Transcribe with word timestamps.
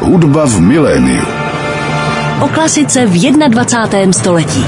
Hudba 0.00 0.46
v 0.46 0.60
miléniu. 0.60 1.24
O 2.40 2.48
klasice 2.48 3.06
v 3.06 3.12
21. 3.48 4.12
století. 4.12 4.64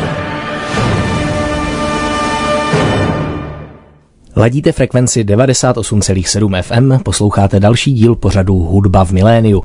Ladíte 4.37 4.73
frekvenci 4.73 5.25
98,7 5.25 6.63
FM, 6.63 7.02
posloucháte 7.02 7.60
další 7.60 7.92
díl 7.92 8.14
pořadu 8.14 8.55
Hudba 8.55 9.05
v 9.05 9.12
miléniu. 9.12 9.64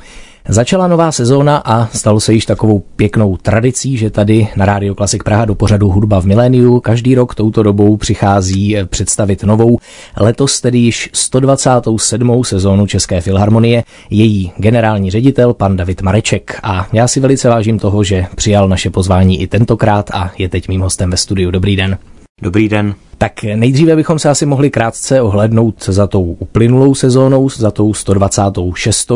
Začala 0.52 0.88
nová 0.88 1.12
sezóna 1.12 1.58
a 1.58 1.88
stalo 1.88 2.20
se 2.20 2.34
již 2.34 2.46
takovou 2.46 2.80
pěknou 2.80 3.38
tradicí, 3.38 3.98
že 3.98 4.10
tady 4.10 4.48
na 4.56 4.66
Rádio 4.66 4.96
Klasik 4.96 5.24
Praha 5.24 5.46
do 5.46 5.56
pořadu 5.56 5.90
Hudba 5.90 6.22
v 6.22 6.26
miléniu 6.26 6.80
každý 6.80 7.16
rok 7.16 7.36
touto 7.36 7.64
dobou 7.64 7.98
přichází 7.98 8.78
představit 8.86 9.44
novou, 9.44 9.80
letos 10.18 10.62
tedy 10.62 10.78
již 10.78 11.10
127. 11.14 12.44
sezónu 12.44 12.88
České 12.88 13.22
filharmonie, 13.22 13.84
její 14.10 14.52
generální 14.58 15.12
ředitel 15.12 15.54
pan 15.54 15.78
David 15.78 16.02
Mareček. 16.02 16.60
A 16.64 16.88
já 16.94 17.08
si 17.08 17.20
velice 17.20 17.50
vážím 17.50 17.80
toho, 17.80 18.04
že 18.04 18.26
přijal 18.36 18.68
naše 18.68 18.90
pozvání 18.90 19.42
i 19.42 19.48
tentokrát 19.48 20.12
a 20.14 20.32
je 20.38 20.50
teď 20.50 20.68
mým 20.68 20.82
hostem 20.82 21.12
ve 21.12 21.18
studiu. 21.18 21.52
Dobrý 21.52 21.76
den. 21.76 21.98
Dobrý 22.42 22.70
den. 22.70 22.96
Tak 23.22 23.44
nejdříve 23.44 23.96
bychom 23.96 24.20
se 24.20 24.30
asi 24.30 24.46
mohli 24.46 24.70
krátce 24.70 25.22
ohlednout 25.22 25.84
za 25.84 26.08
tou 26.08 26.24
uplynulou 26.24 26.96
sezónou, 26.96 27.50
za 27.50 27.72
tou 27.72 27.94
126. 27.94 29.12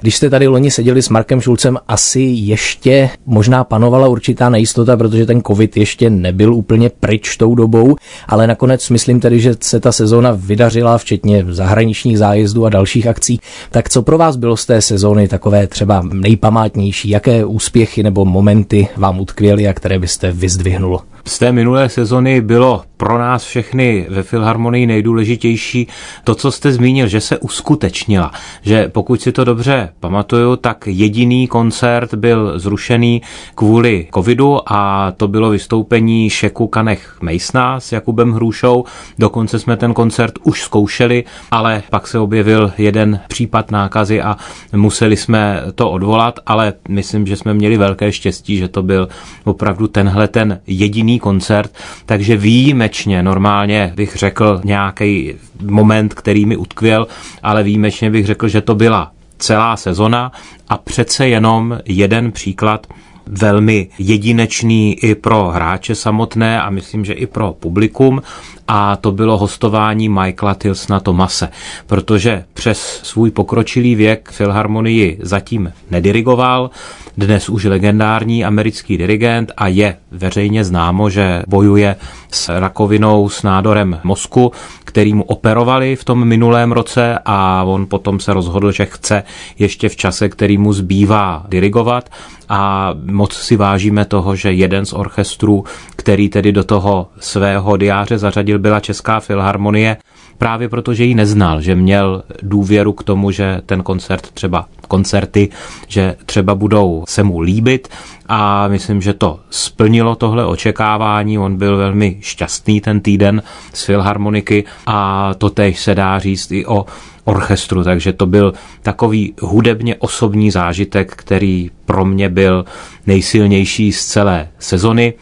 Když 0.00 0.16
jste 0.16 0.30
tady 0.30 0.46
loni 0.46 0.70
seděli 0.70 1.02
s 1.02 1.08
Markem 1.08 1.40
Šulcem, 1.40 1.78
asi 1.88 2.20
ještě 2.20 3.10
možná 3.26 3.64
panovala 3.64 4.08
určitá 4.08 4.48
nejistota, 4.48 4.96
protože 4.96 5.26
ten 5.26 5.42
covid 5.42 5.76
ještě 5.76 6.10
nebyl 6.10 6.54
úplně 6.54 6.90
pryč 7.00 7.36
tou 7.36 7.54
dobou, 7.54 7.96
ale 8.28 8.46
nakonec 8.46 8.90
myslím 8.90 9.20
tedy, 9.20 9.40
že 9.40 9.54
se 9.60 9.80
ta 9.80 9.92
sezóna 9.92 10.32
vydařila, 10.36 10.98
včetně 10.98 11.44
zahraničních 11.48 12.18
zájezdů 12.18 12.66
a 12.66 12.70
dalších 12.70 13.06
akcí. 13.06 13.40
Tak 13.70 13.88
co 13.88 14.02
pro 14.02 14.18
vás 14.18 14.36
bylo 14.36 14.56
z 14.56 14.66
té 14.66 14.82
sezóny 14.82 15.28
takové 15.28 15.66
třeba 15.66 16.02
nejpamátnější? 16.12 17.08
Jaké 17.08 17.44
úspěchy 17.44 18.02
nebo 18.02 18.24
momenty 18.24 18.88
vám 18.96 19.20
utkvěly 19.20 19.68
a 19.68 19.72
které 19.72 19.98
byste 19.98 20.32
vyzdvihnul? 20.32 21.00
Z 21.24 21.38
té 21.38 21.52
minulé 21.52 21.88
sezony 21.88 22.40
bylo 22.40 22.82
pro 22.96 23.18
nás 23.18 23.37
všechny 23.44 24.06
ve 24.08 24.22
Filharmonii 24.22 24.86
nejdůležitější 24.86 25.86
to, 26.24 26.34
co 26.34 26.52
jste 26.52 26.72
zmínil, 26.72 27.08
že 27.08 27.20
se 27.20 27.38
uskutečnila. 27.38 28.32
Že 28.62 28.88
pokud 28.88 29.22
si 29.22 29.32
to 29.32 29.44
dobře 29.44 29.88
pamatuju, 30.00 30.56
tak 30.56 30.86
jediný 30.86 31.48
koncert 31.48 32.14
byl 32.14 32.58
zrušený 32.58 33.22
kvůli 33.54 34.06
covidu 34.14 34.72
a 34.72 35.12
to 35.16 35.28
bylo 35.28 35.50
vystoupení 35.50 36.30
Šeku 36.30 36.66
Kanech 36.66 37.16
Mejsna 37.20 37.80
s 37.80 37.92
Jakubem 37.92 38.32
Hrušou. 38.32 38.84
Dokonce 39.18 39.58
jsme 39.58 39.76
ten 39.76 39.94
koncert 39.94 40.32
už 40.42 40.62
zkoušeli, 40.62 41.24
ale 41.50 41.82
pak 41.90 42.06
se 42.06 42.18
objevil 42.18 42.72
jeden 42.78 43.20
případ 43.28 43.70
nákazy 43.70 44.22
a 44.22 44.36
museli 44.72 45.16
jsme 45.16 45.62
to 45.74 45.90
odvolat, 45.90 46.40
ale 46.46 46.72
myslím, 46.88 47.26
že 47.26 47.36
jsme 47.36 47.54
měli 47.54 47.76
velké 47.76 48.12
štěstí, 48.12 48.56
že 48.56 48.68
to 48.68 48.82
byl 48.82 49.08
opravdu 49.44 49.88
tenhle 49.88 50.28
ten 50.28 50.60
jediný 50.66 51.18
koncert, 51.18 51.70
takže 52.06 52.36
výjimečně, 52.36 53.22
normálně 53.28 53.92
bych 53.96 54.16
řekl 54.16 54.60
nějaký 54.64 55.34
moment, 55.62 56.14
který 56.14 56.46
mi 56.46 56.56
utkvěl, 56.56 57.06
ale 57.42 57.62
výjimečně 57.62 58.10
bych 58.10 58.26
řekl, 58.26 58.48
že 58.48 58.60
to 58.60 58.74
byla 58.74 59.12
celá 59.38 59.76
sezona 59.76 60.32
a 60.68 60.78
přece 60.78 61.28
jenom 61.28 61.78
jeden 61.84 62.32
příklad 62.32 62.86
velmi 63.30 63.88
jedinečný 63.98 64.94
i 65.04 65.14
pro 65.14 65.48
hráče 65.48 65.94
samotné 65.94 66.62
a 66.62 66.70
myslím, 66.70 67.04
že 67.04 67.12
i 67.12 67.26
pro 67.26 67.52
publikum. 67.52 68.22
A 68.68 68.96
to 68.96 69.12
bylo 69.12 69.38
hostování 69.38 70.08
Michaela 70.08 70.54
Tilsna 70.54 71.00
Tomase, 71.00 71.48
protože 71.86 72.44
přes 72.54 73.00
svůj 73.02 73.30
pokročilý 73.30 73.94
věk 73.94 74.30
Filharmonii 74.32 75.18
zatím 75.22 75.72
nedirigoval, 75.90 76.70
dnes 77.18 77.48
už 77.48 77.64
legendární 77.64 78.44
americký 78.44 78.96
dirigent 78.96 79.52
a 79.56 79.68
je 79.68 79.96
veřejně 80.10 80.64
známo, 80.64 81.10
že 81.10 81.42
bojuje 81.48 81.96
s 82.30 82.58
rakovinou 82.58 83.28
s 83.28 83.42
nádorem 83.42 84.00
mozku, 84.04 84.52
který 84.84 85.14
mu 85.14 85.24
operovali 85.24 85.96
v 85.96 86.04
tom 86.04 86.24
minulém 86.24 86.72
roce 86.72 87.18
a 87.24 87.64
on 87.64 87.86
potom 87.86 88.20
se 88.20 88.32
rozhodl, 88.32 88.72
že 88.72 88.84
chce 88.84 89.22
ještě 89.58 89.88
v 89.88 89.96
čase, 89.96 90.28
který 90.28 90.58
mu 90.58 90.72
zbývá 90.72 91.44
dirigovat. 91.48 92.10
A 92.48 92.94
moc 93.18 93.34
si 93.34 93.56
vážíme 93.56 94.04
toho, 94.04 94.36
že 94.36 94.52
jeden 94.52 94.86
z 94.86 94.92
orchestrů, 94.92 95.64
který 95.96 96.28
tedy 96.28 96.52
do 96.52 96.64
toho 96.64 97.10
svého 97.18 97.76
diáře 97.76 98.18
zařadil, 98.18 98.58
byla 98.58 98.80
Česká 98.80 99.20
filharmonie, 99.20 99.96
právě 100.38 100.68
protože 100.68 101.04
ji 101.04 101.14
neznal, 101.14 101.60
že 101.60 101.74
měl 101.74 102.22
důvěru 102.42 102.92
k 102.92 103.04
tomu, 103.04 103.30
že 103.30 103.60
ten 103.66 103.82
koncert 103.82 104.30
třeba 104.30 104.66
koncerty, 104.88 105.48
že 105.88 106.16
třeba 106.26 106.54
budou 106.54 107.04
se 107.08 107.22
mu 107.22 107.40
líbit. 107.40 107.88
A 108.28 108.68
myslím, 108.68 109.00
že 109.00 109.14
to 109.14 109.40
splnilo 109.50 110.14
tohle 110.14 110.46
očekávání. 110.46 111.38
On 111.38 111.56
byl 111.56 111.76
velmi 111.76 112.16
šťastný 112.20 112.80
ten 112.80 113.00
týden 113.00 113.42
z 113.72 113.84
Filharmoniky 113.84 114.64
a 114.86 115.30
to 115.38 115.50
tež 115.50 115.80
se 115.80 115.94
dá 115.94 116.18
říct 116.18 116.52
i 116.52 116.66
o 116.66 116.86
orchestru, 117.24 117.84
takže 117.84 118.12
to 118.12 118.26
byl 118.26 118.52
takový 118.82 119.34
hudebně 119.40 119.96
osobní 119.96 120.50
zážitek, 120.50 121.12
který 121.16 121.70
pro 121.84 122.04
mě 122.04 122.28
byl 122.28 122.64
nejsilnější 123.06 123.92
z 123.92 124.06
celé 124.06 124.48
sezony 124.58 125.14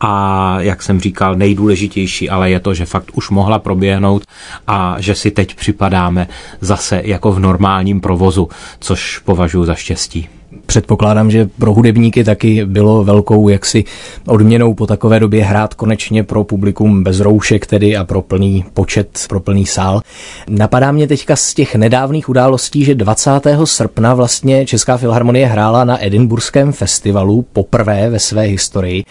a 0.00 0.56
jak 0.60 0.82
jsem 0.82 1.00
říkal, 1.00 1.34
nejdůležitější 1.36 2.30
ale 2.30 2.50
je 2.50 2.60
to, 2.60 2.74
že 2.74 2.86
fakt 2.86 3.10
už 3.14 3.30
mohla 3.30 3.58
proběhnout 3.58 4.22
a 4.66 4.96
že 4.98 5.14
si 5.14 5.30
teď 5.30 5.54
připadáme 5.54 6.28
zase 6.60 7.02
jako 7.04 7.32
v 7.32 7.38
normálním 7.38 8.00
provozu, 8.00 8.48
což 8.80 9.18
považuji 9.18 9.64
za 9.64 9.74
štěstí. 9.74 10.28
Předpokládám, 10.66 11.30
že 11.30 11.48
pro 11.58 11.74
hudebníky 11.74 12.24
taky 12.24 12.64
bylo 12.64 13.04
velkou 13.04 13.48
jaksi 13.48 13.84
odměnou 14.26 14.74
po 14.74 14.86
takové 14.86 15.20
době 15.20 15.44
hrát 15.44 15.74
konečně 15.74 16.24
pro 16.24 16.44
publikum 16.44 17.04
bez 17.04 17.20
roušek 17.20 17.66
tedy 17.66 17.96
a 17.96 18.04
pro 18.04 18.22
plný 18.22 18.64
počet, 18.74 19.26
pro 19.28 19.40
plný 19.40 19.66
sál. 19.66 20.00
Napadá 20.48 20.92
mě 20.92 21.06
teďka 21.06 21.36
z 21.36 21.54
těch 21.54 21.74
nedávných 21.74 22.28
událostí, 22.28 22.84
že 22.84 22.94
20. 22.94 23.30
srpna 23.64 24.14
vlastně 24.14 24.66
Česká 24.66 24.96
filharmonie 24.96 25.46
hrála 25.46 25.84
na 25.84 26.04
Edinburském 26.04 26.72
festivalu 26.72 27.42
poprvé 27.52 28.10
ve 28.10 28.18
své 28.18 28.42
historii. 28.42 29.04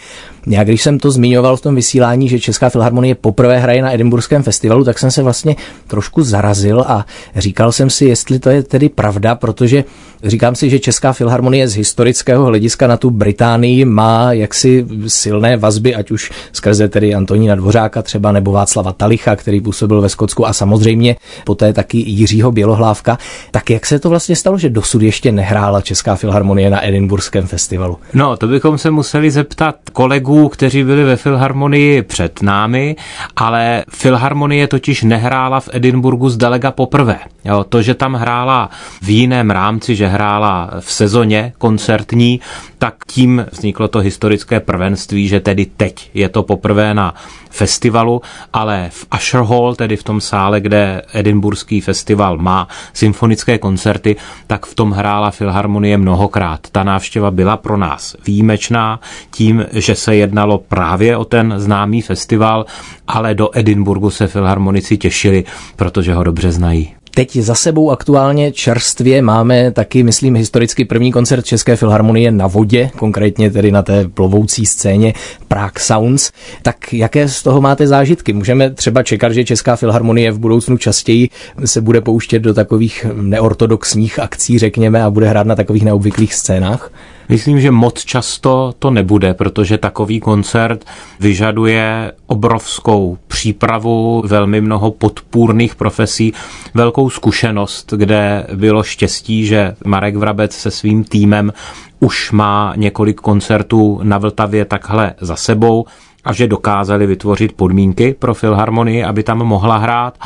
Já 0.49 0.63
když 0.63 0.81
jsem 0.81 0.99
to 0.99 1.11
zmiňoval 1.11 1.57
v 1.57 1.61
tom 1.61 1.75
vysílání, 1.75 2.29
že 2.29 2.39
Česká 2.39 2.69
filharmonie 2.69 3.15
poprvé 3.15 3.59
hraje 3.59 3.81
na 3.81 3.93
Edinburském 3.93 4.43
festivalu, 4.43 4.83
tak 4.83 4.99
jsem 4.99 5.11
se 5.11 5.23
vlastně 5.23 5.55
trošku 5.87 6.23
zarazil 6.23 6.81
a 6.87 7.05
říkal 7.35 7.71
jsem 7.71 7.89
si, 7.89 8.05
jestli 8.05 8.39
to 8.39 8.49
je 8.49 8.63
tedy 8.63 8.89
pravda, 8.89 9.35
protože 9.35 9.83
říkám 10.23 10.55
si, 10.55 10.69
že 10.69 10.79
Česká 10.79 11.13
filharmonie 11.13 11.67
z 11.67 11.75
historického 11.75 12.45
hlediska 12.45 12.87
na 12.87 12.97
tu 12.97 13.09
Británii 13.09 13.85
má 13.85 14.33
jaksi 14.33 14.85
silné 15.07 15.57
vazby, 15.57 15.95
ať 15.95 16.11
už 16.11 16.31
skrze 16.51 16.89
tedy 16.89 17.15
Antonína 17.15 17.55
Dvořáka 17.55 18.01
třeba 18.01 18.31
nebo 18.31 18.51
Václava 18.51 18.93
Talicha, 18.93 19.35
který 19.35 19.61
působil 19.61 20.01
ve 20.01 20.09
Skotsku 20.09 20.47
a 20.47 20.53
samozřejmě 20.53 21.15
poté 21.45 21.73
taky 21.73 21.97
Jiřího 21.97 22.51
Bělohlávka. 22.51 23.17
Tak 23.51 23.69
jak 23.69 23.85
se 23.85 23.99
to 23.99 24.09
vlastně 24.09 24.35
stalo, 24.35 24.57
že 24.57 24.69
dosud 24.69 25.01
ještě 25.01 25.31
nehrála 25.31 25.81
Česká 25.81 26.15
filharmonie 26.15 26.69
na 26.69 26.87
Edinburském 26.87 27.47
festivalu? 27.47 27.97
No, 28.13 28.37
to 28.37 28.47
bychom 28.47 28.77
se 28.77 28.91
museli 28.91 29.31
zeptat 29.31 29.75
kolegů 29.93 30.36
kteří 30.45 30.83
byli 30.83 31.03
ve 31.03 31.15
Filharmonii 31.15 32.01
před 32.01 32.41
námi, 32.41 32.95
ale 33.35 33.83
Filharmonie 33.89 34.67
totiž 34.67 35.03
nehrála 35.03 35.59
v 35.59 35.69
Edinburgu 35.73 36.29
zdaleka 36.29 36.71
poprvé. 36.71 37.19
Jo, 37.45 37.63
to, 37.63 37.81
že 37.81 37.93
tam 37.93 38.13
hrála 38.13 38.69
v 39.01 39.09
jiném 39.09 39.49
rámci, 39.49 39.95
že 39.95 40.07
hrála 40.07 40.71
v 40.79 40.91
sezóně 40.91 41.53
koncertní, 41.57 42.41
tak 42.77 42.95
tím 43.07 43.45
vzniklo 43.51 43.87
to 43.87 43.99
historické 43.99 44.59
prvenství, 44.59 45.27
že 45.27 45.39
tedy 45.39 45.65
teď 45.65 46.11
je 46.13 46.29
to 46.29 46.43
poprvé 46.43 46.93
na 46.93 47.13
festivalu, 47.49 48.21
ale 48.53 48.89
v 48.91 49.05
Usher 49.17 49.41
Hall, 49.41 49.75
tedy 49.75 49.95
v 49.95 50.03
tom 50.03 50.21
sále, 50.21 50.61
kde 50.61 51.01
Edinburský 51.13 51.81
festival 51.81 52.37
má 52.37 52.67
symfonické 52.93 53.57
koncerty, 53.57 54.15
tak 54.47 54.65
v 54.65 54.75
tom 54.75 54.91
hrála 54.91 55.31
Filharmonie 55.31 55.97
mnohokrát. 55.97 56.59
Ta 56.71 56.83
návštěva 56.83 57.31
byla 57.31 57.57
pro 57.57 57.77
nás 57.77 58.15
výjimečná 58.27 58.99
tím, 59.31 59.65
že 59.71 59.95
se 59.95 60.15
jednalo 60.15 60.57
právě 60.57 61.17
o 61.17 61.25
ten 61.25 61.53
známý 61.57 62.01
festival, 62.01 62.65
ale 63.07 63.35
do 63.35 63.49
Edinburgu 63.53 64.09
se 64.09 64.27
filharmonici 64.27 64.97
těšili, 64.97 65.43
protože 65.75 66.13
ho 66.13 66.23
dobře 66.23 66.51
znají. 66.51 66.97
Teď 67.17 67.35
za 67.35 67.55
sebou 67.55 67.91
aktuálně 67.91 68.51
čerstvě 68.51 69.21
máme 69.21 69.71
taky, 69.71 70.03
myslím, 70.03 70.35
historicky 70.35 70.85
první 70.85 71.11
koncert 71.11 71.45
České 71.45 71.75
filharmonie 71.75 72.31
na 72.31 72.47
vodě, 72.47 72.89
konkrétně 72.97 73.51
tedy 73.51 73.71
na 73.71 73.81
té 73.81 74.07
plovoucí 74.07 74.65
scéně 74.65 75.13
Prague 75.47 75.79
Sounds. 75.79 76.31
Tak 76.61 76.93
jaké 76.93 77.29
z 77.29 77.43
toho 77.43 77.61
máte 77.61 77.87
zážitky? 77.87 78.33
Můžeme 78.33 78.69
třeba 78.69 79.03
čekat, 79.03 79.31
že 79.31 79.45
Česká 79.45 79.75
filharmonie 79.75 80.31
v 80.31 80.39
budoucnu 80.39 80.77
častěji 80.77 81.29
se 81.65 81.81
bude 81.81 82.01
pouštět 82.01 82.39
do 82.39 82.53
takových 82.53 83.05
neortodoxních 83.21 84.19
akcí, 84.19 84.59
řekněme, 84.59 85.03
a 85.03 85.09
bude 85.09 85.29
hrát 85.29 85.47
na 85.47 85.55
takových 85.55 85.85
neobvyklých 85.85 86.33
scénách? 86.33 86.91
Myslím, 87.29 87.61
že 87.61 87.71
moc 87.71 88.05
často 88.05 88.73
to 88.79 88.91
nebude, 88.91 89.33
protože 89.33 89.77
takový 89.77 90.19
koncert 90.19 90.85
vyžaduje 91.19 92.11
obrovskou 92.27 93.17
přípravu, 93.27 94.23
velmi 94.25 94.61
mnoho 94.61 94.91
podpůrných 94.91 95.75
profesí, 95.75 96.33
velkou 96.73 97.06
jinou 97.07 97.09
zkušenost, 97.09 97.93
kde 97.97 98.47
bylo 98.53 98.83
štěstí, 98.83 99.45
že 99.45 99.75
Marek 99.85 100.15
Vrabec 100.15 100.51
se 100.51 100.71
svým 100.71 101.03
týmem 101.03 101.53
už 101.99 102.31
má 102.31 102.73
několik 102.75 103.21
koncertů 103.21 103.99
na 104.03 104.17
Vltavě 104.17 104.65
takhle 104.65 105.13
za 105.21 105.35
sebou 105.35 105.85
a 106.23 106.33
že 106.33 106.47
dokázali 106.47 107.07
vytvořit 107.07 107.53
podmínky 107.53 108.15
pro 108.19 108.33
Filharmonii, 108.33 109.03
aby 109.03 109.23
tam 109.23 109.37
mohla 109.37 109.77
hrát, 109.77 110.17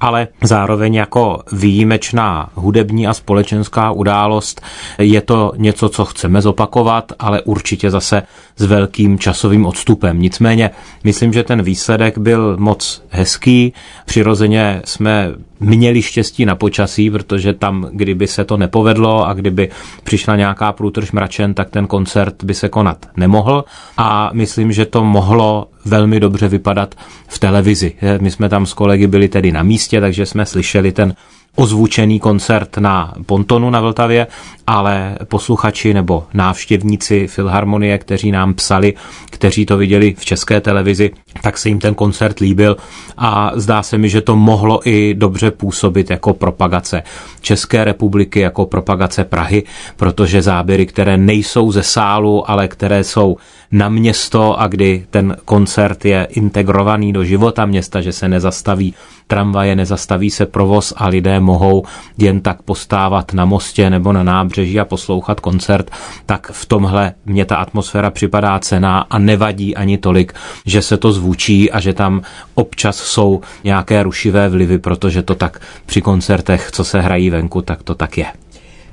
ale 0.00 0.28
zároveň 0.42 0.94
jako 0.94 1.42
výjimečná 1.52 2.50
hudební 2.54 3.06
a 3.06 3.14
společenská 3.14 3.92
událost 3.92 4.60
je 4.98 5.20
to 5.20 5.52
něco, 5.56 5.88
co 5.88 6.04
chceme 6.04 6.42
zopakovat, 6.42 7.12
ale 7.18 7.42
určitě 7.42 7.90
zase 7.90 8.22
s 8.56 8.64
velkým 8.64 9.18
časovým 9.18 9.66
odstupem. 9.66 10.20
Nicméně 10.20 10.70
myslím, 11.04 11.32
že 11.32 11.42
ten 11.42 11.62
výsledek 11.62 12.18
byl 12.18 12.56
moc 12.56 13.02
hezký. 13.10 13.72
Přirozeně 14.06 14.82
jsme 14.84 15.34
měli 15.60 16.02
štěstí 16.02 16.44
na 16.44 16.54
počasí, 16.56 17.10
protože 17.10 17.52
tam, 17.52 17.88
kdyby 17.92 18.26
se 18.26 18.44
to 18.44 18.56
nepovedlo 18.56 19.26
a 19.28 19.34
kdyby 19.34 19.70
přišla 20.04 20.36
nějaká 20.36 20.72
průtrž 20.72 21.12
mračen, 21.12 21.54
tak 21.54 21.70
ten 21.70 21.86
koncert 21.86 22.44
by 22.44 22.54
se 22.54 22.68
konat 22.68 23.06
nemohl 23.16 23.64
a 23.96 24.30
myslím, 24.32 24.72
že 24.72 24.86
to 24.86 25.04
mohlo 25.04 25.68
velmi 25.84 26.20
dobře 26.20 26.48
vypadat 26.48 26.94
v 27.28 27.38
televizi. 27.38 27.92
My 28.20 28.30
jsme 28.30 28.48
tam 28.48 28.66
s 28.66 28.74
kolegy 28.74 29.06
byli 29.06 29.28
tedy 29.28 29.52
na 29.52 29.62
místě, 29.62 30.00
takže 30.00 30.26
jsme 30.26 30.46
slyšeli 30.46 30.92
ten 30.92 31.14
ozvučený 31.60 32.20
koncert 32.20 32.76
na 32.76 33.14
Pontonu 33.26 33.70
na 33.70 33.80
Vltavě, 33.80 34.26
ale 34.66 35.18
posluchači 35.24 35.94
nebo 35.94 36.26
návštěvníci 36.34 37.26
Filharmonie, 37.26 37.98
kteří 37.98 38.30
nám 38.30 38.54
psali, 38.54 38.94
kteří 39.30 39.66
to 39.66 39.76
viděli 39.76 40.14
v 40.18 40.24
české 40.24 40.60
televizi, 40.60 41.10
tak 41.42 41.58
se 41.58 41.68
jim 41.68 41.78
ten 41.78 41.94
koncert 41.94 42.38
líbil 42.38 42.76
a 43.16 43.52
zdá 43.54 43.82
se 43.82 43.98
mi, 43.98 44.08
že 44.08 44.20
to 44.20 44.36
mohlo 44.36 44.88
i 44.88 45.14
dobře 45.14 45.50
působit 45.50 46.10
jako 46.10 46.34
propagace 46.34 47.02
České 47.40 47.84
republiky, 47.84 48.40
jako 48.40 48.66
propagace 48.66 49.24
Prahy, 49.24 49.62
protože 49.96 50.42
záběry, 50.42 50.86
které 50.86 51.16
nejsou 51.16 51.72
ze 51.72 51.82
sálu, 51.82 52.50
ale 52.50 52.68
které 52.68 53.04
jsou 53.04 53.36
na 53.72 53.88
město 53.88 54.60
a 54.60 54.66
kdy 54.66 55.06
ten 55.10 55.36
koncert 55.44 56.04
je 56.04 56.24
integrovaný 56.30 57.12
do 57.12 57.24
života 57.24 57.66
města, 57.66 58.00
že 58.00 58.12
se 58.12 58.28
nezastaví 58.28 58.94
tramvaje, 59.26 59.76
nezastaví 59.76 60.30
se 60.30 60.46
provoz 60.46 60.92
a 60.96 61.08
lidé 61.08 61.40
mohou 61.40 61.84
jen 62.18 62.40
tak 62.40 62.62
postávat 62.62 63.32
na 63.32 63.44
mostě 63.44 63.90
nebo 63.90 64.12
na 64.12 64.22
nábřeží 64.22 64.80
a 64.80 64.84
poslouchat 64.84 65.40
koncert, 65.40 65.90
tak 66.26 66.50
v 66.52 66.66
tomhle 66.66 67.14
mě 67.26 67.44
ta 67.44 67.56
atmosféra 67.56 68.10
připadá 68.10 68.58
cená 68.58 69.00
a 69.10 69.18
nevadí 69.18 69.76
ani 69.76 69.98
tolik, 69.98 70.32
že 70.66 70.82
se 70.82 70.96
to 70.96 71.12
zvučí 71.12 71.70
a 71.70 71.80
že 71.80 71.92
tam 71.92 72.22
občas 72.54 72.96
jsou 72.96 73.40
nějaké 73.64 74.02
rušivé 74.02 74.48
vlivy, 74.48 74.78
protože 74.78 75.22
to 75.22 75.34
tak 75.34 75.60
při 75.86 76.00
koncertech, 76.02 76.70
co 76.72 76.84
se 76.84 77.00
hrají 77.00 77.30
venku, 77.30 77.62
tak 77.62 77.82
to 77.82 77.94
tak 77.94 78.18
je. 78.18 78.26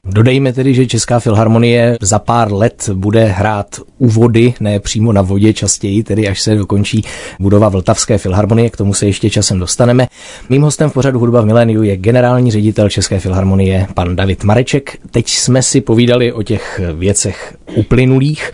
Dodejme 0.10 0.54
tedy, 0.54 0.74
že 0.74 0.88
Česká 0.88 1.20
filharmonie 1.20 1.98
za 2.02 2.20
pár 2.20 2.54
let 2.54 2.90
bude 2.94 3.26
hrát 3.26 3.68
u 3.98 4.08
vody, 4.08 4.54
ne 4.60 4.80
přímo 4.80 5.14
na 5.14 5.22
vodě 5.22 5.54
častěji, 5.54 6.04
tedy 6.04 6.28
až 6.28 6.42
se 6.42 6.56
dokončí 6.56 7.04
budova 7.40 7.70
Vltavské 7.70 8.18
filharmonie, 8.18 8.70
k 8.70 8.78
tomu 8.78 8.94
se 8.94 9.06
ještě 9.06 9.30
časem 9.30 9.60
dostaneme. 9.60 10.08
Mým 10.50 10.62
hostem 10.62 10.90
v 10.90 10.94
pořadu 10.94 11.20
Hudba 11.20 11.42
v 11.42 11.46
miléniu 11.46 11.84
je 11.84 11.98
generální 11.98 12.52
ředitel 12.52 12.90
České 12.90 13.20
filharmonie, 13.20 13.88
pan 13.94 14.16
David 14.16 14.44
Mareček. 14.44 14.98
Teď 15.12 15.30
jsme 15.30 15.64
si 15.64 15.82
povídali 15.82 16.34
o 16.34 16.44
těch 16.44 16.82
věcech 16.94 17.58
uplynulých. 17.76 18.52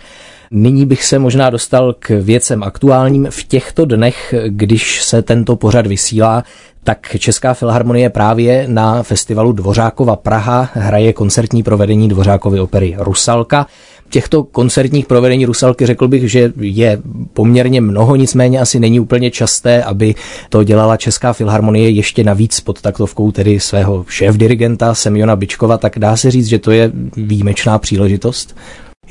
Nyní 0.56 0.86
bych 0.86 1.04
se 1.04 1.18
možná 1.18 1.50
dostal 1.50 1.94
k 1.98 2.10
věcem 2.10 2.62
aktuálním. 2.62 3.26
V 3.30 3.44
těchto 3.44 3.84
dnech, 3.84 4.34
když 4.46 5.04
se 5.04 5.22
tento 5.22 5.56
pořad 5.56 5.86
vysílá, 5.86 6.44
tak 6.84 7.16
Česká 7.18 7.54
filharmonie 7.54 8.10
právě 8.10 8.64
na 8.68 9.02
festivalu 9.02 9.52
Dvořákova 9.52 10.16
Praha 10.16 10.68
hraje 10.72 11.12
koncertní 11.12 11.62
provedení 11.62 12.08
Dvořákovy 12.08 12.60
opery 12.60 12.94
Rusalka. 12.98 13.66
Těchto 14.10 14.44
koncertních 14.44 15.06
provedení 15.06 15.46
Rusalky 15.46 15.86
řekl 15.86 16.08
bych, 16.08 16.30
že 16.30 16.52
je 16.60 16.98
poměrně 17.32 17.80
mnoho, 17.80 18.16
nicméně 18.16 18.60
asi 18.60 18.80
není 18.80 19.00
úplně 19.00 19.30
časté, 19.30 19.84
aby 19.84 20.14
to 20.48 20.64
dělala 20.64 20.96
Česká 20.96 21.32
filharmonie 21.32 21.90
ještě 21.90 22.24
navíc 22.24 22.60
pod 22.60 22.80
taktovkou 22.82 23.32
tedy 23.32 23.60
svého 23.60 24.04
šéf-dirigenta 24.08 24.94
Semiona 24.94 25.36
Bičkova, 25.36 25.78
tak 25.78 25.98
dá 25.98 26.16
se 26.16 26.30
říct, 26.30 26.46
že 26.46 26.58
to 26.58 26.70
je 26.70 26.92
výjimečná 27.16 27.78
příležitost? 27.78 28.56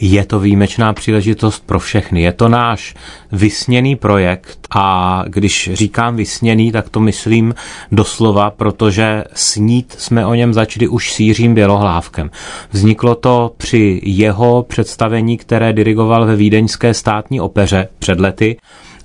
Je 0.02 0.26
to 0.26 0.40
výjimečná 0.40 0.94
příležitost 0.94 1.64
pro 1.66 1.80
všechny. 1.80 2.22
Je 2.22 2.32
to 2.34 2.50
náš 2.50 2.96
vysněný 3.32 3.96
projekt 3.96 4.68
a 4.76 5.24
když 5.28 5.70
říkám 5.74 6.16
vysněný, 6.16 6.72
tak 6.72 6.90
to 6.90 7.00
myslím 7.00 7.56
doslova, 7.92 8.50
protože 8.50 9.24
snít 9.34 9.96
jsme 9.98 10.26
o 10.26 10.34
něm 10.34 10.54
začali 10.54 10.88
už 10.88 11.14
s 11.14 11.20
Jiřím 11.20 11.54
Bělohlávkem. 11.54 12.32
Vzniklo 12.72 13.16
to 13.16 13.54
při 13.58 14.02
jeho 14.04 14.64
představení, 14.64 15.38
které 15.38 15.74
dirigoval 15.74 16.26
ve 16.26 16.36
Vídeňské 16.36 16.94
státní 16.94 17.42
opeře 17.42 17.88
před 18.00 18.20
lety 18.20 18.58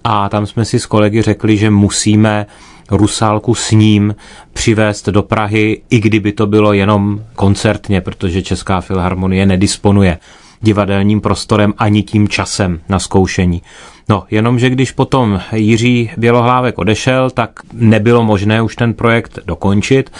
a 0.04 0.28
tam 0.28 0.46
jsme 0.46 0.64
si 0.64 0.80
s 0.80 0.86
kolegy 0.86 1.22
řekli, 1.22 1.56
že 1.56 1.70
musíme 1.70 2.46
Rusálku 2.90 3.54
s 3.54 3.70
ním 3.70 4.14
přivést 4.52 5.08
do 5.08 5.22
Prahy, 5.22 5.82
i 5.90 6.00
kdyby 6.00 6.32
to 6.32 6.46
bylo 6.46 6.72
jenom 6.72 7.20
koncertně, 7.34 8.00
protože 8.00 8.42
Česká 8.42 8.80
filharmonie 8.80 9.46
nedisponuje 9.46 10.18
divadelním 10.62 11.20
prostorem 11.20 11.74
ani 11.78 12.02
tím 12.02 12.28
časem 12.28 12.80
na 12.88 12.98
zkoušení. 12.98 13.62
No, 14.08 14.24
jenomže 14.30 14.70
když 14.70 14.92
potom 14.92 15.40
Jiří 15.52 16.10
Bělohlávek 16.16 16.78
odešel, 16.78 17.30
tak 17.30 17.50
nebylo 17.72 18.24
možné 18.24 18.62
už 18.62 18.76
ten 18.76 18.94
projekt 18.94 19.38
dokončit 19.46 20.12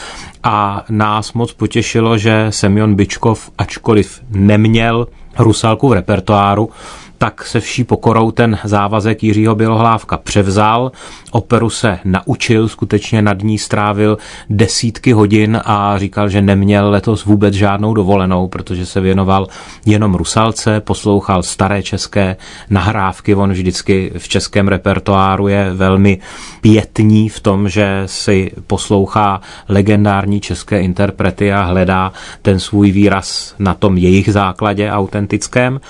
a 0.43 0.85
nás 0.90 1.32
moc 1.32 1.52
potěšilo, 1.52 2.19
že 2.19 2.46
Semyon 2.50 2.94
Byčkov, 2.94 3.50
ačkoliv 3.58 4.20
neměl 4.31 5.06
Rusalku 5.38 5.88
v 5.88 5.93
repertoáru, 5.93 6.70
tak 7.18 7.44
se 7.44 7.60
vší 7.60 7.84
pokorou 7.84 8.30
ten 8.30 8.58
závazek 8.64 9.22
Jiřího 9.22 9.54
Bělohlávka 9.54 10.16
převzal. 10.16 10.92
Operu 11.30 11.70
se 11.70 11.98
naučil, 12.04 12.68
skutečně 12.68 13.22
nad 13.22 13.42
ní 13.42 13.58
strávil 13.58 14.18
desítky 14.50 15.12
hodin 15.12 15.60
a 15.64 15.98
říkal, 15.98 16.28
že 16.28 16.42
neměl 16.42 16.90
letos 16.90 17.24
vůbec 17.24 17.54
žádnou 17.54 17.94
dovolenou, 17.94 18.48
protože 18.48 18.86
se 18.86 19.00
věnoval 19.00 19.46
jenom 19.86 20.14
Rusalce, 20.14 20.80
poslouchal 20.80 21.42
staré 21.42 21.82
české 21.82 22.36
nahrávky. 22.70 23.34
On 23.34 23.52
vždycky 23.52 24.12
v 24.18 24.28
českém 24.28 24.68
repertoáru 24.68 25.48
je 25.48 25.70
velmi 25.74 26.18
pětní 26.60 27.28
v 27.28 27.40
tom, 27.40 27.68
že 27.68 28.02
si 28.06 28.52
poslouchá 28.66 29.40
legendární 29.68 30.40
české 30.40 30.80
interprety 30.80 31.52
a 31.52 31.62
hledá 31.62 32.12
ten 32.42 32.60
svůj 32.60 32.90
výraz 32.90 33.54
na 33.58 33.74
tom 33.74 33.98
jejich 33.98 34.32
základě 34.32 34.90
autentickém. 34.90 35.80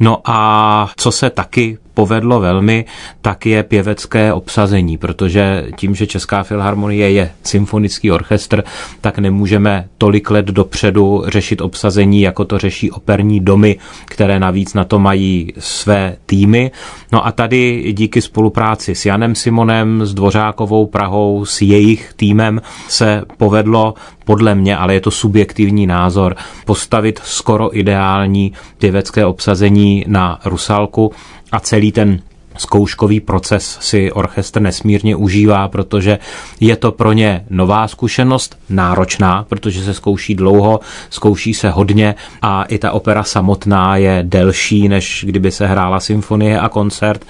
No 0.00 0.20
a 0.24 0.73
co 0.96 1.12
se 1.12 1.30
taky 1.30 1.78
povedlo 1.94 2.40
velmi, 2.40 2.84
tak 3.20 3.46
je 3.46 3.62
pěvecké 3.62 4.32
obsazení, 4.32 4.98
protože 4.98 5.66
tím, 5.76 5.94
že 5.94 6.06
Česká 6.06 6.42
filharmonie 6.42 7.10
je 7.10 7.30
symfonický 7.42 8.10
orchestr, 8.10 8.64
tak 9.00 9.18
nemůžeme 9.18 9.88
tolik 9.98 10.30
let 10.30 10.46
dopředu 10.46 11.24
řešit 11.26 11.60
obsazení, 11.60 12.20
jako 12.22 12.44
to 12.44 12.58
řeší 12.58 12.90
operní 12.90 13.40
domy, 13.40 13.76
které 14.04 14.40
navíc 14.40 14.74
na 14.74 14.84
to 14.84 14.98
mají 14.98 15.52
své 15.58 16.16
týmy. 16.26 16.70
No 17.12 17.26
a 17.26 17.32
tady 17.32 17.92
díky 17.92 18.22
spolupráci 18.22 18.94
s 18.94 19.06
Janem 19.06 19.34
Simonem, 19.34 20.06
s 20.06 20.14
Dvořákovou 20.14 20.86
Prahou, 20.86 21.44
s 21.44 21.62
jejich 21.62 22.12
týmem 22.16 22.60
se 22.88 23.22
povedlo 23.36 23.94
podle 24.24 24.54
mě, 24.54 24.76
ale 24.76 24.94
je 24.94 25.00
to 25.00 25.10
subjektivní 25.10 25.86
názor, 25.86 26.36
postavit 26.64 27.20
skoro 27.24 27.78
ideální 27.78 28.52
pěvecké 28.78 29.26
obsazení 29.26 30.04
na 30.08 30.40
Rusalku 30.44 31.12
a 31.54 31.60
celý 31.60 31.92
ten 31.92 32.20
zkouškový 32.56 33.20
proces 33.20 33.78
si 33.80 34.12
orchestr 34.12 34.60
nesmírně 34.60 35.16
užívá, 35.16 35.68
protože 35.68 36.18
je 36.60 36.76
to 36.76 36.92
pro 36.92 37.12
ně 37.12 37.44
nová 37.50 37.88
zkušenost, 37.88 38.58
náročná, 38.68 39.44
protože 39.48 39.84
se 39.84 39.94
zkouší 39.94 40.34
dlouho, 40.34 40.80
zkouší 41.10 41.54
se 41.54 41.70
hodně 41.70 42.14
a 42.42 42.64
i 42.64 42.78
ta 42.78 42.92
opera 42.92 43.22
samotná 43.22 43.96
je 43.96 44.22
delší, 44.26 44.88
než 44.88 45.24
kdyby 45.28 45.50
se 45.50 45.66
hrála 45.66 46.00
symfonie 46.00 46.60
a 46.60 46.68
koncert, 46.68 47.24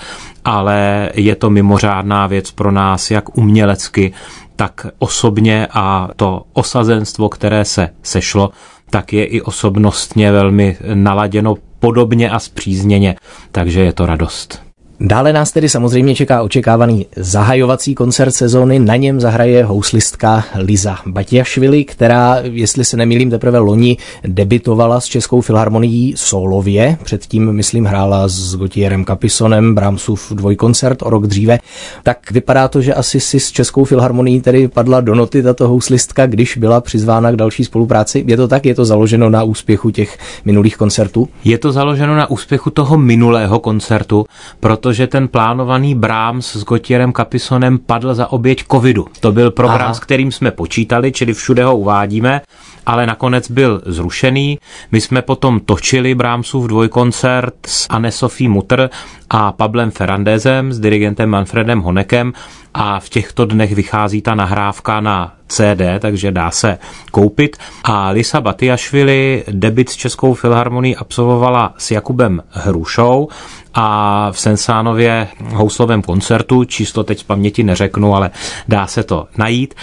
ale 0.44 1.10
je 1.14 1.36
to 1.36 1.50
mimořádná 1.50 2.26
věc 2.26 2.50
pro 2.50 2.72
nás, 2.72 3.10
jak 3.10 3.38
umělecky, 3.38 4.12
tak 4.56 4.86
osobně 4.98 5.68
a 5.70 6.08
to 6.16 6.42
osazenstvo, 6.52 7.28
které 7.28 7.64
se 7.64 7.88
sešlo, 8.02 8.50
tak 8.90 9.12
je 9.12 9.24
i 9.24 9.40
osobnostně 9.42 10.32
velmi 10.32 10.76
naladěno 10.94 11.54
podobně 11.84 12.30
a 12.30 12.38
zpřízněně, 12.38 13.16
takže 13.52 13.80
je 13.80 13.92
to 13.92 14.06
radost. 14.06 14.63
Dále 15.06 15.32
nás 15.32 15.52
tedy 15.52 15.68
samozřejmě 15.68 16.14
čeká 16.14 16.42
očekávaný 16.42 17.06
zahajovací 17.16 17.94
koncert 17.94 18.32
sezóny. 18.32 18.78
Na 18.78 18.96
něm 18.96 19.20
zahraje 19.20 19.64
houslistka 19.64 20.44
Liza 20.58 20.96
Batiašvili, 21.06 21.84
která, 21.84 22.36
jestli 22.42 22.84
se 22.84 22.96
nemýlím, 22.96 23.30
teprve 23.30 23.58
loni 23.58 23.96
debitovala 24.26 25.00
s 25.00 25.04
Českou 25.04 25.40
filharmonií 25.40 26.14
solově. 26.16 26.98
Předtím, 27.04 27.52
myslím, 27.52 27.84
hrála 27.84 28.28
s 28.28 28.56
Gotierem 28.56 29.04
Capisonem 29.04 29.74
Brahmsův 29.74 30.32
dvojkoncert 30.32 31.02
o 31.02 31.10
rok 31.10 31.26
dříve. 31.26 31.58
Tak 32.02 32.30
vypadá 32.30 32.68
to, 32.68 32.80
že 32.80 32.94
asi 32.94 33.20
si 33.20 33.40
s 33.40 33.52
Českou 33.52 33.84
filharmonií 33.84 34.40
tedy 34.40 34.68
padla 34.68 35.00
do 35.00 35.14
noty 35.14 35.42
tato 35.42 35.68
houslistka, 35.68 36.26
když 36.26 36.56
byla 36.56 36.80
přizvána 36.80 37.32
k 37.32 37.36
další 37.36 37.64
spolupráci. 37.64 38.24
Je 38.26 38.36
to 38.36 38.48
tak? 38.48 38.66
Je 38.66 38.74
to 38.74 38.84
založeno 38.84 39.30
na 39.30 39.42
úspěchu 39.42 39.90
těch 39.90 40.18
minulých 40.44 40.76
koncertů? 40.76 41.28
Je 41.44 41.58
to 41.58 41.72
založeno 41.72 42.16
na 42.16 42.30
úspěchu 42.30 42.70
toho 42.70 42.98
minulého 42.98 43.60
koncertu, 43.60 44.26
protože 44.60 44.93
ten 45.06 45.28
plánovaný 45.28 45.94
Brahms 45.94 46.56
s 46.56 46.64
Gotierem 46.64 47.12
Capisonem 47.12 47.78
padl 47.78 48.14
za 48.14 48.32
oběť 48.32 48.64
covidu. 48.72 49.06
To 49.20 49.32
byl 49.32 49.50
program, 49.50 49.80
Aha. 49.80 49.94
s 49.94 50.00
kterým 50.00 50.32
jsme 50.32 50.50
počítali, 50.50 51.12
čili 51.12 51.34
všude 51.34 51.64
ho 51.64 51.76
uvádíme, 51.76 52.40
ale 52.86 53.06
nakonec 53.06 53.50
byl 53.50 53.82
zrušený. 53.86 54.58
My 54.92 55.00
jsme 55.00 55.22
potom 55.22 55.60
točili 55.60 56.14
Brahmsův 56.14 56.66
dvojkoncert 56.66 57.54
s 57.66 57.86
Anne 57.90 58.12
Sophie 58.12 58.50
Mutter 58.50 58.90
a 59.30 59.52
Pablem 59.52 59.90
Ferrandezem, 59.90 60.72
s 60.72 60.80
dirigentem 60.80 61.30
Manfredem 61.30 61.80
Honekem 61.80 62.32
a 62.74 63.00
v 63.00 63.08
těchto 63.08 63.44
dnech 63.44 63.74
vychází 63.74 64.22
ta 64.22 64.34
nahrávka 64.34 65.00
na 65.00 65.34
CD, 65.48 65.82
takže 65.98 66.32
dá 66.32 66.50
se 66.50 66.78
koupit. 67.10 67.56
A 67.84 68.10
Lisa 68.10 68.40
Batiašvili 68.40 69.44
debit 69.50 69.88
s 69.88 69.96
Českou 69.96 70.34
filharmonií 70.34 70.96
absolvovala 70.96 71.74
s 71.78 71.90
Jakubem 71.90 72.42
Hrušou 72.50 73.28
a 73.74 74.28
v 74.32 74.38
Sensánově 74.38 75.28
houslovém 75.52 76.02
koncertu, 76.02 76.64
číslo 76.64 77.04
teď 77.04 77.18
z 77.18 77.22
paměti 77.22 77.62
neřeknu, 77.62 78.14
ale 78.14 78.30
dá 78.68 78.86
se 78.86 79.02
to 79.02 79.26
najít. 79.38 79.74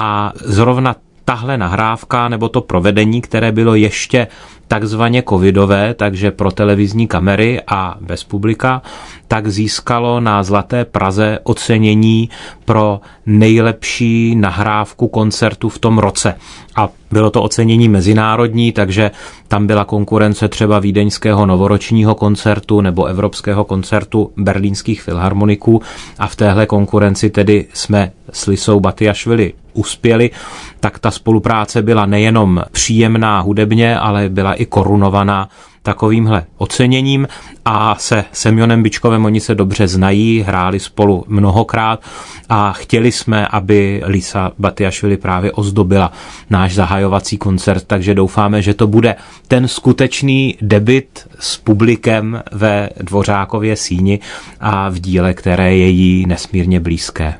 A 0.00 0.32
zrovna 0.44 0.96
tahle 1.24 1.58
nahrávka 1.58 2.28
nebo 2.28 2.48
to 2.48 2.60
provedení, 2.60 3.20
které 3.20 3.52
bylo 3.52 3.74
ještě 3.74 4.26
takzvaně 4.70 5.22
covidové, 5.28 5.94
takže 5.94 6.30
pro 6.30 6.50
televizní 6.50 7.06
kamery 7.06 7.60
a 7.66 7.96
bez 8.00 8.24
publika, 8.24 8.82
tak 9.28 9.48
získalo 9.48 10.20
na 10.20 10.42
Zlaté 10.42 10.84
Praze 10.84 11.38
ocenění 11.42 12.30
pro 12.64 13.00
nejlepší 13.26 14.34
nahrávku 14.34 15.08
koncertu 15.08 15.68
v 15.68 15.78
tom 15.78 15.98
roce. 15.98 16.34
A 16.76 16.88
bylo 17.10 17.30
to 17.30 17.42
ocenění 17.42 17.88
mezinárodní, 17.88 18.72
takže 18.72 19.10
tam 19.48 19.66
byla 19.66 19.84
konkurence 19.84 20.48
třeba 20.48 20.78
vídeňského 20.78 21.46
novoročního 21.46 22.14
koncertu 22.14 22.80
nebo 22.80 23.04
evropského 23.04 23.64
koncertu 23.64 24.32
berlínských 24.36 25.02
filharmoniků. 25.02 25.82
A 26.18 26.26
v 26.26 26.36
téhle 26.36 26.66
konkurenci 26.66 27.30
tedy 27.30 27.66
jsme 27.72 28.12
s 28.32 28.46
Lisou 28.46 28.80
Batiašvili 28.80 29.52
uspěli, 29.72 30.30
tak 30.80 30.98
ta 30.98 31.10
spolupráce 31.10 31.82
byla 31.82 32.06
nejenom 32.06 32.62
příjemná 32.72 33.40
hudebně, 33.40 33.98
ale 33.98 34.28
byla 34.28 34.54
i 34.54 34.66
korunovaná 34.66 35.48
takovýmhle 35.82 36.44
oceněním 36.58 37.28
a 37.64 37.96
se 37.98 38.24
Semionem 38.32 38.82
Bičkovem 38.82 39.24
oni 39.24 39.40
se 39.40 39.54
dobře 39.54 39.88
znají, 39.88 40.40
hráli 40.40 40.80
spolu 40.80 41.24
mnohokrát 41.28 42.00
a 42.48 42.72
chtěli 42.72 43.12
jsme, 43.12 43.46
aby 43.46 44.02
Lisa 44.04 44.52
Batiašvili 44.58 45.16
právě 45.16 45.52
ozdobila 45.52 46.12
náš 46.50 46.74
zahajovací 46.74 47.38
koncert, 47.38 47.84
takže 47.86 48.14
doufáme, 48.14 48.62
že 48.62 48.74
to 48.74 48.86
bude 48.86 49.16
ten 49.48 49.68
skutečný 49.68 50.56
debit 50.62 51.28
s 51.38 51.56
publikem 51.56 52.42
ve 52.52 52.88
Dvořákově 53.00 53.76
síni 53.76 54.20
a 54.60 54.88
v 54.88 54.98
díle, 54.98 55.34
které 55.34 55.76
je 55.76 55.88
jí 55.88 56.26
nesmírně 56.26 56.80
blízké. 56.80 57.34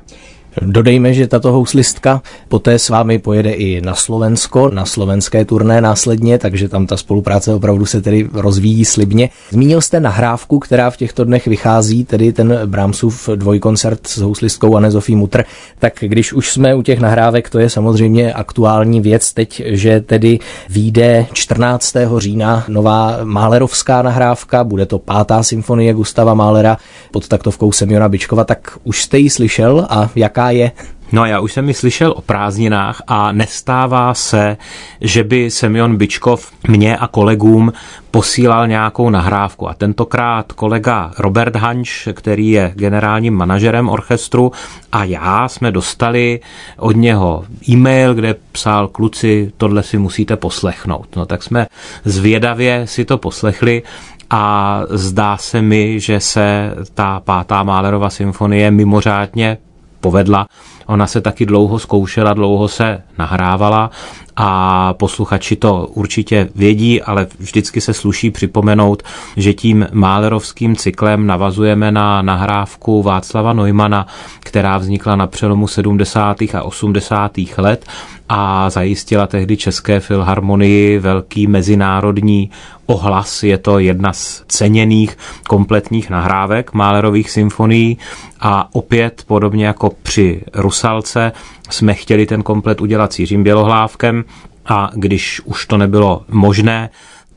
Dodejme, 0.63 1.15
že 1.15 1.27
tato 1.27 1.53
houslistka 1.53 2.23
poté 2.49 2.79
s 2.79 2.89
vámi 2.89 3.19
pojede 3.19 3.51
i 3.51 3.81
na 3.81 3.95
Slovensko, 3.95 4.71
na 4.71 4.85
slovenské 4.85 5.45
turné 5.45 5.81
následně, 5.81 6.39
takže 6.39 6.69
tam 6.69 6.87
ta 6.87 6.97
spolupráce 6.97 7.55
opravdu 7.55 7.87
se 7.87 8.03
tedy 8.03 8.29
rozvíjí 8.33 8.85
slibně. 8.85 9.29
Zmínil 9.51 9.81
jste 9.81 10.01
nahrávku, 10.01 10.59
která 10.59 10.91
v 10.91 10.97
těchto 10.97 11.25
dnech 11.25 11.47
vychází, 11.47 12.05
tedy 12.05 12.33
ten 12.33 12.61
Brahmsův 12.67 13.29
dvojkoncert 13.35 14.07
s 14.07 14.19
houslistkou 14.19 14.77
Anne 14.77 14.91
Zofí 14.91 15.17
Mutr. 15.17 15.45
Tak 15.79 15.93
když 16.01 16.33
už 16.33 16.53
jsme 16.53 16.75
u 16.75 16.83
těch 16.83 17.01
nahrávek, 17.01 17.51
to 17.51 17.59
je 17.59 17.71
samozřejmě 17.71 18.33
aktuální 18.33 19.01
věc 19.01 19.33
teď, 19.33 19.63
že 19.67 20.01
tedy 20.01 20.39
vyjde 20.69 21.27
14. 21.33 21.97
října 22.19 22.65
nová 22.69 23.19
Málerovská 23.25 24.03
nahrávka, 24.03 24.65
bude 24.65 24.87
to 24.87 24.99
pátá 24.99 25.43
symfonie 25.43 25.95
Gustava 25.95 26.35
Málera 26.35 26.77
pod 27.11 27.29
taktovkou 27.29 27.73
Semiona 27.73 28.09
Bičkova, 28.09 28.45
tak 28.45 28.79
už 28.85 29.03
jste 29.03 29.19
ji 29.19 29.31
slyšel 29.31 29.87
a 29.91 30.11
jaká 30.17 30.50
je? 30.51 30.73
No 31.13 31.25
já 31.25 31.41
už 31.41 31.53
jsem 31.53 31.65
mi 31.65 31.75
slyšel 31.75 32.15
o 32.17 32.23
prázdninách 32.23 33.03
a 33.07 33.33
nestává 33.33 34.15
se, 34.15 34.57
že 35.01 35.25
by 35.25 35.51
Semyon 35.51 35.97
Bičkov 35.97 36.53
mě 36.69 36.97
a 36.97 37.07
kolegům 37.07 37.73
posílal 38.11 38.67
nějakou 38.67 39.11
nahrávku. 39.11 39.69
A 39.69 39.75
tentokrát 39.75 40.53
kolega 40.53 41.13
Robert 41.19 41.57
Hanš, 41.57 42.09
který 42.13 42.51
je 42.51 42.73
generálním 42.75 43.35
manažerem 43.35 43.89
orchestru 43.89 44.53
a 44.93 45.05
já 45.05 45.49
jsme 45.49 45.73
dostali 45.73 46.41
od 46.77 46.97
něho 46.97 47.45
e-mail, 47.69 48.15
kde 48.15 48.35
psal 48.53 48.89
kluci, 48.89 49.53
tohle 49.57 49.83
si 49.83 49.99
musíte 49.99 50.37
poslechnout. 50.37 51.17
No 51.17 51.27
tak 51.27 51.43
jsme 51.43 51.67
zvědavě 52.05 52.87
si 52.87 53.05
to 53.05 53.19
poslechli 53.19 53.83
a 54.31 54.83
zdá 54.91 55.37
se 55.37 55.63
mi, 55.63 56.01
že 56.01 56.21
se 56.21 56.75
ta 56.95 57.21
pátá 57.21 57.63
Málerova 57.63 58.11
symfonie 58.11 58.71
mimořádně 58.71 59.59
povedla. 60.01 60.47
Ona 60.87 61.07
se 61.07 61.21
taky 61.21 61.47
dlouho 61.47 61.79
zkoušela, 61.79 62.33
dlouho 62.33 62.69
se 62.69 63.03
nahrávala 63.19 63.91
a 64.37 64.95
posluchači 64.95 65.57
to 65.57 65.87
určitě 65.95 66.49
vědí, 66.55 67.03
ale 67.03 67.27
vždycky 67.39 67.81
se 67.81 67.95
sluší 67.95 68.31
připomenout, 68.31 69.03
že 69.37 69.55
tím 69.55 69.87
málerovským 69.93 70.77
cyklem 70.77 71.27
navazujeme 71.27 71.93
na 71.93 72.23
nahrávku 72.23 73.03
Václava 73.03 73.53
Neumana, 73.53 74.07
která 74.41 74.79
vznikla 74.79 75.17
na 75.17 75.27
přelomu 75.27 75.69
70. 75.69 76.43
a 76.43 76.63
80. 76.63 77.33
let 77.59 77.87
a 78.33 78.71
zajistila 78.71 79.27
tehdy 79.27 79.57
České 79.57 80.01
filharmonii 80.01 80.99
velký 80.99 81.47
mezinárodní 81.47 82.51
ohlas. 82.87 83.43
Je 83.43 83.59
to 83.59 83.79
jedna 83.79 84.13
z 84.13 84.45
ceněných 84.49 85.17
kompletních 85.49 86.11
nahrávek 86.11 86.73
Málerových 86.73 87.31
symfonií 87.31 87.99
a 88.41 88.75
opět 88.75 89.25
podobně 89.27 89.67
jako 89.67 89.91
při 90.03 90.43
Rusalce 90.55 91.33
jsme 91.71 91.95
chtěli 91.95 92.27
ten 92.27 92.43
komplet 92.43 92.81
udělat 92.81 93.13
s 93.13 93.19
Jiřím 93.19 93.43
Bělohlávkem 93.43 94.25
a 94.67 94.91
když 94.95 95.41
už 95.45 95.67
to 95.67 95.77
nebylo 95.77 96.23
možné, 96.29 96.91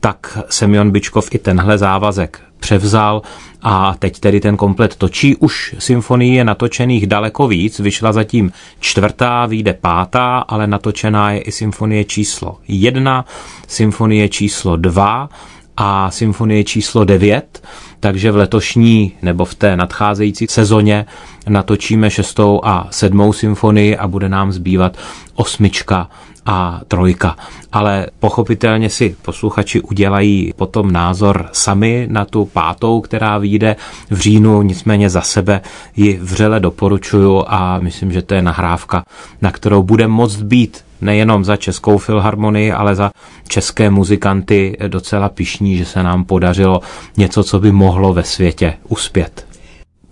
tak 0.04 0.38
Semyon 0.48 0.90
Bičkov 0.90 1.28
i 1.32 1.38
tenhle 1.38 1.78
závazek 1.78 2.40
převzal 2.60 3.22
a 3.62 3.94
teď 3.98 4.20
tedy 4.20 4.40
ten 4.40 4.56
komplet 4.56 4.96
točí. 4.96 5.36
Už 5.36 5.74
symfonii 5.78 6.34
je 6.36 6.44
natočených 6.44 7.06
daleko 7.06 7.48
víc, 7.48 7.80
vyšla 7.80 8.12
zatím 8.12 8.52
čtvrtá, 8.80 9.46
vyjde 9.46 9.72
pátá, 9.72 10.38
ale 10.38 10.66
natočená 10.66 11.30
je 11.32 11.40
i 11.40 11.52
symfonie 11.52 12.04
číslo 12.04 12.58
jedna, 12.68 13.24
symfonie 13.68 14.28
číslo 14.28 14.76
dva 14.76 15.28
a 15.76 16.10
symfonie 16.10 16.64
číslo 16.64 17.04
9, 17.04 17.62
takže 18.00 18.32
v 18.32 18.36
letošní 18.36 19.12
nebo 19.22 19.44
v 19.44 19.54
té 19.54 19.76
nadcházející 19.76 20.46
sezóně 20.50 21.06
natočíme 21.48 22.10
šestou 22.10 22.60
a 22.64 22.88
sedmou 22.90 23.32
symfonii 23.32 23.96
a 23.96 24.08
bude 24.08 24.28
nám 24.28 24.52
zbývat 24.52 24.96
osmička 25.34 26.10
a 26.46 26.80
trojka. 26.88 27.36
Ale 27.72 28.06
pochopitelně 28.18 28.90
si 28.90 29.16
posluchači 29.22 29.80
udělají 29.80 30.52
potom 30.56 30.92
názor 30.92 31.48
sami 31.52 32.06
na 32.10 32.24
tu 32.24 32.44
pátou, 32.44 33.00
která 33.00 33.38
vyjde 33.38 33.76
v 34.10 34.20
říjnu, 34.20 34.62
nicméně 34.62 35.10
za 35.10 35.20
sebe 35.20 35.60
ji 35.96 36.18
vřele 36.22 36.60
doporučuju 36.60 37.44
a 37.46 37.78
myslím, 37.78 38.12
že 38.12 38.22
to 38.22 38.34
je 38.34 38.42
nahrávka, 38.42 39.04
na 39.42 39.50
kterou 39.50 39.82
bude 39.82 40.08
moct 40.08 40.42
být 40.42 40.83
nejenom 41.00 41.44
za 41.44 41.56
Českou 41.56 41.98
filharmonii, 41.98 42.72
ale 42.72 42.94
za 42.94 43.10
české 43.48 43.90
muzikanty 43.90 44.76
docela 44.88 45.28
pišní, 45.28 45.76
že 45.76 45.84
se 45.84 46.02
nám 46.02 46.24
podařilo 46.24 46.80
něco, 47.16 47.44
co 47.44 47.60
by 47.60 47.72
mohlo 47.72 48.12
ve 48.12 48.22
světě 48.22 48.74
uspět. 48.88 49.53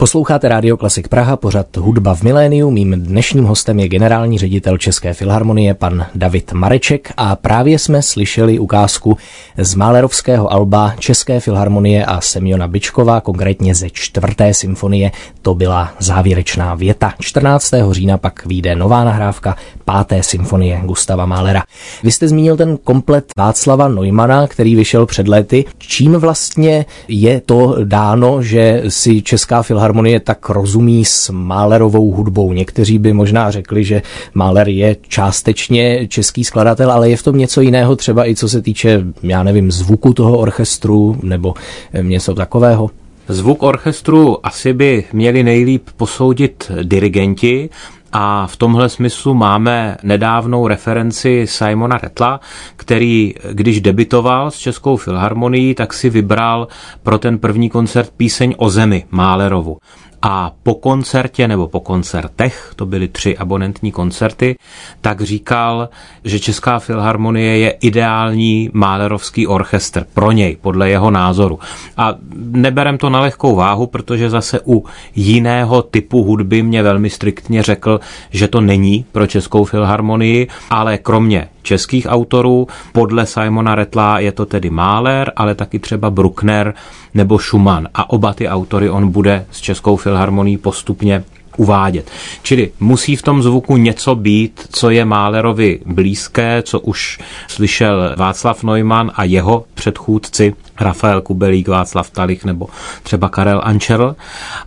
Posloucháte 0.02 0.48
Rádio 0.48 0.76
Klasik 0.76 1.08
Praha, 1.08 1.36
pořad 1.36 1.76
Hudba 1.76 2.14
v 2.14 2.22
miléniu. 2.22 2.70
Mým 2.70 2.92
dnešním 2.92 3.44
hostem 3.44 3.78
je 3.78 3.88
generální 3.88 4.38
ředitel 4.38 4.78
České 4.78 5.14
filharmonie, 5.14 5.74
pan 5.74 6.06
David 6.14 6.52
Mareček 6.52 7.12
a 7.16 7.36
právě 7.36 7.78
jsme 7.78 8.02
slyšeli 8.02 8.58
ukázku 8.58 9.16
z 9.58 9.74
Málerovského 9.74 10.52
alba 10.52 10.94
České 10.98 11.40
filharmonie 11.40 12.04
a 12.04 12.20
Semiona 12.20 12.68
Bičkova, 12.68 13.20
konkrétně 13.20 13.74
ze 13.74 13.90
čtvrté 13.90 14.54
symfonie. 14.54 15.10
To 15.42 15.54
byla 15.54 15.94
závěrečná 15.98 16.74
věta. 16.74 17.14
14. 17.20 17.72
října 17.90 18.18
pak 18.18 18.46
vyjde 18.46 18.76
nová 18.76 19.04
nahrávka 19.04 19.56
páté 19.84 20.22
symfonie 20.22 20.80
Gustava 20.84 21.26
Málera. 21.26 21.62
Vy 22.02 22.12
jste 22.12 22.28
zmínil 22.28 22.56
ten 22.56 22.76
komplet 22.76 23.24
Václava 23.38 23.88
Neumana, 23.88 24.46
který 24.46 24.76
vyšel 24.76 25.06
před 25.06 25.28
lety. 25.28 25.64
Čím 25.78 26.12
vlastně 26.12 26.86
je 27.08 27.40
to 27.40 27.76
dáno, 27.84 28.42
že 28.42 28.82
si 28.88 29.22
Česká 29.22 29.62
filharmonie 29.62 29.91
tak 30.20 30.48
rozumí 30.48 31.04
s 31.04 31.30
Málerovou 31.30 32.12
hudbou? 32.12 32.52
Někteří 32.52 32.98
by 32.98 33.12
možná 33.12 33.50
řekli, 33.50 33.84
že 33.84 34.02
Máler 34.34 34.68
je 34.68 34.96
částečně 35.08 36.08
český 36.08 36.44
skladatel, 36.44 36.92
ale 36.92 37.10
je 37.10 37.16
v 37.16 37.22
tom 37.22 37.38
něco 37.38 37.60
jiného, 37.60 37.96
třeba 37.96 38.28
i 38.28 38.36
co 38.36 38.48
se 38.48 38.62
týče, 38.62 39.04
já 39.22 39.42
nevím, 39.42 39.72
zvuku 39.72 40.12
toho 40.12 40.38
orchestru 40.38 41.16
nebo 41.22 41.54
něco 42.02 42.34
takového? 42.34 42.90
Zvuk 43.28 43.62
orchestru 43.62 44.46
asi 44.46 44.72
by 44.72 45.04
měli 45.12 45.42
nejlíp 45.42 45.88
posoudit 45.96 46.70
dirigenti, 46.82 47.70
a 48.12 48.46
v 48.46 48.56
tomhle 48.56 48.88
smyslu 48.88 49.34
máme 49.34 49.96
nedávnou 50.02 50.66
referenci 50.68 51.46
Simona 51.46 51.98
Retla, 51.98 52.40
který, 52.76 53.34
když 53.52 53.80
debitoval 53.80 54.50
s 54.50 54.58
Českou 54.58 54.96
filharmonií, 54.96 55.74
tak 55.74 55.92
si 55.92 56.10
vybral 56.10 56.68
pro 57.02 57.18
ten 57.18 57.38
první 57.38 57.70
koncert 57.70 58.10
píseň 58.16 58.54
o 58.58 58.70
zemi 58.70 59.04
Málerovu 59.10 59.78
a 60.22 60.52
po 60.62 60.74
koncertě 60.74 61.48
nebo 61.48 61.68
po 61.68 61.80
koncertech, 61.80 62.72
to 62.76 62.86
byly 62.86 63.08
tři 63.08 63.38
abonentní 63.38 63.92
koncerty, 63.92 64.56
tak 65.00 65.20
říkal, 65.20 65.88
že 66.24 66.40
Česká 66.40 66.78
filharmonie 66.78 67.58
je 67.58 67.70
ideální 67.70 68.70
málerovský 68.72 69.46
orchestr 69.46 70.06
pro 70.14 70.32
něj, 70.32 70.56
podle 70.60 70.90
jeho 70.90 71.10
názoru. 71.10 71.58
A 71.96 72.14
neberem 72.34 72.98
to 72.98 73.10
na 73.10 73.20
lehkou 73.20 73.56
váhu, 73.56 73.86
protože 73.86 74.30
zase 74.30 74.60
u 74.66 74.84
jiného 75.14 75.82
typu 75.82 76.22
hudby 76.22 76.62
mě 76.62 76.82
velmi 76.82 77.10
striktně 77.10 77.62
řekl, 77.62 78.00
že 78.30 78.48
to 78.48 78.60
není 78.60 79.04
pro 79.12 79.26
Českou 79.26 79.64
filharmonii, 79.64 80.48
ale 80.70 80.98
kromě 80.98 81.48
českých 81.62 82.06
autorů. 82.08 82.66
Podle 82.92 83.26
Simona 83.26 83.74
Retla 83.74 84.18
je 84.18 84.32
to 84.32 84.46
tedy 84.46 84.70
Mahler, 84.70 85.32
ale 85.36 85.54
taky 85.54 85.78
třeba 85.78 86.10
Bruckner 86.10 86.74
nebo 87.14 87.38
Schumann. 87.38 87.88
A 87.94 88.10
oba 88.10 88.34
ty 88.34 88.48
autory 88.48 88.90
on 88.90 89.10
bude 89.10 89.46
s 89.50 89.60
Českou 89.60 89.96
filharmonií 89.96 90.56
postupně 90.56 91.24
uvádět. 91.56 92.10
Čili 92.42 92.72
musí 92.80 93.16
v 93.16 93.22
tom 93.22 93.42
zvuku 93.42 93.76
něco 93.76 94.14
být, 94.14 94.68
co 94.72 94.90
je 94.90 95.04
Málerovi 95.04 95.80
blízké, 95.86 96.62
co 96.62 96.80
už 96.80 97.18
slyšel 97.48 98.14
Václav 98.16 98.64
Neumann 98.64 99.10
a 99.14 99.24
jeho 99.24 99.64
předchůdci 99.74 100.54
Rafael 100.80 101.20
Kubelík, 101.20 101.68
Václav 101.68 102.10
Talich 102.10 102.44
nebo 102.44 102.66
třeba 103.02 103.28
Karel 103.28 103.60
Ančerl. 103.64 104.16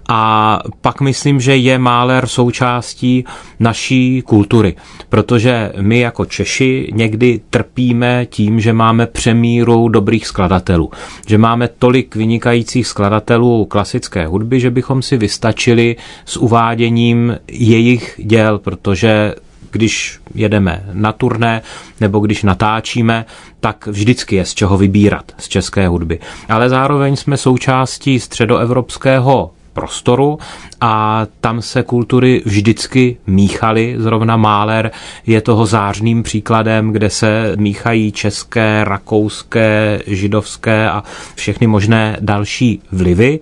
A 0.09 0.59
pak 0.81 1.01
myslím, 1.01 1.39
že 1.39 1.55
je 1.55 1.77
Máler 1.77 2.27
součástí 2.27 3.25
naší 3.59 4.21
kultury, 4.21 4.75
protože 5.09 5.71
my 5.81 5.99
jako 5.99 6.25
Češi 6.25 6.89
někdy 6.93 7.41
trpíme 7.49 8.25
tím, 8.25 8.59
že 8.59 8.73
máme 8.73 9.07
přemíru 9.07 9.89
dobrých 9.89 10.27
skladatelů, 10.27 10.91
že 11.27 11.37
máme 11.37 11.67
tolik 11.67 12.15
vynikajících 12.15 12.87
skladatelů 12.87 13.65
klasické 13.65 14.27
hudby, 14.27 14.59
že 14.59 14.71
bychom 14.71 15.01
si 15.01 15.17
vystačili 15.17 15.95
s 16.25 16.37
uváděním 16.37 17.37
jejich 17.47 18.19
děl, 18.23 18.59
protože 18.59 19.35
když 19.75 20.19
jedeme 20.35 20.83
na 20.93 21.11
turné 21.11 21.61
nebo 22.01 22.19
když 22.19 22.43
natáčíme, 22.43 23.25
tak 23.59 23.87
vždycky 23.87 24.35
je 24.35 24.45
z 24.45 24.53
čeho 24.53 24.77
vybírat 24.77 25.31
z 25.37 25.47
české 25.47 25.87
hudby. 25.87 26.19
Ale 26.49 26.69
zároveň 26.69 27.15
jsme 27.15 27.37
součástí 27.37 28.19
středoevropského 28.19 29.51
prostoru 29.73 30.39
a 30.81 31.25
tam 31.41 31.61
se 31.61 31.83
kultury 31.83 32.41
vždycky 32.45 33.17
míchaly. 33.27 33.95
Zrovna 33.97 34.37
Máler 34.37 34.91
je 35.25 35.41
toho 35.41 35.65
zářným 35.65 36.23
příkladem, 36.23 36.91
kde 36.91 37.09
se 37.09 37.53
míchají 37.57 38.11
české, 38.11 38.83
rakouské, 38.83 39.99
židovské 40.07 40.89
a 40.89 41.03
všechny 41.35 41.67
možné 41.67 42.17
další 42.19 42.81
vlivy. 42.91 43.39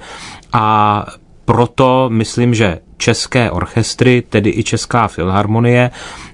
A 0.53 1.05
proto 1.45 2.09
myslím, 2.09 2.53
že 2.53 2.79
české 3.03 3.51
orchestry, 3.51 4.23
tedy 4.29 4.49
i 4.55 4.63
Česká 4.63 5.07
filharmonie, 5.07 5.91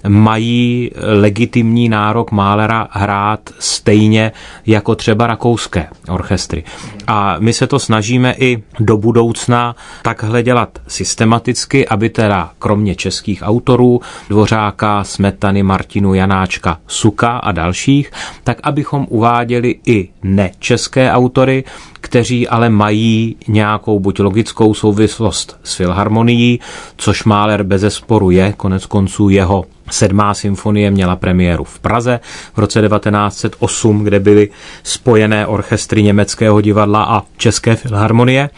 mají 0.08 0.92
legitimní 1.22 1.90
nárok 1.90 2.32
Málera 2.32 2.88
hrát 2.92 3.50
stejně 3.60 4.32
jako 4.66 4.96
třeba 4.96 5.28
rakouské 5.28 5.88
orchestry. 6.10 6.64
A 7.08 7.36
my 7.40 7.54
se 7.54 7.68
to 7.68 7.80
snažíme 7.80 8.36
i 8.38 8.64
do 8.80 8.98
budoucna 8.98 9.76
takhle 10.02 10.44
dělat 10.44 10.80
systematicky, 10.88 11.88
aby 11.88 12.10
teda 12.10 12.52
kromě 12.60 12.96
českých 12.96 13.42
autorů, 13.46 14.02
Dvořáka, 14.30 15.04
Smetany, 15.04 15.64
Martinu, 15.64 16.14
Janáčka, 16.14 16.78
Suka 16.88 17.38
a 17.38 17.52
dalších, 17.52 18.12
tak 18.44 18.58
abychom 18.64 19.08
uváděli 19.10 19.76
i 19.86 20.10
nečeské 20.24 21.12
autory, 21.12 21.64
kteří 22.02 22.48
ale 22.48 22.70
mají 22.70 23.36
nějakou 23.48 24.00
buď 24.00 24.20
logickou 24.20 24.74
souvislost 24.74 25.60
s 25.64 25.76
filharmonií, 25.76 26.59
což 26.98 27.24
Máler 27.24 27.64
bez 27.64 27.94
sporu 27.94 28.32
je, 28.32 28.54
konec 28.54 28.86
konců 28.86 29.30
jeho 29.30 29.66
Sedmá 29.92 30.34
symfonie 30.34 30.92
měla 30.92 31.16
premiéru 31.16 31.64
v 31.64 31.80
Praze 31.80 32.20
v 32.54 32.58
roce 32.58 32.82
1908, 32.82 34.04
kde 34.04 34.20
byly 34.20 34.50
spojené 34.84 35.48
orchestry 35.48 36.04
německého 36.04 36.62
divadla 36.62 37.04
a 37.04 37.24
České 37.38 37.76
filharmonie 37.76 38.50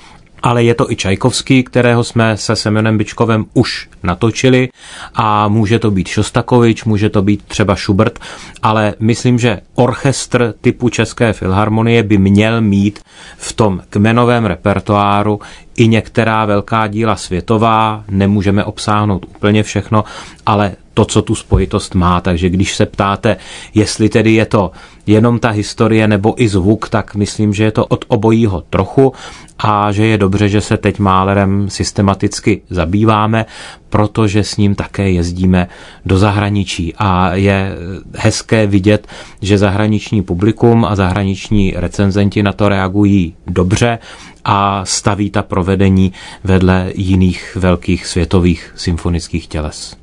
ale 0.44 0.64
je 0.64 0.76
to 0.76 0.92
i 0.92 0.96
Čajkovský, 0.96 1.64
kterého 1.64 2.04
jsme 2.04 2.38
se 2.38 2.56
Semenem 2.56 2.98
Bičkovem 2.98 3.46
už 3.54 3.90
natočili 4.04 4.70
a 5.16 5.48
může 5.48 5.80
to 5.80 5.92
být 5.92 6.08
Šostakovič, 6.08 6.84
může 6.84 7.10
to 7.10 7.22
být 7.22 7.44
třeba 7.48 7.76
Schubert, 7.76 8.20
ale 8.64 8.94
myslím, 9.00 9.40
že 9.40 9.60
orchestr 9.76 10.54
typu 10.62 10.90
České 10.90 11.34
filharmonie 11.34 12.04
by 12.04 12.18
měl 12.18 12.62
mít 12.62 13.00
v 13.38 13.54
tom 13.54 13.82
kmenovém 13.90 14.46
repertoáru 14.46 15.40
i 15.76 15.88
některá 15.88 16.46
velká 16.46 16.88
díla 16.88 17.16
světová, 17.16 18.04
nemůžeme 18.10 18.64
obsáhnout 18.64 19.26
úplně 19.26 19.64
všechno, 19.64 20.04
ale 20.46 20.76
to, 20.94 21.06
co 21.06 21.22
tu 21.22 21.36
spojitost 21.36 21.96
má. 21.96 22.22
Takže 22.22 22.50
když 22.50 22.76
se 22.76 22.86
ptáte, 22.86 23.38
jestli 23.74 24.10
tedy 24.10 24.34
je 24.34 24.46
to 24.46 24.72
jenom 25.08 25.40
ta 25.40 25.50
historie 25.50 26.08
nebo 26.08 26.44
i 26.44 26.48
zvuk, 26.48 26.90
tak 26.90 27.16
myslím, 27.16 27.54
že 27.54 27.64
je 27.64 27.72
to 27.72 27.86
od 27.86 28.06
obojího 28.08 28.64
trochu 28.70 29.14
a 29.60 29.92
že 29.92 30.06
je 30.06 30.18
dobře, 30.18 30.50
že 30.50 30.62
se 30.62 30.78
teď 30.78 31.00
Málerem 31.00 31.70
systematicky 31.70 32.62
zabýváme, 32.70 33.46
protože 33.90 34.44
s 34.44 34.58
ním 34.58 34.76
také 34.76 35.12
jezdíme 35.12 35.68
do 36.06 36.18
zahraničí 36.18 36.94
a 36.98 37.36
je 37.36 37.72
hezké 38.16 38.68
vidět, 38.68 39.08
že 39.42 39.58
zahraniční 39.58 40.22
publikum 40.22 40.86
a 40.86 40.96
zahraniční 40.96 41.74
recenzenti 41.76 42.44
na 42.44 42.54
to 42.54 42.70
reagují 42.70 43.36
dobře 43.48 44.00
a 44.46 44.86
staví 44.86 45.30
ta 45.30 45.42
provedení 45.42 46.14
vedle 46.44 46.92
jiných 46.96 47.58
velkých 47.60 48.06
světových 48.06 48.74
symfonických 48.76 49.48
těles. 49.48 50.01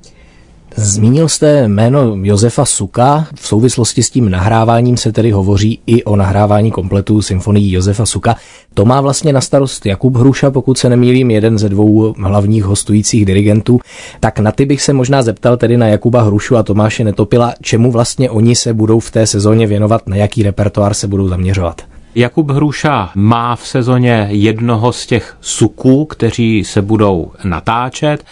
Zmínil 0.80 1.28
jste 1.28 1.68
jméno 1.68 2.16
Josefa 2.22 2.64
Suka. 2.64 3.26
V 3.34 3.48
souvislosti 3.48 4.02
s 4.02 4.10
tím 4.10 4.30
nahráváním 4.30 4.96
se 4.96 5.12
tedy 5.12 5.30
hovoří 5.30 5.80
i 5.86 6.04
o 6.04 6.16
nahrávání 6.16 6.70
kompletu 6.70 7.22
symfonií 7.22 7.72
Josefa 7.72 8.06
Suka. 8.06 8.36
To 8.74 8.84
má 8.84 9.00
vlastně 9.00 9.32
na 9.32 9.40
starost 9.40 9.86
Jakub 9.86 10.16
Hruša, 10.16 10.50
pokud 10.50 10.78
se 10.78 10.88
nemýlím, 10.88 11.30
jeden 11.30 11.58
ze 11.58 11.68
dvou 11.68 12.14
hlavních 12.18 12.64
hostujících 12.64 13.26
dirigentů. 13.26 13.80
Tak 14.20 14.38
na 14.38 14.52
ty 14.52 14.66
bych 14.66 14.82
se 14.82 14.92
možná 14.92 15.22
zeptal 15.22 15.56
tedy 15.56 15.76
na 15.76 15.86
Jakuba 15.86 16.22
Hrušu 16.22 16.56
a 16.56 16.62
Tomáše 16.62 17.04
Netopila, 17.04 17.54
čemu 17.60 17.92
vlastně 17.92 18.30
oni 18.30 18.56
se 18.56 18.74
budou 18.74 19.00
v 19.00 19.10
té 19.10 19.26
sezóně 19.26 19.66
věnovat, 19.66 20.06
na 20.06 20.16
jaký 20.16 20.42
repertoár 20.42 20.94
se 20.94 21.06
budou 21.06 21.28
zaměřovat. 21.28 21.82
Jakub 22.14 22.50
Hruša 22.50 23.10
má 23.14 23.56
v 23.56 23.66
sezóně 23.66 24.28
jednoho 24.30 24.92
z 24.92 25.06
těch 25.06 25.36
suků, 25.40 26.04
kteří 26.04 26.64
se 26.64 26.82
budou 26.82 27.30
natáčet 27.44 28.24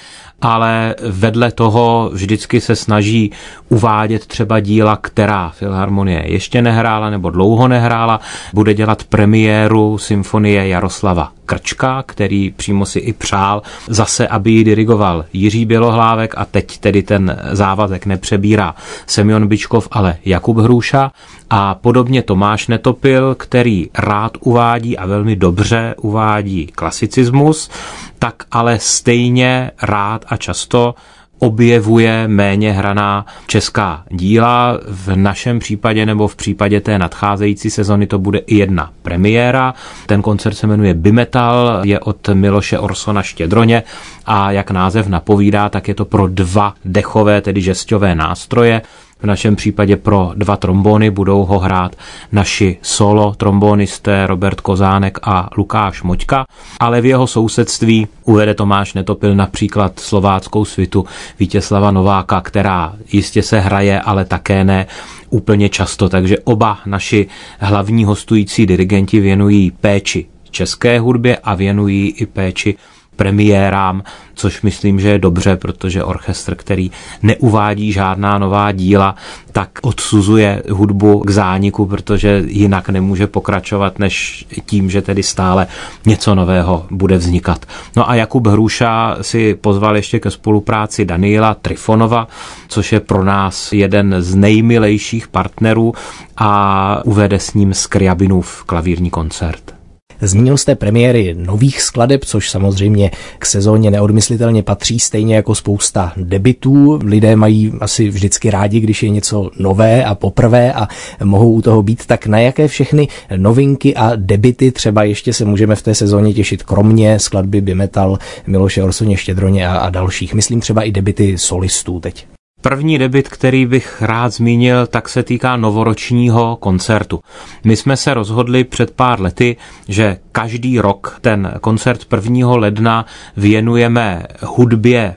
ale 0.42 0.94
vedle 1.10 1.52
toho 1.52 2.10
vždycky 2.12 2.60
se 2.60 2.76
snaží 2.76 3.32
uvádět 3.68 4.26
třeba 4.26 4.60
díla, 4.60 4.96
která 4.96 5.48
Filharmonie 5.48 6.22
ještě 6.26 6.62
nehrála 6.62 7.10
nebo 7.10 7.30
dlouho 7.30 7.68
nehrála. 7.68 8.20
Bude 8.54 8.74
dělat 8.74 9.04
premiéru 9.04 9.98
symfonie 9.98 10.68
Jaroslava 10.68 11.32
Krčka, 11.46 12.02
který 12.06 12.50
přímo 12.50 12.86
si 12.86 12.98
i 12.98 13.12
přál 13.12 13.62
zase, 13.88 14.28
aby 14.28 14.50
ji 14.50 14.64
dirigoval 14.64 15.24
Jiří 15.32 15.64
Bělohlávek. 15.64 16.34
A 16.36 16.44
teď 16.44 16.78
tedy 16.78 17.02
ten 17.02 17.36
závazek 17.52 18.06
nepřebírá 18.06 18.74
Semyon 19.06 19.46
Bičkov, 19.48 19.88
ale 19.90 20.16
Jakub 20.24 20.58
Hruša. 20.58 21.10
A 21.50 21.74
podobně 21.74 22.22
Tomáš 22.22 22.68
Netopil, 22.68 23.34
který 23.34 23.86
rád 23.98 24.32
uvádí 24.40 24.98
a 24.98 25.06
velmi 25.06 25.36
dobře 25.36 25.94
uvádí 26.00 26.66
klasicismus, 26.66 27.70
tak 28.18 28.42
ale 28.50 28.78
stejně 28.78 29.70
rád 29.82 30.24
a 30.28 30.36
často 30.36 30.94
objevuje 31.38 32.28
méně 32.28 32.72
hraná 32.72 33.26
česká 33.46 34.04
díla. 34.10 34.78
V 34.88 35.16
našem 35.16 35.58
případě 35.58 36.06
nebo 36.06 36.28
v 36.28 36.36
případě 36.36 36.80
té 36.80 36.98
nadcházející 36.98 37.70
sezony 37.70 38.06
to 38.06 38.18
bude 38.18 38.38
i 38.38 38.56
jedna 38.56 38.90
premiéra. 39.02 39.74
Ten 40.06 40.22
koncert 40.22 40.54
se 40.54 40.66
jmenuje 40.66 40.94
Bimetal, 40.94 41.80
je 41.84 42.00
od 42.00 42.28
Miloše 42.28 42.78
Orsona 42.78 43.22
Štědroně 43.22 43.82
a 44.26 44.50
jak 44.50 44.70
název 44.70 45.06
napovídá, 45.06 45.68
tak 45.68 45.88
je 45.88 45.94
to 45.94 46.04
pro 46.04 46.26
dva 46.26 46.74
dechové, 46.84 47.40
tedy 47.40 47.60
žesťové 47.60 48.14
nástroje. 48.14 48.82
V 49.18 49.24
našem 49.26 49.56
případě 49.56 49.96
pro 49.96 50.32
dva 50.34 50.56
trombony 50.56 51.10
budou 51.10 51.44
ho 51.44 51.58
hrát 51.58 51.96
naši 52.32 52.78
solo 52.82 53.34
trombonisté 53.34 54.26
Robert 54.26 54.60
Kozánek 54.60 55.18
a 55.22 55.50
Lukáš 55.56 56.02
Moťka, 56.02 56.44
ale 56.80 57.00
v 57.00 57.06
jeho 57.06 57.26
sousedství 57.26 58.08
uvede 58.24 58.54
Tomáš 58.54 58.94
Netopil 58.94 59.34
například 59.34 60.00
slováckou 60.00 60.64
svitu 60.64 61.04
Vítězslava 61.38 61.90
Nováka, 61.90 62.40
která 62.40 62.94
jistě 63.12 63.42
se 63.42 63.60
hraje, 63.60 64.00
ale 64.00 64.24
také 64.24 64.64
ne 64.64 64.86
úplně 65.30 65.68
často, 65.68 66.08
takže 66.08 66.38
oba 66.38 66.78
naši 66.86 67.26
hlavní 67.58 68.04
hostující 68.04 68.66
dirigenti 68.66 69.20
věnují 69.20 69.70
péči 69.70 70.26
české 70.56 71.00
hudbě 71.00 71.36
a 71.36 71.54
věnují 71.54 72.10
i 72.10 72.26
péči 72.26 72.74
premiérám, 73.16 74.02
což 74.34 74.62
myslím, 74.62 75.00
že 75.00 75.08
je 75.08 75.18
dobře, 75.18 75.56
protože 75.56 76.04
orchestr, 76.04 76.54
který 76.54 76.90
neuvádí 77.22 77.92
žádná 77.92 78.38
nová 78.38 78.72
díla, 78.72 79.14
tak 79.52 79.70
odsuzuje 79.82 80.62
hudbu 80.70 81.20
k 81.20 81.30
zániku, 81.30 81.86
protože 81.86 82.42
jinak 82.46 82.88
nemůže 82.88 83.26
pokračovat, 83.26 83.98
než 83.98 84.46
tím, 84.66 84.90
že 84.90 85.02
tedy 85.02 85.22
stále 85.22 85.66
něco 86.06 86.34
nového 86.34 86.86
bude 86.90 87.16
vznikat. 87.16 87.66
No 87.96 88.10
a 88.10 88.14
Jakub 88.14 88.46
Hruša 88.46 89.16
si 89.20 89.54
pozval 89.54 89.96
ještě 89.96 90.20
ke 90.20 90.30
spolupráci 90.30 91.04
Daniela 91.04 91.54
Trifonova, 91.54 92.28
což 92.68 92.92
je 92.92 93.00
pro 93.00 93.24
nás 93.24 93.72
jeden 93.72 94.14
z 94.18 94.34
nejmilejších 94.34 95.28
partnerů 95.28 95.94
a 96.36 97.00
uvede 97.04 97.38
s 97.38 97.54
ním 97.54 97.74
Skriabinův 97.74 98.64
klavírní 98.64 99.10
koncert. 99.10 99.75
Zmínil 100.20 100.56
jste 100.56 100.74
premiéry 100.74 101.34
nových 101.38 101.82
skladeb, 101.82 102.24
což 102.24 102.50
samozřejmě 102.50 103.10
k 103.38 103.46
sezóně 103.46 103.90
neodmyslitelně 103.90 104.62
patří, 104.62 104.98
stejně 104.98 105.36
jako 105.36 105.54
spousta 105.54 106.12
debitů. 106.16 106.98
Lidé 107.04 107.36
mají 107.36 107.72
asi 107.80 108.08
vždycky 108.08 108.50
rádi, 108.50 108.80
když 108.80 109.02
je 109.02 109.08
něco 109.08 109.50
nové 109.58 110.04
a 110.04 110.14
poprvé 110.14 110.72
a 110.72 110.88
mohou 111.24 111.52
u 111.52 111.62
toho 111.62 111.82
být. 111.82 112.06
Tak 112.06 112.26
na 112.26 112.38
jaké 112.38 112.68
všechny 112.68 113.08
novinky 113.36 113.94
a 113.94 114.12
debity 114.16 114.72
třeba 114.72 115.04
ještě 115.04 115.32
se 115.32 115.44
můžeme 115.44 115.76
v 115.76 115.82
té 115.82 115.94
sezóně 115.94 116.34
těšit, 116.34 116.62
kromě 116.62 117.18
skladby 117.18 117.60
Bimetal, 117.60 118.18
Miloše 118.46 118.82
Orsoně 118.82 119.16
Štědroně 119.16 119.68
a, 119.68 119.76
a 119.76 119.90
dalších. 119.90 120.34
Myslím 120.34 120.60
třeba 120.60 120.82
i 120.82 120.92
debity 120.92 121.38
solistů 121.38 122.00
teď. 122.00 122.26
První 122.68 122.98
debit, 122.98 123.28
který 123.28 123.66
bych 123.66 124.02
rád 124.02 124.32
zmínil, 124.32 124.86
tak 124.86 125.08
se 125.08 125.22
týká 125.22 125.56
novoročního 125.56 126.56
koncertu. 126.56 127.20
My 127.64 127.76
jsme 127.76 127.96
se 127.96 128.14
rozhodli 128.14 128.64
před 128.64 128.90
pár 128.90 129.20
lety, 129.20 129.56
že 129.88 130.18
každý 130.32 130.80
rok 130.80 131.18
ten 131.20 131.54
koncert 131.60 132.06
1. 132.14 132.56
ledna 132.56 133.06
věnujeme 133.36 134.22
hudbě 134.42 135.14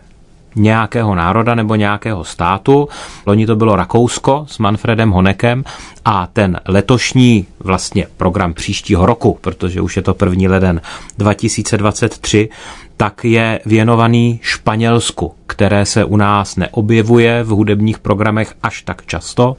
nějakého 0.55 1.15
národa 1.15 1.55
nebo 1.55 1.75
nějakého 1.75 2.23
státu. 2.23 2.87
Loni 3.25 3.45
to 3.45 3.55
bylo 3.55 3.75
Rakousko 3.75 4.45
s 4.49 4.57
Manfredem 4.57 5.11
Honekem 5.11 5.63
a 6.05 6.27
ten 6.33 6.59
letošní 6.67 7.47
vlastně 7.59 8.07
program 8.17 8.53
příštího 8.53 9.05
roku, 9.05 9.37
protože 9.41 9.81
už 9.81 9.95
je 9.95 10.01
to 10.01 10.13
první 10.13 10.47
leden 10.47 10.81
2023, 11.17 12.49
tak 12.97 13.25
je 13.25 13.59
věnovaný 13.65 14.39
Španělsku, 14.43 15.33
které 15.47 15.85
se 15.85 16.05
u 16.05 16.17
nás 16.17 16.55
neobjevuje 16.55 17.43
v 17.43 17.47
hudebních 17.47 17.99
programech 17.99 18.53
až 18.63 18.81
tak 18.81 19.05
často 19.05 19.55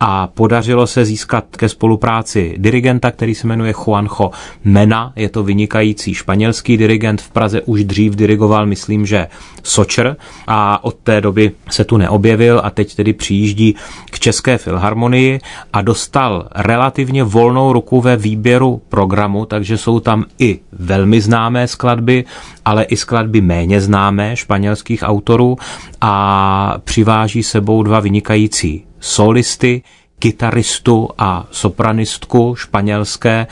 a 0.00 0.26
podařilo 0.26 0.86
se 0.86 1.04
získat 1.04 1.44
ke 1.56 1.68
spolupráci 1.68 2.54
dirigenta, 2.58 3.10
který 3.10 3.34
se 3.34 3.46
jmenuje 3.46 3.74
Juanjo 3.86 4.30
Mena, 4.64 5.12
je 5.16 5.28
to 5.28 5.42
vynikající 5.42 6.14
španělský 6.14 6.76
dirigent, 6.76 7.20
v 7.22 7.30
Praze 7.30 7.62
už 7.62 7.84
dřív 7.84 8.14
dirigoval, 8.16 8.66
myslím, 8.66 9.06
že 9.06 9.28
Sočer 9.62 10.16
a 10.46 10.84
od 10.84 10.94
té 10.94 11.20
doby 11.20 11.52
se 11.70 11.84
tu 11.84 11.96
neobjevil 11.96 12.60
a 12.64 12.70
teď 12.70 12.94
tedy 12.94 13.12
přijíždí 13.12 13.74
k 14.10 14.18
České 14.18 14.58
filharmonii 14.58 15.40
a 15.72 15.82
dostal 15.82 16.48
relativně 16.54 17.24
volnou 17.42 17.72
ruku 17.72 18.00
ve 18.00 18.16
výběru 18.16 18.82
programu, 18.88 19.46
takže 19.46 19.78
jsou 19.78 20.00
tam 20.00 20.24
i 20.38 20.60
velmi 20.72 21.20
známé 21.20 21.68
skladby, 21.68 22.24
ale 22.64 22.84
i 22.84 22.96
skladby 22.96 23.40
méně 23.40 23.80
známé 23.80 24.36
španělských 24.36 25.02
autorů 25.02 25.56
a 26.00 26.74
přiváží 26.84 27.42
sebou 27.42 27.82
dva 27.82 28.00
vynikající 28.00 28.84
solisty, 29.00 29.82
kytaristu 30.18 31.08
a 31.18 31.46
sopranistku 31.50 32.54
španělské 32.54 33.46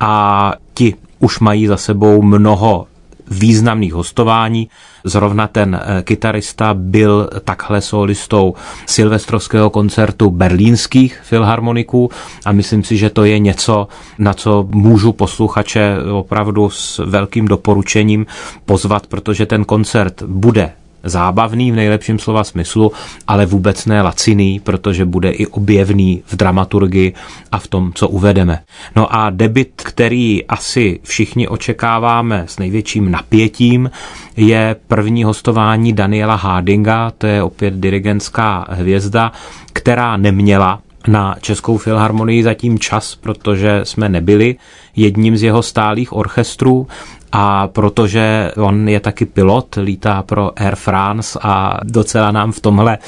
a 0.00 0.52
ti 0.74 0.94
už 1.18 1.38
mají 1.38 1.66
za 1.66 1.76
sebou 1.76 2.22
mnoho 2.22 2.86
významných 3.30 3.94
hostování. 3.94 4.68
Zrovna 5.04 5.46
ten 5.46 5.80
eh, 5.82 6.02
kytarista 6.02 6.74
byl 6.74 7.30
takhle 7.44 7.80
solistou 7.80 8.54
silvestrovského 8.86 9.70
koncertu 9.70 10.30
berlínských 10.30 11.20
filharmoniků 11.22 12.10
a 12.44 12.52
myslím 12.52 12.84
si, 12.84 12.96
že 12.96 13.10
to 13.10 13.24
je 13.24 13.38
něco, 13.38 13.88
na 14.18 14.34
co 14.34 14.68
můžu 14.70 15.12
posluchače 15.12 15.96
opravdu 16.12 16.70
s 16.70 16.98
velkým 16.98 17.48
doporučením 17.48 18.26
pozvat, 18.64 19.06
protože 19.06 19.46
ten 19.46 19.64
koncert 19.64 20.22
bude 20.22 20.72
zábavný 21.06 21.72
v 21.72 21.76
nejlepším 21.76 22.18
slova 22.18 22.44
smyslu, 22.44 22.92
ale 23.28 23.46
vůbec 23.46 23.86
ne 23.86 24.02
laciný, 24.02 24.60
protože 24.60 25.04
bude 25.04 25.30
i 25.30 25.46
objevný 25.46 26.22
v 26.26 26.36
dramaturgii 26.36 27.14
a 27.52 27.58
v 27.58 27.68
tom, 27.68 27.92
co 27.94 28.08
uvedeme. 28.08 28.62
No 28.96 29.14
a 29.14 29.30
debit, 29.30 29.82
který 29.84 30.46
asi 30.46 31.00
všichni 31.02 31.48
očekáváme 31.48 32.44
s 32.48 32.58
největším 32.58 33.10
napětím, 33.10 33.90
je 34.36 34.76
první 34.88 35.24
hostování 35.24 35.92
Daniela 35.92 36.34
Hardinga, 36.34 37.12
to 37.18 37.26
je 37.26 37.42
opět 37.42 37.74
dirigentská 37.74 38.66
hvězda, 38.68 39.32
která 39.72 40.16
neměla 40.16 40.80
na 41.08 41.36
Českou 41.40 41.78
filharmonii 41.78 42.42
zatím 42.42 42.78
čas, 42.78 43.14
protože 43.14 43.80
jsme 43.82 44.08
nebyli 44.08 44.56
jedním 44.96 45.36
z 45.36 45.42
jeho 45.42 45.62
stálých 45.62 46.12
orchestrů 46.12 46.86
a 47.32 47.68
protože 47.68 48.52
on 48.56 48.88
je 48.88 49.00
taky 49.00 49.26
pilot, 49.26 49.78
lítá 49.82 50.22
pro 50.22 50.50
Air 50.56 50.76
France 50.76 51.38
a 51.42 51.80
docela 51.84 52.30
nám 52.30 52.52
v 52.52 52.60
tomhle 52.60 52.98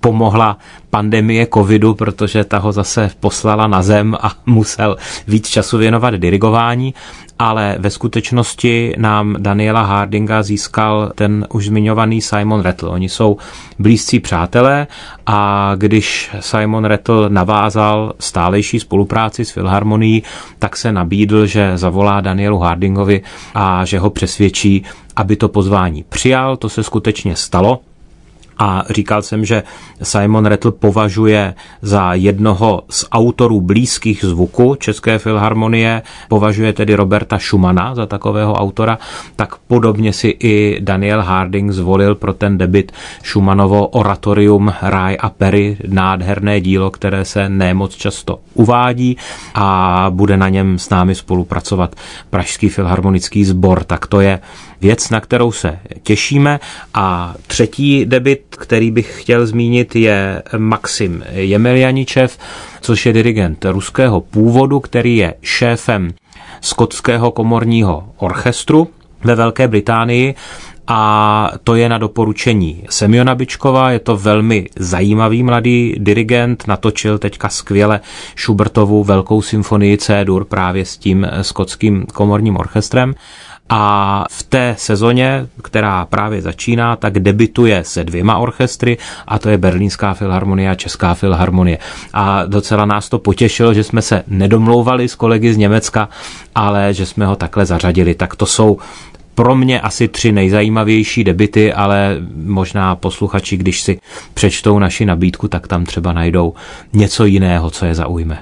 pomohla 0.00 0.58
pandemie 0.90 1.46
covidu, 1.54 1.94
protože 1.94 2.44
ta 2.44 2.58
ho 2.58 2.72
zase 2.72 3.10
poslala 3.20 3.66
na 3.66 3.82
zem 3.82 4.16
a 4.20 4.32
musel 4.46 4.96
víc 5.28 5.48
času 5.48 5.78
věnovat 5.78 6.14
dirigování, 6.14 6.94
ale 7.38 7.76
ve 7.78 7.90
skutečnosti 7.90 8.94
nám 8.98 9.36
Daniela 9.38 9.82
Hardinga 9.82 10.42
získal 10.42 11.12
ten 11.14 11.46
už 11.52 11.66
zmiňovaný 11.66 12.20
Simon 12.20 12.60
Rattle. 12.60 12.88
Oni 12.88 13.08
jsou 13.08 13.36
blízcí 13.78 14.20
přátelé 14.20 14.86
a 15.26 15.72
když 15.76 16.30
Simon 16.40 16.84
Rattle 16.84 17.28
navázal 17.28 18.12
stálejší 18.18 18.80
spolupráci 18.80 19.44
s 19.44 19.50
Filharmonií, 19.50 20.22
tak 20.58 20.76
se 20.76 20.92
nabídl, 20.92 21.35
že 21.44 21.78
zavolá 21.78 22.20
Danielu 22.20 22.58
Hardingovi 22.58 23.22
a 23.54 23.84
že 23.84 23.98
ho 23.98 24.10
přesvědčí, 24.10 24.84
aby 25.16 25.36
to 25.36 25.48
pozvání 25.48 26.04
přijal. 26.08 26.56
To 26.56 26.68
se 26.68 26.82
skutečně 26.82 27.36
stalo 27.36 27.80
a 28.58 28.84
říkal 28.90 29.22
jsem, 29.22 29.44
že 29.44 29.62
Simon 30.02 30.46
Rattle 30.46 30.72
považuje 30.72 31.54
za 31.82 32.14
jednoho 32.14 32.82
z 32.90 33.04
autorů 33.12 33.60
blízkých 33.60 34.24
zvuku 34.24 34.74
České 34.74 35.18
filharmonie, 35.18 36.02
považuje 36.28 36.72
tedy 36.72 36.94
Roberta 36.94 37.38
Schumana 37.38 37.94
za 37.94 38.06
takového 38.06 38.54
autora, 38.54 38.98
tak 39.36 39.56
podobně 39.56 40.12
si 40.12 40.28
i 40.28 40.80
Daniel 40.80 41.22
Harding 41.22 41.70
zvolil 41.70 42.14
pro 42.14 42.32
ten 42.32 42.58
debit 42.58 42.92
Schumanovo 43.24 43.86
oratorium 43.86 44.72
Ráj 44.82 45.16
a 45.20 45.30
Perry, 45.30 45.76
nádherné 45.88 46.60
dílo, 46.60 46.90
které 46.90 47.24
se 47.24 47.48
nemoc 47.48 47.94
často 47.94 48.38
uvádí 48.54 49.16
a 49.54 50.06
bude 50.10 50.36
na 50.36 50.48
něm 50.48 50.78
s 50.78 50.90
námi 50.90 51.14
spolupracovat 51.14 51.94
Pražský 52.30 52.68
filharmonický 52.68 53.44
sbor. 53.44 53.84
Tak 53.84 54.06
to 54.06 54.20
je 54.20 54.40
věc, 54.80 55.10
na 55.10 55.20
kterou 55.20 55.52
se 55.52 55.78
těšíme. 56.02 56.60
A 56.94 57.34
třetí 57.46 58.06
debit, 58.06 58.42
který 58.50 58.90
bych 58.90 59.22
chtěl 59.22 59.46
zmínit, 59.46 59.96
je 59.96 60.42
Maxim 60.58 61.24
Jemelianičev, 61.30 62.38
což 62.80 63.06
je 63.06 63.12
dirigent 63.12 63.64
ruského 63.64 64.20
původu, 64.20 64.80
který 64.80 65.16
je 65.16 65.34
šéfem 65.42 66.14
skotského 66.60 67.30
komorního 67.30 68.08
orchestru 68.16 68.88
ve 69.24 69.34
Velké 69.34 69.68
Británii. 69.68 70.34
A 70.88 71.50
to 71.64 71.74
je 71.74 71.88
na 71.88 71.98
doporučení 71.98 72.84
Semiona 72.90 73.34
Bičkova, 73.34 73.90
je 73.90 73.98
to 73.98 74.16
velmi 74.16 74.68
zajímavý 74.76 75.42
mladý 75.42 75.94
dirigent, 75.98 76.64
natočil 76.66 77.18
teďka 77.18 77.48
skvěle 77.48 78.00
Schubertovu 78.36 79.04
velkou 79.04 79.42
symfonii 79.42 79.98
C-dur 79.98 80.44
právě 80.44 80.84
s 80.84 80.96
tím 80.96 81.26
skotským 81.42 82.06
komorním 82.06 82.56
orchestrem 82.56 83.14
a 83.68 84.24
v 84.30 84.42
té 84.42 84.74
sezóně, 84.78 85.46
která 85.62 86.06
právě 86.06 86.42
začíná, 86.42 86.96
tak 86.96 87.18
debituje 87.18 87.84
se 87.84 88.04
dvěma 88.04 88.38
orchestry 88.38 88.98
a 89.28 89.38
to 89.38 89.48
je 89.48 89.58
Berlínská 89.58 90.14
filharmonie 90.14 90.70
a 90.70 90.74
Česká 90.74 91.14
filharmonie. 91.14 91.78
A 92.12 92.44
docela 92.46 92.84
nás 92.84 93.08
to 93.08 93.18
potěšilo, 93.18 93.74
že 93.74 93.84
jsme 93.84 94.02
se 94.02 94.22
nedomlouvali 94.28 95.08
s 95.08 95.14
kolegy 95.14 95.54
z 95.54 95.56
Německa, 95.56 96.08
ale 96.54 96.94
že 96.94 97.06
jsme 97.06 97.26
ho 97.26 97.36
takhle 97.36 97.66
zařadili. 97.66 98.14
Tak 98.14 98.36
to 98.36 98.46
jsou 98.46 98.78
pro 99.34 99.54
mě 99.54 99.80
asi 99.80 100.08
tři 100.08 100.32
nejzajímavější 100.32 101.24
debity, 101.24 101.72
ale 101.72 102.16
možná 102.44 102.96
posluchači, 102.96 103.56
když 103.56 103.82
si 103.82 104.00
přečtou 104.34 104.78
naši 104.78 105.06
nabídku, 105.06 105.48
tak 105.48 105.68
tam 105.68 105.84
třeba 105.84 106.12
najdou 106.12 106.54
něco 106.92 107.24
jiného, 107.24 107.70
co 107.70 107.86
je 107.86 107.94
zaujme. 107.94 108.38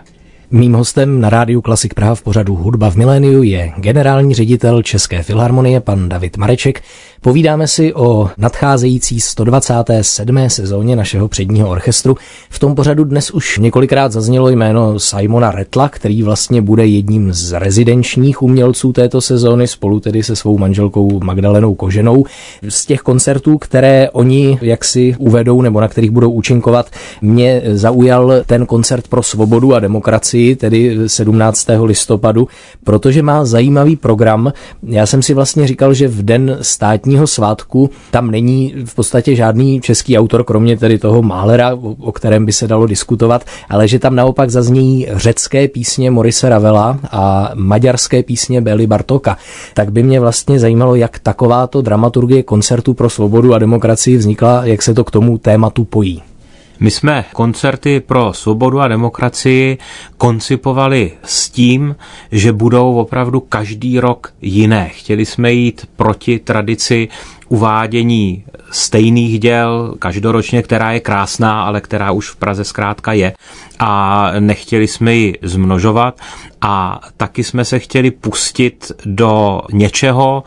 Mým 0.51 0.73
hostem 0.73 1.21
na 1.21 1.31
rádiu 1.31 1.61
Klasik 1.61 1.95
Praha 1.95 2.15
v 2.15 2.23
pořadu 2.23 2.55
Hudba 2.55 2.91
v 2.91 2.97
miléniu 2.97 3.43
je 3.43 3.73
generální 3.77 4.35
ředitel 4.35 4.83
České 4.83 5.23
filharmonie 5.23 5.81
pan 5.81 6.09
David 6.09 6.37
Mareček. 6.37 6.83
Povídáme 7.25 7.69
si 7.69 7.95
o 7.95 8.31
nadcházející 8.39 9.21
127. 9.21 10.39
sezóně 10.49 10.97
našeho 10.97 11.29
předního 11.29 11.69
orchestru. 11.69 12.17
V 12.51 12.59
tom 12.59 12.75
pořadu 12.75 13.05
dnes 13.05 13.31
už 13.31 13.59
několikrát 13.59 14.13
zaznělo 14.13 14.49
jméno 14.49 14.99
Simona 14.99 15.51
Retla, 15.51 15.89
který 15.89 16.23
vlastně 16.23 16.63
bude 16.63 16.87
jedním 16.87 17.33
z 17.33 17.53
rezidenčních 17.53 18.43
umělců 18.43 18.93
této 18.93 19.21
sezóny, 19.21 19.67
spolu 19.69 20.01
tedy 20.01 20.23
se 20.23 20.37
svou 20.37 20.59
manželkou 20.59 21.21
Magdalenou 21.25 21.75
Koženou. 21.75 22.25
Z 22.69 22.87
těch 22.87 23.01
koncertů, 23.01 23.59
které 23.59 24.11
oni 24.11 24.59
jaksi 24.63 25.17
uvedou 25.19 25.63
nebo 25.63 25.81
na 25.81 25.89
kterých 25.89 26.11
budou 26.11 26.31
účinkovat, 26.31 26.91
mě 27.23 27.63
zaujal 27.73 28.33
ten 28.47 28.67
koncert 28.67 29.09
pro 29.09 29.23
svobodu 29.23 29.75
a 29.75 29.81
demokracii, 29.81 30.57
tedy 30.57 30.99
17. 31.07 31.67
listopadu, 31.83 32.49
protože 32.85 33.23
má 33.23 33.45
zajímavý 33.45 33.97
program. 33.97 34.53
Já 34.83 35.07
jsem 35.07 35.23
si 35.23 35.35
vlastně 35.35 35.67
říkal, 35.67 35.95
že 35.95 36.09
v 36.09 36.23
den 36.23 36.59
státní 36.61 37.14
státního 37.15 37.27
svátku 37.27 37.91
tam 38.11 38.31
není 38.31 38.75
v 38.85 38.95
podstatě 38.95 39.37
žádný 39.37 39.81
český 39.81 40.19
autor, 40.19 40.45
kromě 40.45 40.77
tedy 40.77 40.99
toho 40.99 41.23
Málera, 41.23 41.75
o 42.01 42.13
kterém 42.13 42.47
by 42.47 42.53
se 42.53 42.67
dalo 42.69 42.87
diskutovat, 42.87 43.45
ale 43.71 43.89
že 43.89 43.99
tam 43.99 44.17
naopak 44.17 44.51
zaznějí 44.51 45.07
řecké 45.13 45.69
písně 45.69 46.11
Morise 46.11 46.49
Ravela 46.49 46.99
a 47.11 47.51
maďarské 47.55 48.23
písně 48.23 48.61
Bely 48.61 48.87
Bartoka. 48.87 49.37
Tak 49.75 49.93
by 49.93 50.03
mě 50.03 50.21
vlastně 50.21 50.59
zajímalo, 50.59 50.95
jak 50.95 51.19
takováto 51.19 51.83
dramaturgie 51.83 52.43
koncertu 52.43 52.95
pro 52.95 53.11
svobodu 53.11 53.55
a 53.55 53.59
demokracii 53.59 54.17
vznikla, 54.17 54.65
jak 54.65 54.83
se 54.83 54.95
to 54.95 55.05
k 55.05 55.11
tomu 55.11 55.39
tématu 55.39 55.85
pojí. 55.85 56.34
My 56.81 56.91
jsme 56.91 57.25
koncerty 57.33 58.01
pro 58.01 58.33
svobodu 58.33 58.81
a 58.81 58.89
demokracii 58.89 59.79
koncipovali 60.17 61.13
s 61.25 61.51
tím, 61.51 61.97
že 62.33 62.53
budou 62.53 62.95
opravdu 62.95 63.41
každý 63.41 64.01
rok 64.01 64.33
jiné. 64.43 64.89
Chtěli 64.89 65.27
jsme 65.27 65.53
jít 65.53 65.87
proti 65.97 66.39
tradici 66.39 67.09
uvádění 67.49 68.45
stejných 68.71 69.39
děl 69.39 69.95
každoročně, 69.99 70.63
která 70.63 70.93
je 70.93 71.01
krásná, 71.01 71.63
ale 71.63 71.81
která 71.81 72.11
už 72.11 72.31
v 72.31 72.37
Praze 72.37 72.65
zkrátka 72.65 73.13
je. 73.13 73.33
A 73.79 74.31
nechtěli 74.41 74.87
jsme 74.89 75.15
ji 75.15 75.39
zmnožovat 75.43 76.21
a 76.61 77.01
taky 77.17 77.45
jsme 77.45 77.65
se 77.65 77.79
chtěli 77.79 78.11
pustit 78.11 78.93
do 79.05 79.63
něčeho, 79.73 80.45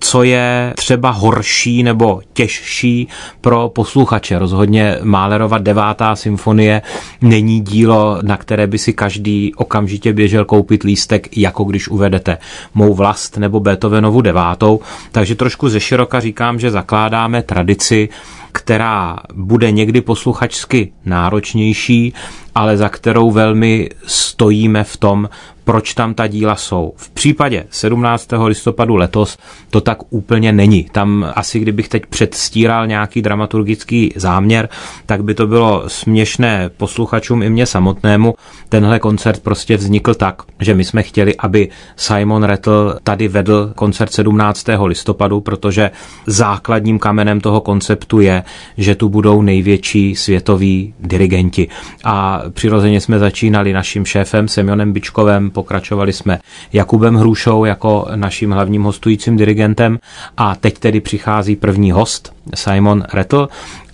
co 0.00 0.22
je 0.22 0.72
třeba 0.76 1.10
horší 1.10 1.82
nebo 1.82 2.20
těžší 2.32 3.08
pro 3.40 3.68
posluchače. 3.68 4.38
Rozhodně 4.38 4.98
Málerova 5.02 5.58
devátá 5.58 6.16
symfonie 6.16 6.82
není 7.22 7.60
dílo, 7.60 8.18
na 8.22 8.36
které 8.36 8.66
by 8.66 8.78
si 8.78 8.92
každý 8.92 9.54
okamžitě 9.54 10.12
běžel 10.12 10.44
koupit 10.44 10.82
lístek, 10.82 11.36
jako 11.36 11.64
když 11.64 11.88
uvedete 11.88 12.38
mou 12.74 12.94
vlast 12.94 13.36
nebo 13.36 13.60
Beethovenovu 13.60 14.20
devátou. 14.20 14.80
Takže 15.12 15.34
trošku 15.34 15.68
ze 15.68 15.80
široka 15.80 16.20
říkám, 16.20 16.58
že 16.58 16.70
zakládáme 16.70 17.42
tradici 17.42 18.08
která 18.56 19.16
bude 19.34 19.70
někdy 19.70 20.00
posluchačsky 20.00 20.92
náročnější, 21.04 22.14
ale 22.54 22.76
za 22.76 22.88
kterou 22.88 23.30
velmi 23.30 23.88
stojíme 24.06 24.84
v 24.84 24.96
tom, 24.96 25.28
proč 25.66 25.94
tam 25.94 26.14
ta 26.14 26.26
díla 26.26 26.56
jsou. 26.56 26.92
V 26.96 27.10
případě 27.10 27.66
17. 27.70 28.28
listopadu 28.44 28.96
letos 28.96 29.38
to 29.70 29.80
tak 29.80 29.98
úplně 30.10 30.52
není. 30.52 30.84
Tam 30.92 31.26
asi 31.34 31.58
kdybych 31.58 31.88
teď 31.88 32.06
předstíral 32.06 32.86
nějaký 32.86 33.22
dramaturgický 33.22 34.12
záměr, 34.16 34.68
tak 35.06 35.24
by 35.24 35.34
to 35.34 35.46
bylo 35.46 35.84
směšné 35.86 36.70
posluchačům 36.76 37.42
i 37.42 37.50
mě 37.50 37.66
samotnému. 37.66 38.34
Tenhle 38.68 38.98
koncert 38.98 39.42
prostě 39.42 39.76
vznikl 39.76 40.14
tak, 40.14 40.42
že 40.60 40.74
my 40.74 40.84
jsme 40.84 41.02
chtěli, 41.02 41.36
aby 41.36 41.68
Simon 41.96 42.42
Rattle 42.42 42.94
tady 43.02 43.28
vedl 43.28 43.72
koncert 43.74 44.12
17. 44.12 44.66
listopadu, 44.84 45.40
protože 45.40 45.90
základním 46.26 46.98
kamenem 46.98 47.40
toho 47.40 47.60
konceptu 47.60 48.20
je, 48.20 48.42
že 48.76 48.94
tu 48.94 49.08
budou 49.08 49.42
největší 49.42 50.14
světoví 50.16 50.94
dirigenti. 51.00 51.68
A 52.04 52.42
přirozeně 52.50 53.00
jsme 53.00 53.18
začínali 53.18 53.72
naším 53.72 54.04
šéfem 54.04 54.48
Semionem 54.48 54.92
Bičkovem, 54.92 55.50
pokračovali 55.50 56.12
jsme 56.12 56.38
Jakubem 56.72 57.14
Hrušou 57.14 57.64
jako 57.64 58.06
naším 58.14 58.50
hlavním 58.50 58.82
hostujícím 58.82 59.36
dirigentem 59.36 59.98
a 60.36 60.54
teď 60.54 60.78
tedy 60.78 61.00
přichází 61.00 61.56
první 61.56 61.92
host, 61.92 62.32
Simon 62.54 63.04
Rettel, 63.12 63.48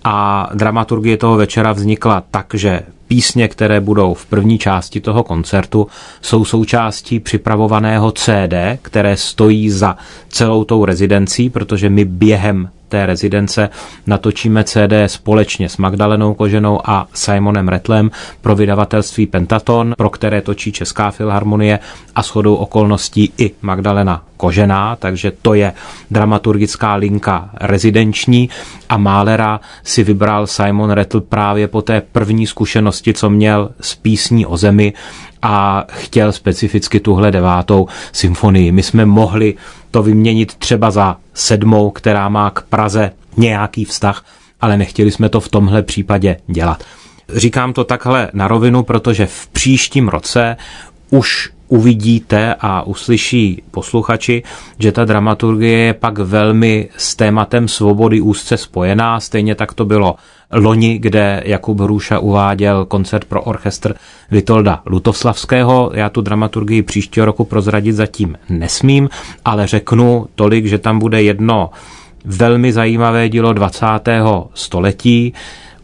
a 0.04 0.48
dramaturgie 0.54 1.16
toho 1.16 1.36
večera 1.36 1.72
vznikla 1.72 2.22
tak, 2.30 2.46
že 2.54 2.82
písně, 3.08 3.48
které 3.48 3.80
budou 3.80 4.14
v 4.14 4.26
první 4.26 4.58
části 4.58 5.00
toho 5.00 5.22
koncertu, 5.22 5.86
jsou 6.22 6.44
součástí 6.44 7.20
připravovaného 7.20 8.12
CD, 8.12 8.54
které 8.82 9.16
stojí 9.16 9.70
za 9.70 9.96
celou 10.28 10.64
tou 10.64 10.84
rezidencí, 10.84 11.50
protože 11.50 11.90
my 11.90 12.04
během 12.04 12.68
té 12.92 13.06
rezidence. 13.06 13.70
Natočíme 14.06 14.64
CD 14.64 14.92
společně 15.06 15.68
s 15.68 15.76
Magdalenou 15.76 16.34
Koženou 16.34 16.80
a 16.84 17.06
Simonem 17.14 17.68
Retlem 17.68 18.10
pro 18.40 18.54
vydavatelství 18.54 19.26
Pentaton, 19.26 19.94
pro 19.96 20.10
které 20.10 20.42
točí 20.42 20.72
Česká 20.72 21.10
filharmonie 21.10 21.78
a 22.14 22.22
shodou 22.22 22.54
okolností 22.54 23.32
i 23.38 23.50
Magdalena 23.62 24.22
Kožená, 24.42 24.96
takže 24.96 25.32
to 25.42 25.54
je 25.54 25.72
dramaturgická 26.10 26.94
linka 26.94 27.50
rezidenční 27.60 28.50
a 28.88 28.96
Málera 28.96 29.60
si 29.84 30.04
vybral 30.04 30.46
Simon 30.46 30.90
Retl 30.90 31.20
právě 31.20 31.68
po 31.68 31.82
té 31.82 32.02
první 32.12 32.46
zkušenosti, 32.46 33.14
co 33.14 33.30
měl 33.30 33.70
s 33.80 33.94
písní 33.94 34.46
o 34.46 34.56
zemi 34.56 34.92
a 35.42 35.84
chtěl 35.88 36.32
specificky 36.32 37.00
tuhle 37.00 37.30
devátou 37.30 37.86
symfonii. 38.12 38.72
My 38.72 38.82
jsme 38.82 39.06
mohli 39.06 39.54
to 39.90 40.02
vyměnit 40.02 40.54
třeba 40.54 40.90
za 40.90 41.16
sedmou, 41.34 41.90
která 41.90 42.28
má 42.28 42.50
k 42.50 42.62
Praze 42.62 43.10
nějaký 43.36 43.84
vztah, 43.84 44.24
ale 44.60 44.76
nechtěli 44.76 45.10
jsme 45.10 45.28
to 45.28 45.40
v 45.40 45.48
tomhle 45.48 45.82
případě 45.82 46.36
dělat. 46.46 46.84
Říkám 47.34 47.72
to 47.72 47.84
takhle 47.84 48.30
na 48.32 48.48
rovinu, 48.48 48.82
protože 48.82 49.26
v 49.26 49.46
příštím 49.46 50.08
roce 50.08 50.56
už 51.10 51.50
uvidíte 51.72 52.54
a 52.60 52.82
uslyší 52.82 53.62
posluchači, 53.70 54.42
že 54.78 54.92
ta 54.92 55.04
dramaturgie 55.04 55.78
je 55.78 55.94
pak 55.94 56.18
velmi 56.18 56.88
s 56.96 57.16
tématem 57.16 57.68
svobody 57.68 58.20
úzce 58.20 58.56
spojená. 58.56 59.20
Stejně 59.20 59.54
tak 59.54 59.72
to 59.74 59.84
bylo 59.84 60.16
loni, 60.52 60.98
kde 60.98 61.42
Jakub 61.44 61.80
Hruša 61.80 62.18
uváděl 62.18 62.84
koncert 62.84 63.24
pro 63.24 63.42
orchestr 63.42 63.94
Vitolda 64.30 64.82
Lutovslavského. 64.86 65.90
Já 65.94 66.08
tu 66.08 66.20
dramaturgii 66.20 66.82
příštího 66.82 67.26
roku 67.26 67.44
prozradit 67.44 67.92
zatím 67.92 68.36
nesmím, 68.48 69.08
ale 69.44 69.66
řeknu 69.66 70.26
tolik, 70.34 70.66
že 70.66 70.78
tam 70.78 70.98
bude 70.98 71.22
jedno 71.22 71.70
velmi 72.24 72.72
zajímavé 72.72 73.28
dílo 73.28 73.52
20. 73.52 73.86
století, 74.54 75.34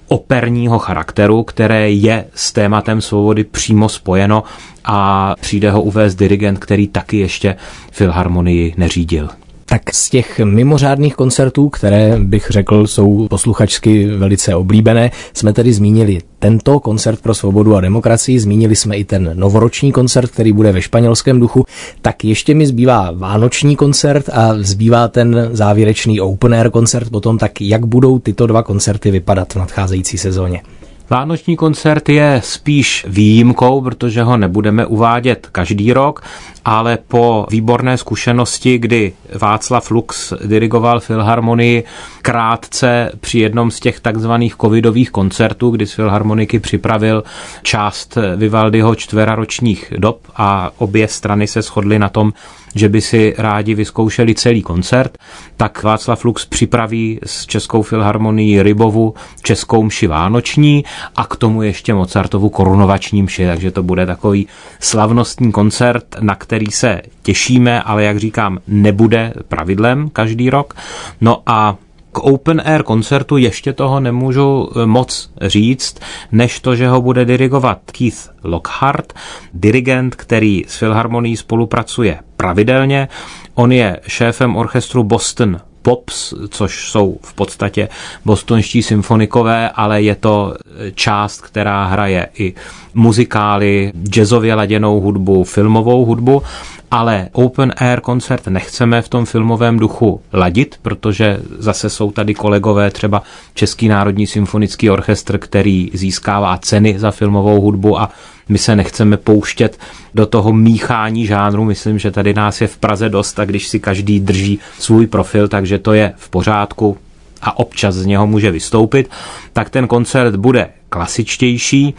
operního 0.09 0.79
charakteru, 0.79 1.43
které 1.43 1.91
je 1.91 2.25
s 2.35 2.53
tématem 2.53 3.01
svobody 3.01 3.45
přímo 3.45 3.89
spojeno 3.89 4.45
a 4.85 5.35
přijde 5.41 5.71
ho 5.71 5.83
uvést 5.83 6.15
dirigent, 6.15 6.59
který 6.59 6.89
taky 6.89 7.17
ještě 7.19 7.57
filharmonii 7.93 8.75
neřídil. 8.77 9.29
Tak 9.71 9.95
z 9.95 10.11
těch 10.11 10.41
mimořádných 10.45 11.15
koncertů, 11.15 11.69
které 11.69 12.19
bych 12.19 12.47
řekl 12.51 12.87
jsou 12.87 13.27
posluchačsky 13.29 14.07
velice 14.07 14.55
oblíbené, 14.55 15.11
jsme 15.35 15.53
tedy 15.53 15.73
zmínili 15.73 16.19
tento 16.39 16.81
koncert 16.81 17.21
pro 17.21 17.35
svobodu 17.35 17.77
a 17.77 17.81
demokracii, 17.81 18.41
zmínili 18.41 18.77
jsme 18.77 18.97
i 18.97 19.05
ten 19.05 19.31
novoroční 19.35 19.93
koncert, 19.93 20.31
který 20.31 20.53
bude 20.53 20.73
ve 20.73 20.83
španělském 20.83 21.41
duchu, 21.41 21.65
tak 22.03 22.25
ještě 22.25 22.55
mi 22.55 22.67
zbývá 22.67 23.11
vánoční 23.15 23.77
koncert 23.77 24.29
a 24.33 24.55
zbývá 24.59 25.09
ten 25.09 25.49
závěrečný 25.53 26.21
open 26.21 26.55
air 26.55 26.71
koncert 26.71 27.11
potom, 27.11 27.39
tak 27.39 27.61
jak 27.61 27.87
budou 27.87 28.19
tyto 28.19 28.47
dva 28.47 28.63
koncerty 28.63 29.11
vypadat 29.11 29.53
v 29.53 29.57
nadcházející 29.57 30.19
sezóně? 30.19 30.63
Vánoční 31.11 31.57
koncert 31.57 32.09
je 32.09 32.41
spíš 32.45 33.07
výjimkou, 33.09 33.81
protože 33.81 34.23
ho 34.23 34.37
nebudeme 34.37 34.87
uvádět 34.87 35.49
každý 35.53 35.93
rok, 35.93 36.23
ale 36.69 36.99
po 37.09 37.47
výborné 37.51 37.99
zkušenosti, 37.99 38.79
kdy 38.79 39.13
Václav 39.35 39.91
Lux 39.91 40.33
dirigoval 40.45 41.01
Filharmonii 41.01 41.85
krátce 42.23 43.13
při 43.21 43.39
jednom 43.39 43.71
z 43.71 43.81
těch 43.81 44.01
takzvaných 44.01 44.57
covidových 44.57 45.11
koncertů, 45.11 45.71
kdy 45.71 45.87
z 45.87 45.93
Filharmoniky 45.93 46.59
připravil 46.59 47.25
část 47.63 48.19
Vivaldiho 48.37 48.95
čtveraročních 48.95 49.93
dob 49.99 50.21
a 50.37 50.71
obě 50.79 51.09
strany 51.09 51.47
se 51.47 51.63
shodly 51.63 51.99
na 51.99 52.09
tom, 52.09 52.33
že 52.75 52.89
by 52.89 53.01
si 53.01 53.35
rádi 53.39 53.75
vyzkoušeli 53.75 54.35
celý 54.35 54.63
koncert, 54.63 55.19
tak 55.57 55.83
Václav 55.83 56.25
Lux 56.25 56.47
připraví 56.47 57.19
s 57.27 57.47
Českou 57.47 57.83
filharmonií 57.83 58.63
Rybovu 58.63 59.15
českou 59.43 59.83
mši 59.83 60.07
vánoční 60.07 60.85
a 61.17 61.25
k 61.25 61.37
tomu 61.37 61.63
ještě 61.63 61.95
Mozartovu 61.95 62.49
korunovační 62.49 63.23
mši, 63.23 63.47
takže 63.47 63.71
to 63.71 63.83
bude 63.83 64.07
takový 64.07 64.49
slavnostní 64.81 65.53
koncert, 65.53 66.05
na 66.21 66.35
který 66.35 66.58
se 66.71 67.03
těšíme, 67.23 67.83
ale 67.83 68.05
jak 68.05 68.19
říkám, 68.19 68.59
nebude 68.69 69.33
pravidlem 69.49 70.09
každý 70.09 70.51
rok. 70.51 70.75
No 71.21 71.43
a 71.47 71.77
k 72.13 72.19
open 72.19 72.63
air 72.65 72.83
koncertu 72.83 73.37
ještě 73.37 73.73
toho 73.73 74.01
nemůžu 74.01 74.71
eh, 74.71 74.87
moc 74.87 75.31
říct, 75.43 75.99
než 76.33 76.61
to, 76.61 76.77
že 76.77 76.89
ho 76.89 77.03
bude 77.03 77.25
dirigovat 77.25 77.79
Keith 77.99 78.31
Lockhart, 78.45 79.13
dirigent, 79.55 80.15
který 80.15 80.65
s 80.69 80.79
Filharmonií 80.79 81.37
spolupracuje 81.37 82.19
pravidelně. 82.37 83.09
On 83.55 83.73
je 83.73 84.01
šéfem 84.07 84.57
orchestru 84.57 85.05
Boston 85.05 85.61
Pops, 85.89 86.35
což 86.49 86.91
jsou 86.91 87.19
v 87.23 87.35
podstatě 87.35 87.89
bostonští 88.25 88.83
symfonikové, 88.83 89.71
ale 89.71 90.03
je 90.03 90.15
to 90.15 90.55
část, 90.95 91.41
která 91.41 91.85
hraje 91.85 92.27
i 92.39 92.55
muzikály, 92.95 93.93
jazzově 94.03 94.55
laděnou 94.55 95.01
hudbu, 95.01 95.45
filmovou 95.45 96.05
hudbu 96.05 96.43
ale 96.91 97.29
open 97.33 97.73
air 97.77 98.01
koncert 98.01 98.47
nechceme 98.47 99.03
v 99.03 99.09
tom 99.09 99.25
filmovém 99.25 99.79
duchu 99.79 100.21
ladit, 100.33 100.79
protože 100.83 101.39
zase 101.59 101.91
jsou 101.91 102.11
tady 102.11 102.35
kolegové, 102.35 102.91
třeba 102.91 103.23
Český 103.55 103.89
národní 103.89 104.27
symfonický 104.27 104.91
orchestr, 104.91 105.39
který 105.39 105.91
získává 105.95 106.59
ceny 106.59 106.99
za 106.99 107.11
filmovou 107.11 107.61
hudbu 107.61 108.01
a 108.01 108.11
my 108.49 108.59
se 108.59 108.77
nechceme 108.77 109.17
pouštět 109.17 109.79
do 110.15 110.27
toho 110.27 110.53
míchání 110.53 111.27
žánru. 111.27 111.65
Myslím, 111.65 111.99
že 111.99 112.11
tady 112.11 112.35
nás 112.35 112.61
je 112.61 112.67
v 112.67 112.77
Praze 112.77 113.09
dost 113.09 113.39
a 113.41 113.45
když 113.45 113.69
si 113.69 113.81
každý 113.81 114.21
drží 114.21 114.59
svůj 114.79 115.07
profil, 115.07 115.49
takže 115.49 115.79
to 115.79 115.93
je 115.93 116.13
v 116.17 116.31
pořádku 116.31 116.97
a 117.43 117.59
občas 117.59 117.95
z 117.95 118.07
něho 118.07 118.27
může 118.27 118.51
vystoupit, 118.51 119.11
tak 119.53 119.71
ten 119.71 119.87
koncert 119.87 120.37
bude 120.37 120.69
klasičtější, 120.89 121.95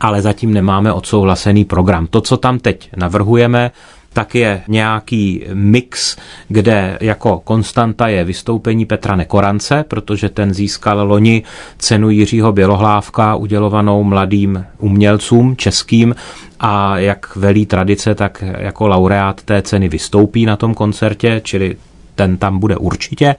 ale 0.00 0.22
zatím 0.22 0.52
nemáme 0.54 0.92
odsouhlasený 0.92 1.64
program. 1.64 2.06
To, 2.06 2.20
co 2.20 2.36
tam 2.36 2.58
teď 2.58 2.90
navrhujeme, 2.96 3.70
tak 4.14 4.34
je 4.34 4.62
nějaký 4.68 5.44
mix, 5.54 6.16
kde 6.48 6.98
jako 7.00 7.40
konstanta 7.44 8.08
je 8.08 8.24
vystoupení 8.24 8.86
Petra 8.86 9.16
Nekorance, 9.16 9.84
protože 9.88 10.28
ten 10.28 10.54
získal 10.54 11.08
loni 11.08 11.42
cenu 11.78 12.10
Jiřího 12.10 12.52
Bělohlávka 12.52 13.34
udělovanou 13.34 14.04
mladým 14.04 14.64
umělcům 14.78 15.56
českým 15.56 16.14
a 16.60 16.98
jak 16.98 17.36
velí 17.36 17.66
tradice, 17.66 18.14
tak 18.14 18.44
jako 18.58 18.88
laureát 18.88 19.42
té 19.42 19.62
ceny 19.62 19.88
vystoupí 19.88 20.46
na 20.46 20.56
tom 20.56 20.74
koncertě, 20.74 21.40
čili 21.44 21.76
ten 22.14 22.36
tam 22.36 22.58
bude 22.58 22.76
určitě. 22.76 23.34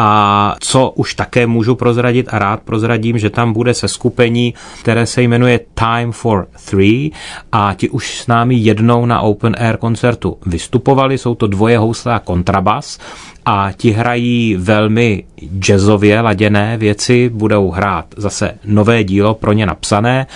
A 0.00 0.54
co 0.60 0.90
už 0.90 1.14
také 1.14 1.46
můžu 1.46 1.74
prozradit 1.74 2.26
a 2.30 2.38
rád 2.38 2.60
prozradím, 2.60 3.18
že 3.18 3.30
tam 3.30 3.52
bude 3.52 3.74
se 3.74 3.88
skupení, 3.88 4.54
které 4.80 5.06
se 5.06 5.22
jmenuje 5.22 5.60
Time 5.74 6.12
for 6.12 6.46
Three 6.70 7.10
a 7.52 7.74
ti 7.74 7.90
už 7.90 8.20
s 8.20 8.26
námi 8.26 8.54
jednou 8.54 9.06
na 9.06 9.20
Open 9.20 9.56
Air 9.58 9.76
koncertu 9.76 10.38
vystupovali, 10.46 11.18
jsou 11.18 11.34
to 11.34 11.46
dvoje 11.46 11.78
housle 11.78 12.14
a 12.14 12.18
kontrabas 12.18 12.98
a 13.44 13.72
ti 13.76 13.90
hrají 13.90 14.56
velmi 14.58 15.24
jazzově 15.58 16.20
laděné 16.20 16.76
věci, 16.76 17.28
budou 17.28 17.70
hrát 17.70 18.06
zase 18.16 18.58
nové 18.64 19.04
dílo 19.04 19.34
pro 19.34 19.52
ně 19.52 19.66
napsané 19.66 20.26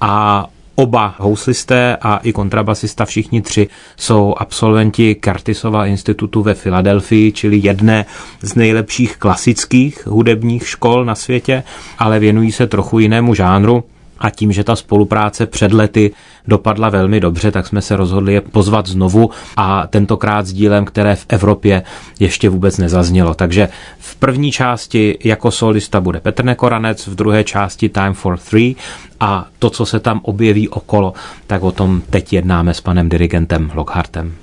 a 0.00 0.46
Oba 0.74 1.14
houslisté 1.18 1.96
a 2.00 2.16
i 2.16 2.32
kontrabasista, 2.32 3.04
všichni 3.04 3.42
tři, 3.42 3.68
jsou 3.96 4.34
absolventi 4.38 5.16
Curtisova 5.24 5.86
institutu 5.86 6.42
ve 6.42 6.54
Filadelfii, 6.54 7.32
čili 7.32 7.60
jedné 7.62 8.04
z 8.42 8.54
nejlepších 8.54 9.16
klasických 9.16 10.06
hudebních 10.06 10.68
škol 10.68 11.04
na 11.04 11.14
světě, 11.14 11.62
ale 11.98 12.18
věnují 12.18 12.52
se 12.52 12.66
trochu 12.66 12.98
jinému 12.98 13.34
žánru 13.34 13.84
a 14.22 14.30
tím, 14.30 14.52
že 14.52 14.64
ta 14.64 14.76
spolupráce 14.76 15.46
před 15.46 15.72
lety 15.72 16.12
dopadla 16.48 16.88
velmi 16.88 17.20
dobře, 17.20 17.50
tak 17.50 17.66
jsme 17.66 17.82
se 17.82 17.96
rozhodli 17.96 18.32
je 18.32 18.40
pozvat 18.40 18.86
znovu 18.86 19.30
a 19.56 19.86
tentokrát 19.86 20.46
s 20.46 20.52
dílem, 20.52 20.84
které 20.84 21.16
v 21.16 21.26
Evropě 21.28 21.82
ještě 22.20 22.48
vůbec 22.48 22.78
nezaznělo. 22.78 23.34
Takže 23.34 23.68
v 23.98 24.16
první 24.16 24.52
části 24.52 25.18
jako 25.24 25.50
solista 25.50 26.00
bude 26.00 26.20
Petr 26.20 26.44
Nekoranec, 26.44 27.06
v 27.06 27.14
druhé 27.14 27.44
části 27.44 27.88
Time 27.88 28.14
for 28.14 28.38
Three 28.38 28.74
a 29.20 29.46
to, 29.58 29.70
co 29.70 29.86
se 29.86 30.00
tam 30.00 30.20
objeví 30.22 30.68
okolo, 30.68 31.12
tak 31.46 31.62
o 31.62 31.72
tom 31.72 32.02
teď 32.10 32.32
jednáme 32.32 32.74
s 32.74 32.80
panem 32.80 33.08
dirigentem 33.08 33.70
Lockhartem. 33.74 34.41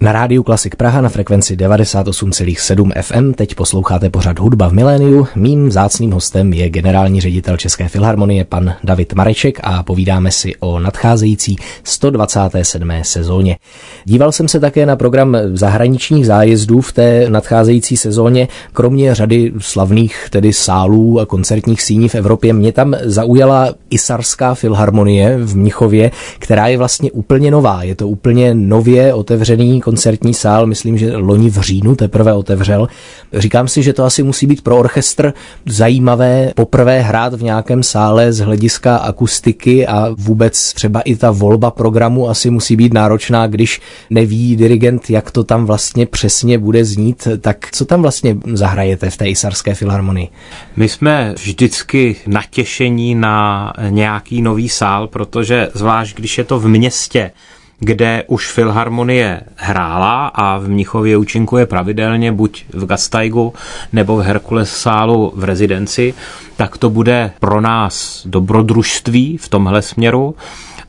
Na 0.00 0.12
rádiu 0.12 0.42
Klasik 0.42 0.76
Praha 0.76 1.00
na 1.00 1.08
frekvenci 1.08 1.56
98,7 1.56 3.02
FM 3.02 3.32
teď 3.32 3.54
posloucháte 3.54 4.10
pořad 4.10 4.38
Hudba 4.38 4.68
v 4.68 4.72
miléniu. 4.72 5.26
Mým 5.34 5.70
zácným 5.72 6.12
hostem 6.12 6.52
je 6.52 6.70
generální 6.70 7.20
ředitel 7.20 7.56
České 7.56 7.88
filharmonie 7.88 8.44
pan 8.44 8.74
David 8.84 9.12
Mareček 9.12 9.60
a 9.62 9.82
povídáme 9.82 10.30
si 10.30 10.56
o 10.60 10.78
nadcházející 10.78 11.56
127. 11.84 12.90
sezóně. 13.02 13.56
Díval 14.04 14.32
jsem 14.32 14.48
se 14.48 14.60
také 14.60 14.86
na 14.86 14.96
program 14.96 15.36
zahraničních 15.52 16.26
zájezdů 16.26 16.80
v 16.80 16.92
té 16.92 17.30
nadcházející 17.30 17.96
sezóně. 17.96 18.48
Kromě 18.72 19.14
řady 19.14 19.52
slavných 19.58 20.26
tedy 20.30 20.52
sálů 20.52 21.20
a 21.20 21.26
koncertních 21.26 21.82
síní 21.82 22.08
v 22.08 22.14
Evropě 22.14 22.52
mě 22.52 22.72
tam 22.72 22.96
zaujala 23.02 23.74
Isarská 23.90 24.54
filharmonie 24.54 25.38
v 25.38 25.56
Mnichově, 25.56 26.10
která 26.38 26.66
je 26.66 26.78
vlastně 26.78 27.12
úplně 27.12 27.50
nová. 27.50 27.82
Je 27.82 27.94
to 27.94 28.08
úplně 28.08 28.54
nově 28.54 29.14
otevřený 29.14 29.80
koncertní 29.86 30.34
sál, 30.34 30.66
myslím, 30.66 30.98
že 30.98 31.16
loni 31.16 31.50
v 31.50 31.60
říjnu 31.60 31.94
teprve 31.94 32.32
otevřel. 32.32 32.88
Říkám 33.32 33.68
si, 33.68 33.82
že 33.82 33.92
to 33.92 34.04
asi 34.04 34.22
musí 34.22 34.46
být 34.46 34.62
pro 34.62 34.76
orchestr 34.76 35.32
zajímavé 35.66 36.52
poprvé 36.56 37.00
hrát 37.00 37.34
v 37.34 37.42
nějakém 37.42 37.82
sále 37.82 38.32
z 38.32 38.38
hlediska 38.38 38.96
akustiky 38.96 39.86
a 39.86 40.08
vůbec 40.18 40.72
třeba 40.72 41.00
i 41.00 41.16
ta 41.16 41.30
volba 41.30 41.70
programu 41.70 42.28
asi 42.28 42.50
musí 42.50 42.76
být 42.76 42.94
náročná, 42.94 43.46
když 43.46 43.80
neví 44.10 44.56
dirigent, 44.56 45.10
jak 45.10 45.30
to 45.30 45.44
tam 45.44 45.66
vlastně 45.66 46.06
přesně 46.06 46.58
bude 46.58 46.84
znít. 46.84 47.28
Tak 47.40 47.70
co 47.72 47.84
tam 47.84 48.02
vlastně 48.02 48.36
zahrajete 48.52 49.10
v 49.10 49.16
té 49.16 49.28
Isarské 49.28 49.74
filharmonii? 49.74 50.28
My 50.76 50.88
jsme 50.88 51.34
vždycky 51.38 52.16
natěšení 52.26 53.14
na 53.14 53.72
nějaký 53.88 54.42
nový 54.42 54.68
sál, 54.68 55.06
protože 55.06 55.68
zvlášť 55.74 56.16
když 56.16 56.38
je 56.38 56.44
to 56.44 56.58
v 56.58 56.68
městě, 56.68 57.30
kde 57.78 58.24
už 58.26 58.52
Filharmonie 58.52 59.40
hrála 59.56 60.26
a 60.26 60.58
v 60.58 60.68
Mnichově 60.68 61.16
účinkuje 61.16 61.66
pravidelně 61.66 62.32
buď 62.32 62.64
v 62.72 62.86
Gastaigu 62.86 63.54
nebo 63.92 64.16
v 64.16 64.20
Herkules 64.20 64.76
sálu 64.76 65.32
v 65.36 65.44
rezidenci, 65.44 66.14
tak 66.56 66.78
to 66.78 66.90
bude 66.90 67.32
pro 67.40 67.60
nás 67.60 68.22
dobrodružství 68.26 69.36
v 69.36 69.48
tomhle 69.48 69.82
směru 69.82 70.34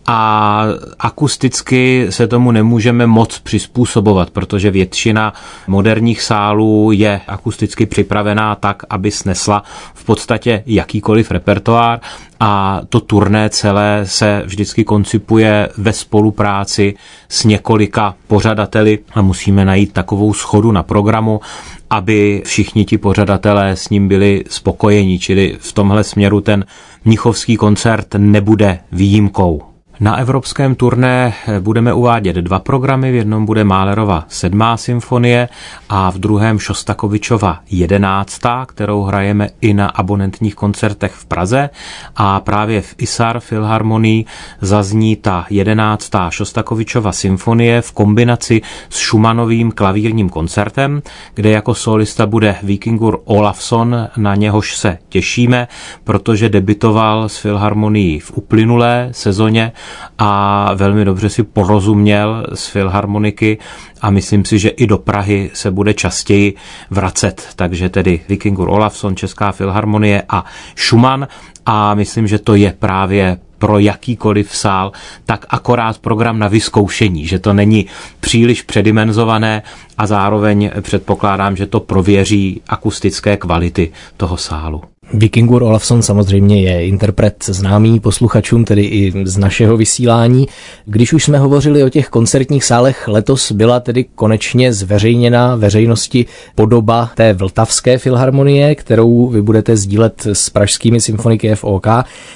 a 0.08 0.63
akusticky 1.00 2.08
se 2.10 2.28
tomu 2.28 2.52
nemůžeme 2.52 3.08
moc 3.08 3.39
přizpůsobovat, 3.39 4.30
protože 4.30 4.72
většina 4.72 5.34
moderních 5.67 6.22
sálů 6.22 6.91
je 6.91 7.22
akusticky 7.28 7.86
připravená 7.86 8.56
tak, 8.56 8.84
aby 8.89 9.12
snesla 9.12 9.63
v 9.93 10.06
podstatě 10.06 10.63
jakýkoliv 10.65 11.32
repertoár 11.32 12.00
a 12.39 12.82
to 12.89 13.00
turné 13.00 13.50
celé 13.50 14.02
se 14.04 14.41
vždycky 14.46 14.84
koncipuje 14.84 15.70
ve 15.78 15.93
spolupráci 15.93 16.96
s 17.30 17.43
několika 17.43 18.15
pořadateli 18.28 19.00
a 19.13 19.22
musíme 19.22 19.65
najít 19.65 19.93
takovou 19.93 20.34
schodu 20.34 20.72
na 20.72 20.84
programu, 20.84 21.41
aby 21.89 22.41
všichni 22.46 22.86
ti 22.86 22.98
pořadatelé 22.98 23.76
s 23.76 23.89
ním 23.89 24.08
byli 24.08 24.43
spokojeni, 24.50 25.20
čili 25.20 25.58
v 25.60 25.74
tomhle 25.74 26.04
směru 26.04 26.41
ten 26.41 26.65
Mnichovský 27.06 27.58
koncert 27.58 28.08
nebude 28.17 28.80
výjimkou. 28.91 29.77
Na 30.00 30.18
evropském 30.18 30.76
turné 30.76 31.34
budeme 31.60 31.94
uvádět 31.94 32.36
dva 32.36 32.60
programy, 32.60 33.12
v 33.12 33.16
jednom 33.16 33.46
bude 33.46 33.64
Málerova 33.64 34.26
sedmá 34.28 34.78
symfonie 34.78 35.50
a 35.90 36.12
v 36.12 36.18
druhém 36.18 36.60
Šostakovičova 36.60 37.60
jedenáctá, 37.70 38.66
kterou 38.66 39.04
hrajeme 39.04 39.50
i 39.62 39.74
na 39.74 39.88
abonentních 39.88 40.56
koncertech 40.56 41.12
v 41.12 41.26
Praze. 41.26 41.70
A 42.16 42.40
právě 42.40 42.82
v 42.82 42.96
Isar 42.98 43.40
Filharmonii 43.40 44.26
zazní 44.62 45.16
ta 45.16 45.46
jedenáctá 45.50 46.30
Šostakovičova 46.30 47.12
symfonie 47.12 47.82
v 47.82 47.92
kombinaci 47.92 48.62
s 48.90 48.98
Schumannovým 48.98 49.72
klavírním 49.72 50.30
koncertem, 50.30 51.02
kde 51.34 51.50
jako 51.50 51.76
solista 51.76 52.26
bude 52.26 52.56
Vikingur 52.64 53.20
Olafsson, 53.26 54.08
na 54.18 54.36
něhož 54.36 54.78
se 54.78 54.98
těšíme, 55.10 55.68
protože 56.04 56.50
debitoval 56.50 57.30
s 57.30 57.38
Filharmonií 57.38 58.20
v 58.20 58.32
uplynulé 58.38 59.10
sezóně 59.12 59.72
a 60.17 60.71
velmi 60.76 61.06
dobře 61.06 61.30
si 61.30 61.43
porozuměl 61.43 62.45
z 62.54 62.67
filharmoniky 62.67 63.58
a 64.02 64.10
myslím 64.10 64.45
si, 64.45 64.60
že 64.60 64.69
i 64.69 64.88
do 64.88 64.97
Prahy 64.97 65.50
se 65.54 65.71
bude 65.71 65.93
častěji 65.93 66.56
vracet. 66.89 67.47
Takže 67.56 67.89
tedy 67.89 68.19
Vikingur 68.30 68.69
Olafsson, 68.69 69.15
Česká 69.15 69.52
filharmonie 69.52 70.23
a 70.30 70.45
Schumann 70.76 71.28
a 71.65 71.93
myslím, 71.93 72.28
že 72.28 72.39
to 72.39 72.56
je 72.56 72.73
právě 72.80 73.38
pro 73.58 73.80
jakýkoliv 73.80 74.56
sál, 74.56 74.91
tak 75.26 75.45
akorát 75.50 76.00
program 76.00 76.39
na 76.39 76.47
vyzkoušení, 76.47 77.28
že 77.28 77.39
to 77.39 77.54
není 77.54 77.86
příliš 78.19 78.62
předimenzované 78.62 79.63
a 79.97 80.08
zároveň 80.08 80.71
předpokládám, 80.82 81.56
že 81.56 81.65
to 81.65 81.80
prověří 81.80 82.62
akustické 82.67 83.38
kvality 83.38 83.91
toho 84.17 84.38
sálu. 84.38 84.82
Vikingur 85.14 85.64
Olafsson 85.64 86.01
samozřejmě 86.01 86.62
je 86.62 86.86
interpret 86.86 87.43
známý 87.47 87.99
posluchačům, 87.99 88.66
tedy 88.66 88.82
i 88.82 89.14
z 89.26 89.38
našeho 89.38 89.78
vysílání. 89.78 90.47
Když 90.86 91.14
už 91.14 91.24
jsme 91.24 91.38
hovořili 91.38 91.84
o 91.84 91.89
těch 91.89 92.10
koncertních 92.10 92.64
sálech, 92.64 93.08
letos 93.08 93.51
byla 93.51 93.80
tedy 93.80 94.05
konečně 94.16 94.74
zveřejněna 94.74 95.55
veřejnosti 95.55 96.26
podoba 96.55 97.12
té 97.16 97.34
Vltavské 97.34 97.97
filharmonie, 97.97 98.76
kterou 98.76 99.28
vy 99.28 99.41
budete 99.41 99.78
sdílet 99.78 100.28
s 100.34 100.49
pražskými 100.49 101.01
symfoniky 101.01 101.55
FOK. 101.55 101.88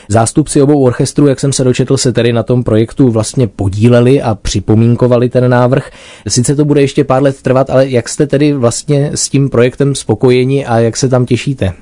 Zástupci 0.08 0.62
obou 0.62 0.84
orchestrů, 0.84 1.28
jak 1.28 1.40
jsem 1.40 1.54
se 1.54 1.64
dočetl, 1.64 1.98
se 1.98 2.14
tedy 2.14 2.34
na 2.34 2.44
tom 2.44 2.64
projektu 2.64 3.12
vlastně 3.12 3.48
podíleli 3.48 4.22
a 4.22 4.36
připomínkovali 4.36 5.30
ten 5.30 5.50
návrh. 5.50 5.92
Sice 6.28 6.56
to 6.56 6.66
bude 6.66 6.82
ještě 6.82 7.04
pár 7.04 7.24
let 7.24 7.42
trvat, 7.42 7.70
ale 7.70 7.90
jak 7.90 8.10
jste 8.10 8.28
tedy 8.28 8.54
vlastně 8.54 9.12
s 9.14 9.30
tím 9.30 9.50
projektem 9.50 9.96
spokojeni 9.96 10.66
a 10.66 10.80
jak 10.80 10.98
se 10.98 11.10
tam 11.10 11.26
těšíte? 11.26 11.74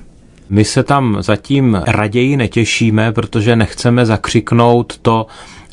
My 0.50 0.64
se 0.64 0.82
tam 0.82 1.16
zatím 1.20 1.82
raději 1.86 2.36
netěšíme, 2.36 3.12
protože 3.12 3.56
nechceme 3.56 4.06
zakřiknout 4.06 4.98
to, 4.98 5.26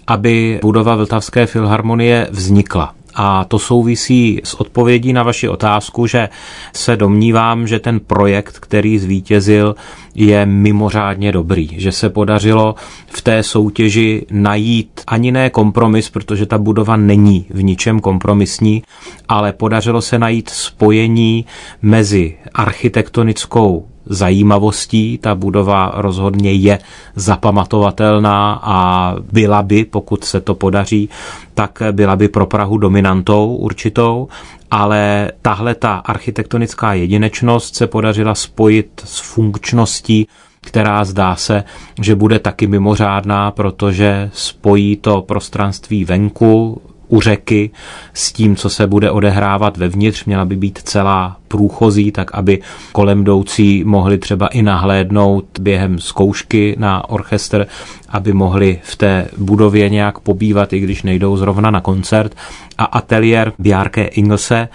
aby 0.07 0.59
budova 0.61 0.95
Vltavské 0.95 1.45
filharmonie 1.45 2.27
vznikla. 2.31 2.93
A 3.15 3.45
to 3.45 3.59
souvisí 3.59 4.41
s 4.43 4.53
odpovědí 4.53 5.13
na 5.13 5.23
vaši 5.23 5.49
otázku, 5.49 6.07
že 6.07 6.29
se 6.73 6.95
domnívám, 6.97 7.67
že 7.67 7.79
ten 7.79 7.99
projekt, 7.99 8.59
který 8.59 8.99
zvítězil, 8.99 9.75
je 10.15 10.45
mimořádně 10.45 11.31
dobrý. 11.31 11.69
Že 11.79 11.91
se 11.91 12.09
podařilo 12.09 12.75
v 13.07 13.21
té 13.21 13.43
soutěži 13.43 14.25
najít 14.31 15.01
ani 15.07 15.31
ne 15.31 15.49
kompromis, 15.49 16.09
protože 16.09 16.45
ta 16.45 16.57
budova 16.57 16.97
není 16.97 17.45
v 17.49 17.63
ničem 17.63 17.99
kompromisní, 17.99 18.83
ale 19.29 19.53
podařilo 19.53 20.01
se 20.01 20.19
najít 20.19 20.49
spojení 20.49 21.45
mezi 21.81 22.37
architektonickou 22.53 23.87
zajímavostí. 24.09 25.17
Ta 25.17 25.35
budova 25.35 25.91
rozhodně 25.95 26.53
je 26.53 26.79
zapamatovatelná 27.15 28.59
a 28.63 29.15
byla 29.31 29.61
by, 29.61 29.85
pokud 29.85 30.23
se 30.23 30.41
to 30.41 30.55
podaří, 30.55 31.09
tak 31.53 31.81
byla 31.91 32.15
by 32.15 32.27
pro 32.27 32.45
Prahu 32.45 32.77
dominantou 32.77 33.55
určitou, 33.55 34.27
ale 34.71 35.31
tahle 35.41 35.75
ta 35.75 35.95
architektonická 35.95 36.93
jedinečnost 36.93 37.75
se 37.75 37.87
podařila 37.87 38.35
spojit 38.35 39.01
s 39.05 39.19
funkčností 39.19 40.27
která 40.61 41.05
zdá 41.05 41.35
se, 41.35 41.63
že 42.01 42.15
bude 42.15 42.39
taky 42.39 42.67
mimořádná, 42.67 43.51
protože 43.51 44.29
spojí 44.33 44.95
to 44.95 45.21
prostranství 45.21 46.05
venku, 46.05 46.81
u 47.07 47.21
řeky 47.21 47.69
s 48.13 48.31
tím, 48.31 48.55
co 48.55 48.69
se 48.69 48.87
bude 48.87 49.11
odehrávat 49.11 49.77
vevnitř. 49.77 50.25
Měla 50.25 50.45
by 50.45 50.55
být 50.55 50.79
celá 50.83 51.37
průchozí, 51.47 52.11
tak 52.11 52.35
aby 52.35 52.61
kolem 52.91 53.21
jdoucí 53.21 53.83
mohli 53.83 54.17
třeba 54.17 54.47
i 54.47 54.61
nahlédnout 54.61 55.45
během 55.59 55.99
zkoušky 55.99 56.75
na 56.79 57.09
orchestr, 57.09 57.67
aby 58.09 58.33
mohli 58.33 58.79
v 58.83 58.95
té 58.95 59.27
budově 59.37 59.89
nějak 59.89 60.19
pobývat, 60.19 60.73
i 60.73 60.79
když 60.79 61.03
nejdou 61.03 61.37
zrovna 61.37 61.71
na 61.71 61.81
koncert. 61.81 62.35
A 62.77 62.85
ateliér 62.85 63.53
Bjarke 63.59 64.03
Ingelse 64.03 64.69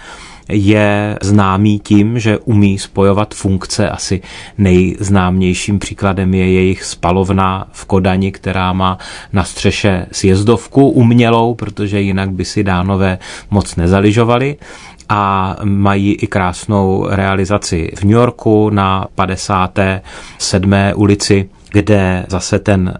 je 0.49 1.17
známý 1.21 1.79
tím, 1.79 2.19
že 2.19 2.37
umí 2.37 2.77
spojovat 2.77 3.33
funkce. 3.33 3.89
Asi 3.89 4.21
nejznámějším 4.57 5.79
příkladem 5.79 6.33
je 6.33 6.51
jejich 6.51 6.83
spalovna 6.83 7.67
v 7.71 7.85
Kodani, 7.85 8.31
která 8.31 8.73
má 8.73 8.97
na 9.33 9.43
střeše 9.43 10.05
sjezdovku 10.11 10.89
umělou, 10.89 11.53
protože 11.55 12.01
jinak 12.01 12.31
by 12.31 12.45
si 12.45 12.63
dánové 12.63 13.19
moc 13.51 13.75
nezaližovali 13.75 14.57
a 15.09 15.55
mají 15.63 16.13
i 16.13 16.27
krásnou 16.27 17.07
realizaci 17.09 17.91
v 17.95 18.03
New 18.03 18.13
Yorku 18.13 18.69
na 18.69 19.07
57. 19.15 20.73
ulici 20.95 21.49
kde 21.73 22.25
zase 22.29 22.59
ten 22.59 22.93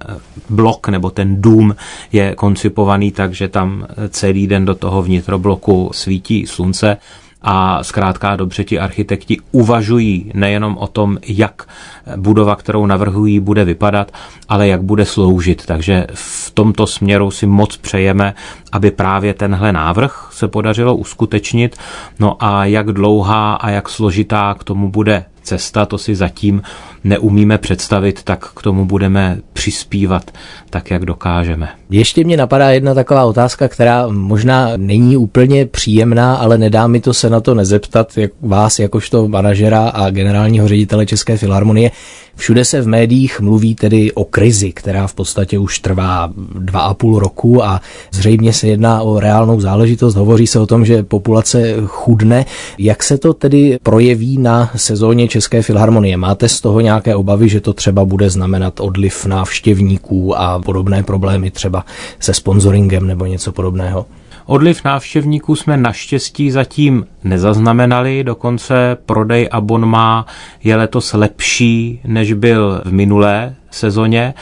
blok 0.49 0.87
nebo 0.89 1.09
ten 1.09 1.41
dům 1.41 1.75
je 2.11 2.35
koncipovaný 2.35 3.11
tak, 3.11 3.33
že 3.33 3.47
tam 3.47 3.85
celý 4.09 4.47
den 4.47 4.65
do 4.65 4.75
toho 4.75 5.01
vnitrobloku 5.01 5.89
svítí 5.93 6.47
slunce 6.47 6.97
a 7.43 7.83
zkrátka 7.83 8.35
dobře 8.35 8.63
ti 8.63 8.79
architekti 8.79 9.37
uvažují 9.51 10.31
nejenom 10.33 10.77
o 10.77 10.87
tom, 10.87 11.17
jak 11.27 11.67
budova, 12.15 12.55
kterou 12.55 12.85
navrhují, 12.85 13.39
bude 13.39 13.65
vypadat, 13.65 14.11
ale 14.49 14.67
jak 14.67 14.83
bude 14.83 15.05
sloužit. 15.05 15.65
Takže 15.65 16.07
v 16.13 16.51
tomto 16.51 16.87
směru 16.87 17.31
si 17.31 17.45
moc 17.45 17.77
přejeme, 17.77 18.33
aby 18.71 18.91
právě 18.91 19.33
tenhle 19.33 19.71
návrh 19.71 20.29
se 20.31 20.47
podařilo 20.47 20.95
uskutečnit. 20.95 21.77
No 22.19 22.35
a 22.39 22.65
jak 22.65 22.91
dlouhá 22.91 23.53
a 23.53 23.69
jak 23.69 23.89
složitá 23.89 24.55
k 24.59 24.63
tomu 24.63 24.91
bude 24.91 25.25
cesta, 25.43 25.85
to 25.85 25.97
si 25.97 26.15
zatím 26.15 26.61
neumíme 27.03 27.57
představit, 27.57 28.23
tak 28.23 28.51
k 28.55 28.61
tomu 28.61 28.85
budeme 28.85 29.37
přispívat 29.53 30.31
tak, 30.69 30.91
jak 30.91 31.05
dokážeme. 31.05 31.69
Ještě 31.89 32.23
mě 32.23 32.37
napadá 32.37 32.69
jedna 32.69 32.93
taková 32.93 33.25
otázka, 33.25 33.67
která 33.67 34.07
možná 34.07 34.69
není 34.77 35.17
úplně 35.17 35.65
příjemná, 35.65 36.35
ale 36.35 36.57
nedá 36.57 36.87
mi 36.87 36.99
to 36.99 37.13
se 37.13 37.29
na 37.29 37.39
to 37.39 37.55
nezeptat, 37.55 38.17
jak 38.17 38.31
vás 38.41 38.79
jakožto 38.79 39.27
manažera 39.27 39.89
a 39.89 40.09
generálního 40.09 40.67
ředitele 40.67 41.05
České 41.05 41.37
filharmonie. 41.37 41.91
Všude 42.35 42.65
se 42.65 42.81
v 42.81 42.87
médiích 42.87 43.39
mluví 43.39 43.75
tedy 43.75 44.11
o 44.11 44.23
krizi, 44.23 44.71
která 44.71 45.07
v 45.07 45.13
podstatě 45.13 45.59
už 45.59 45.79
trvá 45.79 46.33
dva 46.59 46.81
a 46.81 46.93
půl 46.93 47.19
roku 47.19 47.63
a 47.63 47.81
zřejmě 48.11 48.53
se 48.53 48.67
jedná 48.67 49.01
o 49.01 49.19
reálnou 49.19 49.59
záležitost. 49.59 50.15
Hovoří 50.15 50.47
se 50.47 50.59
o 50.59 50.65
tom, 50.65 50.85
že 50.85 51.03
populace 51.03 51.75
chudne. 51.85 52.45
Jak 52.77 53.03
se 53.03 53.17
to 53.17 53.33
tedy 53.33 53.77
projeví 53.83 54.37
na 54.37 54.71
sezóně 54.75 55.27
České 55.27 55.61
filharmonie? 55.61 56.17
Máte 56.17 56.49
z 56.49 56.61
toho 56.61 56.79
nějaké 56.79 57.15
obavy, 57.15 57.49
že 57.49 57.61
to 57.61 57.73
třeba 57.73 58.05
bude 58.05 58.29
znamenat 58.29 58.79
odliv 58.79 59.25
návštěvníků 59.25 60.39
a 60.39 60.59
podobné 60.59 61.03
problémy 61.03 61.51
třeba 61.51 61.85
se 62.19 62.33
sponsoringem 62.33 63.07
nebo 63.07 63.25
něco 63.25 63.51
podobného? 63.51 64.05
Odliv 64.45 64.83
návštěvníků 64.83 65.55
jsme 65.55 65.77
naštěstí 65.77 66.51
zatím 66.51 67.05
nezaznamenali, 67.23 68.23
dokonce 68.23 68.97
prodej 69.05 69.49
abonmá 69.51 70.25
je 70.63 70.75
letos 70.75 71.13
lepší, 71.13 72.01
než 72.05 72.33
byl 72.33 72.81
v 72.85 72.93
minulé 72.93 73.55
sezóně 73.71 74.33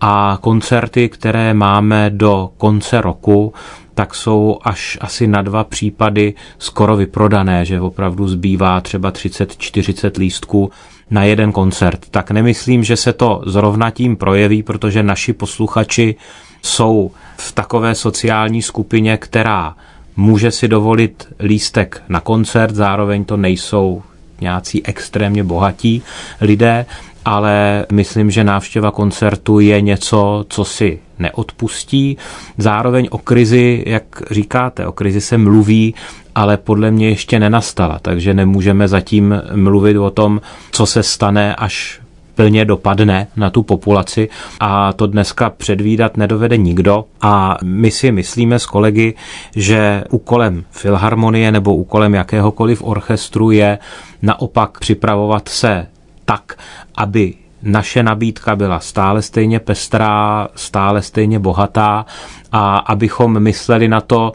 a 0.00 0.38
koncerty, 0.40 1.08
které 1.08 1.54
máme 1.54 2.10
do 2.10 2.50
konce 2.58 3.00
roku, 3.00 3.52
tak 3.94 4.14
jsou 4.14 4.58
až 4.62 4.98
asi 5.00 5.26
na 5.26 5.42
dva 5.42 5.64
případy 5.64 6.34
skoro 6.58 6.96
vyprodané, 6.96 7.64
že 7.64 7.80
opravdu 7.80 8.28
zbývá 8.28 8.80
třeba 8.80 9.12
30-40 9.12 10.18
lístků 10.18 10.70
na 11.10 11.24
jeden 11.24 11.52
koncert. 11.52 12.06
Tak 12.10 12.30
nemyslím, 12.30 12.84
že 12.84 12.96
se 12.96 13.12
to 13.12 13.42
zrovna 13.46 13.90
tím 13.90 14.16
projeví, 14.16 14.62
protože 14.62 15.02
naši 15.02 15.32
posluchači 15.32 16.16
jsou 16.62 17.10
v 17.36 17.52
takové 17.52 17.94
sociální 17.94 18.62
skupině, 18.62 19.16
která 19.16 19.76
může 20.16 20.50
si 20.50 20.68
dovolit 20.68 21.28
lístek 21.40 22.02
na 22.08 22.20
koncert, 22.20 22.74
zároveň 22.74 23.24
to 23.24 23.36
nejsou 23.36 24.02
nějací 24.40 24.86
extrémně 24.86 25.44
bohatí 25.44 26.02
lidé, 26.40 26.86
ale 27.24 27.86
myslím, 27.92 28.30
že 28.30 28.44
návštěva 28.44 28.90
koncertu 28.90 29.60
je 29.60 29.80
něco, 29.80 30.44
co 30.48 30.64
si 30.64 30.98
neodpustí. 31.18 32.16
Zároveň 32.58 33.08
o 33.10 33.18
krizi, 33.18 33.84
jak 33.86 34.22
říkáte, 34.30 34.86
o 34.86 34.92
krizi 34.92 35.20
se 35.20 35.38
mluví, 35.38 35.94
ale 36.34 36.56
podle 36.56 36.90
mě 36.90 37.08
ještě 37.08 37.38
nenastala, 37.38 37.98
takže 38.02 38.34
nemůžeme 38.34 38.88
zatím 38.88 39.42
mluvit 39.54 39.96
o 39.98 40.10
tom, 40.10 40.40
co 40.70 40.86
se 40.86 41.02
stane, 41.02 41.54
až 41.54 42.00
plně 42.34 42.64
dopadne 42.64 43.26
na 43.36 43.50
tu 43.50 43.62
populaci 43.62 44.28
a 44.60 44.92
to 44.92 45.06
dneska 45.06 45.50
předvídat 45.50 46.16
nedovede 46.16 46.56
nikdo 46.56 47.04
a 47.20 47.56
my 47.64 47.90
si 47.90 48.12
myslíme 48.12 48.58
s 48.58 48.66
kolegy, 48.66 49.14
že 49.56 50.04
úkolem 50.10 50.64
filharmonie 50.70 51.52
nebo 51.52 51.76
úkolem 51.76 52.14
jakéhokoliv 52.14 52.82
orchestru 52.82 53.50
je 53.50 53.78
naopak 54.22 54.78
připravovat 54.78 55.48
se 55.48 55.86
tak, 56.24 56.54
aby 56.96 57.34
naše 57.62 58.02
nabídka 58.02 58.56
byla 58.56 58.80
stále 58.80 59.22
stejně 59.22 59.60
pestrá, 59.60 60.48
stále 60.54 61.02
stejně 61.02 61.38
bohatá 61.38 62.06
a 62.52 62.76
abychom 62.76 63.40
mysleli 63.40 63.88
na 63.88 64.00
to, 64.00 64.32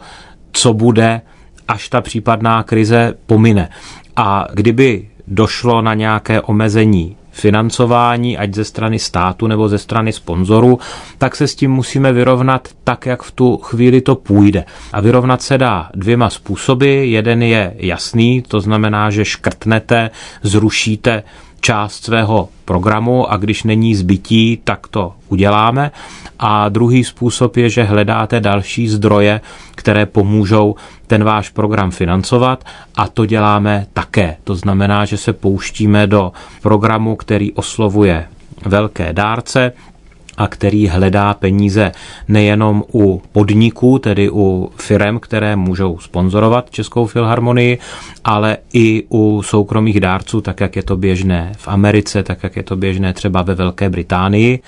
co 0.52 0.72
bude, 0.72 1.20
až 1.68 1.88
ta 1.88 2.00
případná 2.00 2.62
krize 2.62 3.14
pomine. 3.26 3.68
A 4.16 4.46
kdyby 4.54 5.08
došlo 5.26 5.82
na 5.82 5.94
nějaké 5.94 6.40
omezení 6.40 7.16
financování, 7.36 8.38
ať 8.38 8.54
ze 8.54 8.64
strany 8.64 8.98
státu 8.98 9.46
nebo 9.46 9.68
ze 9.68 9.78
strany 9.78 10.12
sponzorů, 10.12 10.78
tak 11.18 11.36
se 11.36 11.48
s 11.48 11.54
tím 11.54 11.70
musíme 11.70 12.12
vyrovnat 12.12 12.68
tak, 12.84 13.06
jak 13.06 13.22
v 13.22 13.30
tu 13.30 13.56
chvíli 13.56 14.00
to 14.00 14.14
půjde. 14.14 14.64
A 14.92 15.00
vyrovnat 15.00 15.42
se 15.42 15.58
dá 15.58 15.90
dvěma 15.94 16.30
způsoby. 16.30 17.10
Jeden 17.10 17.42
je 17.42 17.74
jasný, 17.76 18.42
to 18.48 18.60
znamená, 18.60 19.10
že 19.10 19.24
škrtnete, 19.24 20.10
zrušíte 20.42 21.22
část 21.66 22.04
svého 22.04 22.48
programu 22.64 23.32
a 23.32 23.36
když 23.36 23.62
není 23.62 23.94
zbytí, 23.94 24.58
tak 24.64 24.86
to 24.86 25.12
uděláme. 25.28 25.90
A 26.38 26.68
druhý 26.68 27.04
způsob 27.04 27.56
je, 27.56 27.70
že 27.70 27.82
hledáte 27.82 28.40
další 28.40 28.88
zdroje, 28.88 29.40
které 29.74 30.06
pomůžou 30.06 30.74
ten 31.06 31.24
váš 31.24 31.50
program 31.50 31.90
financovat 31.90 32.64
a 32.96 33.08
to 33.08 33.26
děláme 33.26 33.86
také. 33.92 34.36
To 34.44 34.54
znamená, 34.54 35.04
že 35.04 35.16
se 35.16 35.32
pouštíme 35.32 36.06
do 36.06 36.32
programu, 36.62 37.16
který 37.16 37.52
oslovuje 37.52 38.26
velké 38.66 39.12
dárce, 39.12 39.72
a 40.36 40.48
který 40.48 40.88
hledá 40.88 41.34
peníze 41.34 41.92
nejenom 42.28 42.84
u 42.94 43.22
podniků, 43.32 43.98
tedy 43.98 44.30
u 44.30 44.72
firm, 44.76 45.18
které 45.18 45.56
můžou 45.56 45.98
sponzorovat 45.98 46.70
Českou 46.70 47.06
filharmonii, 47.06 47.78
ale 48.24 48.56
i 48.72 49.04
u 49.08 49.42
soukromých 49.42 50.00
dárců, 50.00 50.40
tak 50.40 50.60
jak 50.60 50.76
je 50.76 50.82
to 50.82 50.96
běžné 50.96 51.52
v 51.56 51.68
Americe, 51.68 52.22
tak 52.22 52.42
jak 52.42 52.56
je 52.56 52.62
to 52.62 52.76
běžné 52.76 53.12
třeba 53.12 53.42
ve 53.42 53.54
Velké 53.54 53.90
Británii 53.90 54.60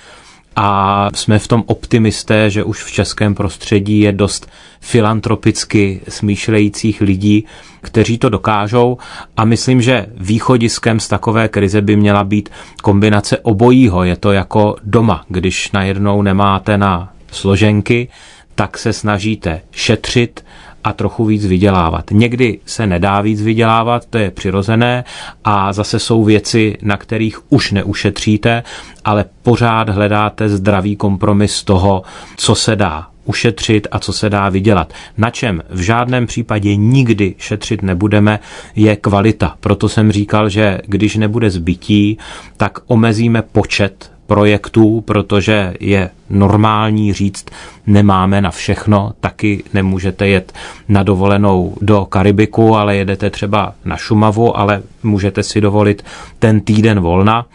a 0.61 1.09
jsme 1.15 1.39
v 1.39 1.47
tom 1.47 1.63
optimisté, 1.65 2.49
že 2.49 2.63
už 2.63 2.83
v 2.83 2.91
českém 2.91 3.35
prostředí 3.35 3.99
je 3.99 4.11
dost 4.11 4.49
filantropicky 4.81 6.01
smýšlejících 6.09 7.01
lidí, 7.01 7.45
kteří 7.81 8.17
to 8.17 8.29
dokážou 8.29 8.97
a 9.37 9.45
myslím, 9.45 9.81
že 9.81 10.05
východiskem 10.17 10.99
z 10.99 11.07
takové 11.07 11.47
krize 11.47 11.81
by 11.81 11.95
měla 11.95 12.23
být 12.23 12.49
kombinace 12.83 13.37
obojího. 13.37 14.03
Je 14.03 14.15
to 14.15 14.31
jako 14.31 14.75
doma, 14.83 15.25
když 15.27 15.71
najednou 15.71 16.21
nemáte 16.21 16.77
na 16.77 17.13
složenky, 17.31 18.07
tak 18.55 18.77
se 18.77 18.93
snažíte 18.93 19.61
šetřit, 19.71 20.45
a 20.83 20.93
trochu 20.93 21.25
víc 21.25 21.45
vydělávat. 21.45 22.11
Někdy 22.11 22.59
se 22.65 22.87
nedá 22.87 23.21
víc 23.21 23.41
vydělávat, 23.41 24.05
to 24.05 24.17
je 24.17 24.31
přirozené 24.31 25.03
a 25.43 25.73
zase 25.73 25.99
jsou 25.99 26.23
věci, 26.23 26.77
na 26.81 26.97
kterých 26.97 27.51
už 27.51 27.71
neušetříte, 27.71 28.63
ale 29.05 29.25
pořád 29.43 29.89
hledáte 29.89 30.49
zdravý 30.49 30.95
kompromis 30.95 31.63
toho, 31.63 32.03
co 32.37 32.55
se 32.55 32.75
dá 32.75 33.07
ušetřit 33.25 33.87
a 33.91 33.99
co 33.99 34.13
se 34.13 34.29
dá 34.29 34.49
vydělat. 34.49 34.93
Na 35.17 35.29
čem 35.29 35.61
v 35.69 35.79
žádném 35.81 36.27
případě 36.27 36.75
nikdy 36.75 37.35
šetřit 37.37 37.81
nebudeme, 37.81 38.39
je 38.75 38.95
kvalita. 38.95 39.55
Proto 39.59 39.89
jsem 39.89 40.11
říkal, 40.11 40.49
že 40.49 40.79
když 40.85 41.15
nebude 41.15 41.49
zbytí, 41.49 42.17
tak 42.57 42.79
omezíme 42.87 43.41
počet 43.41 44.11
projektů, 44.29 45.01
protože 45.01 45.73
je 45.79 46.09
normální 46.29 47.13
říct, 47.13 47.45
nemáme 47.87 48.41
na 48.41 48.51
všechno, 48.51 49.11
taky 49.19 49.63
nemůžete 49.73 50.27
jet 50.27 50.53
na 50.89 51.03
dovolenou 51.03 51.75
do 51.81 52.05
Karibiku, 52.05 52.75
ale 52.75 52.95
jedete 52.95 53.29
třeba 53.29 53.73
na 53.85 53.97
Šumavu, 53.97 54.57
ale 54.57 54.81
můžete 55.03 55.43
si 55.43 55.61
dovolit 55.61 56.05
ten 56.39 56.61
týden 56.61 56.99
volna. 56.99 57.45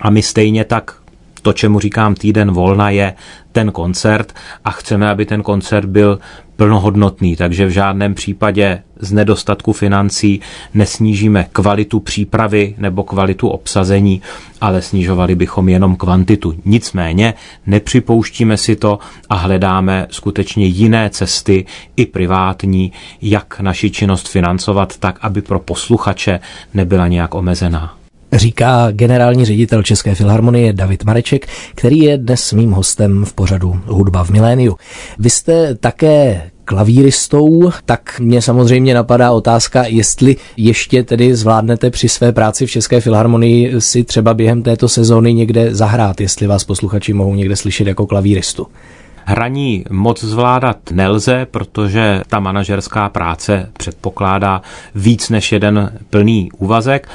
A 0.00 0.10
my 0.10 0.22
stejně 0.22 0.64
tak 0.64 0.94
to, 1.40 1.52
čemu 1.52 1.80
říkám 1.80 2.14
týden 2.14 2.50
volna, 2.50 2.90
je 2.90 3.14
ten 3.52 3.72
koncert 3.72 4.32
a 4.64 4.70
chceme, 4.70 5.10
aby 5.10 5.26
ten 5.26 5.42
koncert 5.42 5.86
byl 5.86 6.18
plnohodnotný, 6.56 7.36
takže 7.36 7.66
v 7.66 7.70
žádném 7.70 8.14
případě 8.14 8.82
z 9.00 9.12
nedostatku 9.12 9.72
financí 9.72 10.40
nesnížíme 10.74 11.46
kvalitu 11.52 12.00
přípravy 12.00 12.74
nebo 12.78 13.04
kvalitu 13.04 13.48
obsazení, 13.48 14.22
ale 14.60 14.82
snižovali 14.82 15.34
bychom 15.34 15.68
jenom 15.68 15.96
kvantitu. 15.96 16.54
Nicméně 16.64 17.34
nepřipouštíme 17.66 18.56
si 18.56 18.76
to 18.76 18.98
a 19.28 19.34
hledáme 19.34 20.06
skutečně 20.10 20.66
jiné 20.66 21.10
cesty, 21.10 21.66
i 21.96 22.06
privátní, 22.06 22.92
jak 23.22 23.60
naši 23.60 23.90
činnost 23.90 24.28
financovat 24.28 24.98
tak, 24.98 25.18
aby 25.22 25.42
pro 25.42 25.58
posluchače 25.58 26.40
nebyla 26.74 27.08
nějak 27.08 27.34
omezená. 27.34 27.97
Říká 28.32 28.90
generální 28.90 29.44
ředitel 29.44 29.82
České 29.82 30.14
filharmonie 30.14 30.72
David 30.72 31.04
Mareček, 31.04 31.46
který 31.74 31.98
je 31.98 32.18
dnes 32.18 32.52
mým 32.52 32.70
hostem 32.70 33.24
v 33.24 33.32
pořadu 33.32 33.80
Hudba 33.86 34.24
v 34.24 34.30
miléniu. 34.30 34.76
Vy 35.18 35.30
jste 35.30 35.74
také 35.74 36.42
klavíristou, 36.64 37.70
tak 37.84 38.20
mě 38.20 38.42
samozřejmě 38.42 38.94
napadá 38.94 39.32
otázka, 39.32 39.84
jestli 39.86 40.36
ještě 40.56 41.02
tedy 41.02 41.36
zvládnete 41.36 41.90
při 41.90 42.08
své 42.08 42.32
práci 42.32 42.66
v 42.66 42.70
České 42.70 43.00
filharmonii 43.00 43.80
si 43.80 44.04
třeba 44.04 44.34
během 44.34 44.62
této 44.62 44.88
sezóny 44.88 45.34
někde 45.34 45.74
zahrát, 45.74 46.20
jestli 46.20 46.46
vás 46.46 46.64
posluchači 46.64 47.12
mohou 47.12 47.34
někde 47.34 47.56
slyšet 47.56 47.86
jako 47.86 48.06
klavíristu. 48.06 48.66
Hraní 49.24 49.84
moc 49.90 50.24
zvládat 50.24 50.76
nelze, 50.90 51.46
protože 51.50 52.22
ta 52.28 52.40
manažerská 52.40 53.08
práce 53.08 53.70
předpokládá 53.78 54.62
víc 54.94 55.30
než 55.30 55.52
jeden 55.52 55.98
plný 56.10 56.48
úvazek 56.58 57.08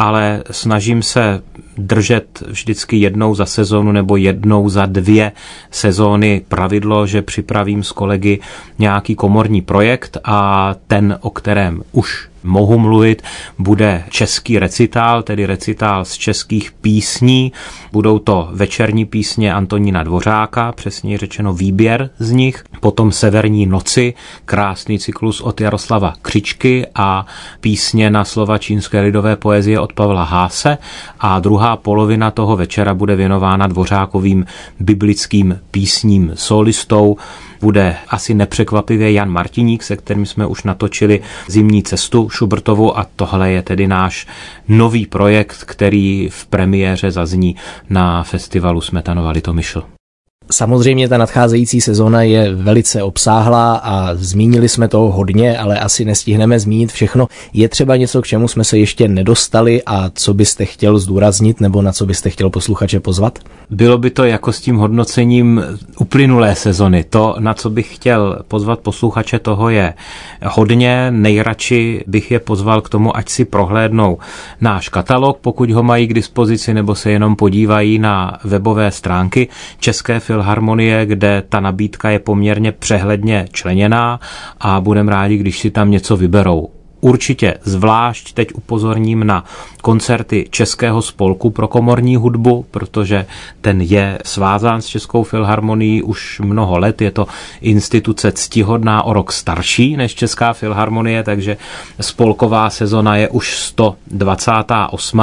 ale 0.00 0.42
snažím 0.50 1.02
se 1.02 1.42
držet 1.78 2.42
vždycky 2.46 2.96
jednou 2.96 3.34
za 3.34 3.46
sezónu 3.46 3.92
nebo 3.92 4.16
jednou 4.16 4.68
za 4.68 4.86
dvě 4.86 5.32
sezóny 5.70 6.42
pravidlo, 6.48 7.06
že 7.06 7.22
připravím 7.22 7.82
s 7.84 7.92
kolegy 7.92 8.40
nějaký 8.78 9.14
komorní 9.14 9.62
projekt 9.62 10.16
a 10.24 10.74
ten, 10.86 11.18
o 11.20 11.30
kterém 11.30 11.82
už 11.92 12.29
mohu 12.44 12.78
mluvit, 12.78 13.22
bude 13.58 14.04
český 14.10 14.58
recitál, 14.58 15.22
tedy 15.22 15.46
recitál 15.46 16.04
z 16.04 16.12
českých 16.12 16.72
písní. 16.72 17.52
Budou 17.92 18.18
to 18.18 18.48
večerní 18.52 19.04
písně 19.04 19.54
Antonína 19.54 20.02
Dvořáka, 20.02 20.72
přesně 20.72 21.18
řečeno 21.18 21.54
výběr 21.54 22.10
z 22.18 22.30
nich, 22.30 22.64
potom 22.80 23.12
Severní 23.12 23.66
noci, 23.66 24.14
krásný 24.44 24.98
cyklus 24.98 25.40
od 25.40 25.60
Jaroslava 25.60 26.14
Křičky 26.22 26.86
a 26.94 27.26
písně 27.60 28.10
na 28.10 28.24
slova 28.24 28.58
čínské 28.58 29.00
lidové 29.00 29.36
poezie 29.36 29.80
od 29.80 29.92
Pavla 29.92 30.24
Háse 30.24 30.78
a 31.20 31.40
druhá 31.40 31.76
polovina 31.76 32.30
toho 32.30 32.56
večera 32.56 32.94
bude 32.94 33.16
věnována 33.16 33.66
Dvořákovým 33.66 34.46
biblickým 34.80 35.60
písním 35.70 36.32
solistou 36.34 37.16
bude 37.60 37.96
asi 38.08 38.34
nepřekvapivě 38.34 39.12
Jan 39.12 39.30
Martiník, 39.30 39.82
se 39.82 39.96
kterým 39.96 40.26
jsme 40.26 40.46
už 40.46 40.62
natočili 40.62 41.20
zimní 41.48 41.82
cestu 41.82 42.28
Šubertovu 42.28 42.98
a 42.98 43.06
tohle 43.16 43.50
je 43.50 43.62
tedy 43.62 43.88
náš 43.88 44.26
nový 44.68 45.06
projekt, 45.06 45.64
který 45.64 46.28
v 46.32 46.46
premiéře 46.46 47.10
zazní 47.10 47.56
na 47.90 48.22
festivalu 48.22 48.80
Smetanova 48.80 49.30
Litomyšl. 49.30 49.82
Samozřejmě 50.50 51.08
ta 51.08 51.18
nadcházející 51.18 51.80
sezóna 51.80 52.22
je 52.22 52.54
velice 52.54 53.02
obsáhlá 53.02 53.74
a 53.74 54.14
zmínili 54.14 54.68
jsme 54.68 54.88
toho 54.88 55.12
hodně, 55.12 55.58
ale 55.58 55.78
asi 55.78 56.04
nestihneme 56.04 56.60
zmínit 56.60 56.92
všechno. 56.92 57.26
Je 57.52 57.68
třeba 57.68 57.96
něco, 57.96 58.22
k 58.22 58.26
čemu 58.26 58.48
jsme 58.48 58.64
se 58.64 58.78
ještě 58.78 59.08
nedostali 59.08 59.82
a 59.86 60.10
co 60.14 60.34
byste 60.34 60.64
chtěl 60.64 60.98
zdůraznit 60.98 61.60
nebo 61.60 61.82
na 61.82 61.92
co 61.92 62.06
byste 62.06 62.30
chtěl 62.30 62.50
posluchače 62.50 63.00
pozvat? 63.00 63.38
Bylo 63.70 63.98
by 63.98 64.10
to 64.10 64.24
jako 64.24 64.52
s 64.52 64.60
tím 64.60 64.76
hodnocením 64.76 65.62
uplynulé 65.98 66.54
sezony. 66.54 67.04
To, 67.04 67.36
na 67.38 67.54
co 67.54 67.70
bych 67.70 67.94
chtěl 67.94 68.38
pozvat 68.48 68.78
posluchače, 68.78 69.38
toho 69.38 69.70
je 69.70 69.94
hodně. 70.46 71.06
Nejradši 71.10 72.04
bych 72.06 72.30
je 72.30 72.38
pozval 72.38 72.80
k 72.80 72.88
tomu, 72.88 73.16
ať 73.16 73.28
si 73.28 73.44
prohlédnou 73.44 74.18
náš 74.60 74.88
katalog, 74.88 75.38
pokud 75.40 75.70
ho 75.70 75.82
mají 75.82 76.06
k 76.06 76.14
dispozici, 76.14 76.74
nebo 76.74 76.94
se 76.94 77.10
jenom 77.10 77.36
podívají 77.36 77.98
na 77.98 78.38
webové 78.44 78.90
stránky 78.90 79.48
České 79.80 80.20
filharmonie, 80.40 81.06
kde 81.06 81.42
ta 81.48 81.60
nabídka 81.60 82.10
je 82.10 82.18
poměrně 82.18 82.72
přehledně 82.72 83.48
členěná 83.52 84.20
a 84.60 84.80
budeme 84.80 85.12
rádi, 85.12 85.36
když 85.36 85.58
si 85.58 85.70
tam 85.70 85.90
něco 85.90 86.16
vyberou. 86.16 86.68
Určitě 87.00 87.54
zvlášť 87.62 88.32
teď 88.32 88.48
upozorním 88.54 89.26
na 89.26 89.44
koncerty 89.82 90.48
Českého 90.50 91.02
spolku 91.02 91.50
pro 91.50 91.68
komorní 91.68 92.16
hudbu, 92.16 92.66
protože 92.70 93.26
ten 93.60 93.80
je 93.80 94.18
svázán 94.24 94.82
s 94.82 94.86
Českou 94.86 95.22
filharmonií 95.22 96.02
už 96.02 96.40
mnoho 96.44 96.78
let. 96.78 97.02
Je 97.02 97.10
to 97.10 97.26
instituce 97.60 98.32
ctihodná 98.32 99.02
o 99.02 99.12
rok 99.12 99.32
starší 99.32 99.96
než 99.96 100.14
Česká 100.14 100.52
filharmonie, 100.52 101.22
takže 101.22 101.56
spolková 102.00 102.70
sezona 102.70 103.16
je 103.16 103.28
už 103.28 103.58
128. 103.58 105.20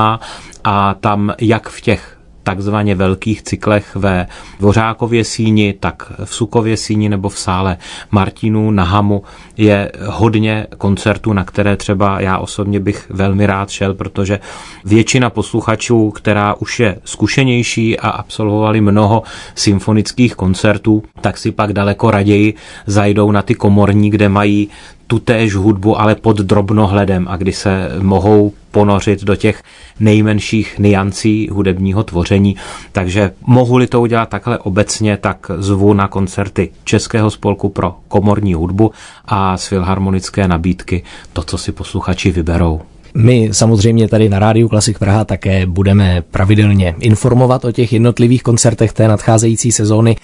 a 0.64 0.94
tam 0.94 1.34
jak 1.42 1.70
v 1.70 1.82
těch 1.82 2.17
takzvaně 2.48 2.96
velkých 2.96 3.42
cyklech 3.42 3.96
ve 3.96 4.28
Dvořákově 4.60 5.24
síni, 5.24 5.74
tak 5.80 6.12
v 6.26 6.36
Sukově 6.36 6.78
síni 6.78 7.10
nebo 7.10 7.30
v 7.30 7.40
sále 7.40 7.78
Martinů 8.12 8.72
na 8.72 8.84
Hamu 8.84 9.24
je 9.58 9.92
hodně 10.06 10.68
koncertů, 10.78 11.34
na 11.34 11.44
které 11.44 11.76
třeba 11.76 12.22
já 12.22 12.38
osobně 12.38 12.80
bych 12.80 13.10
velmi 13.10 13.46
rád 13.46 13.70
šel, 13.70 13.94
protože 13.94 14.40
většina 14.86 15.30
posluchačů, 15.30 16.12
která 16.12 16.54
už 16.54 16.80
je 16.80 16.98
zkušenější 17.04 18.00
a 18.00 18.10
absolvovali 18.10 18.82
mnoho 18.82 19.24
symfonických 19.56 20.36
koncertů, 20.36 21.04
tak 21.22 21.38
si 21.38 21.52
pak 21.52 21.74
daleko 21.74 22.12
raději 22.12 22.54
zajdou 22.86 23.32
na 23.32 23.42
ty 23.42 23.56
komorní, 23.56 24.10
kde 24.10 24.30
mají 24.30 24.70
tutéž 25.08 25.56
hudbu, 25.56 26.00
ale 26.00 26.16
pod 26.16 26.38
drobnohledem 26.38 27.28
a 27.30 27.38
kdy 27.38 27.54
se 27.54 27.90
mohou 28.02 28.54
ponořit 28.72 29.24
do 29.24 29.36
těch 29.36 29.64
nejmenších 30.00 30.80
niancí 30.80 31.50
hudebního 31.52 32.04
tvoření. 32.04 32.56
Takže 32.92 33.32
mohu-li 33.42 33.88
to 33.88 34.02
udělat 34.02 34.30
takhle 34.30 34.58
obecně, 34.58 35.18
tak 35.18 35.52
zvu 35.58 35.94
na 35.94 36.08
koncerty 36.08 36.72
Českého 36.84 37.32
spolku 37.32 37.70
pro 37.70 37.96
komorní 38.08 38.54
hudbu 38.54 38.92
a 39.26 39.58
z 39.58 39.68
filharmonické 39.68 40.48
nabídky 40.48 41.04
to, 41.34 41.44
co 41.44 41.58
si 41.58 41.72
posluchači 41.72 42.32
vyberou. 42.32 42.82
My 43.14 43.50
samozřejmě 43.52 44.08
tady 44.08 44.30
na 44.30 44.40
Rádiu 44.40 44.68
Klasik 44.68 45.00
Praha 45.00 45.26
také 45.26 45.66
budeme 45.66 46.24
pravidelně 46.32 46.96
informovat 47.00 47.66
o 47.66 47.72
těch 47.72 47.94
jednotlivých 47.94 48.44
koncertech 48.44 48.94
té 48.94 49.08
nadcházející 49.08 49.72
sezóny. 49.72 50.16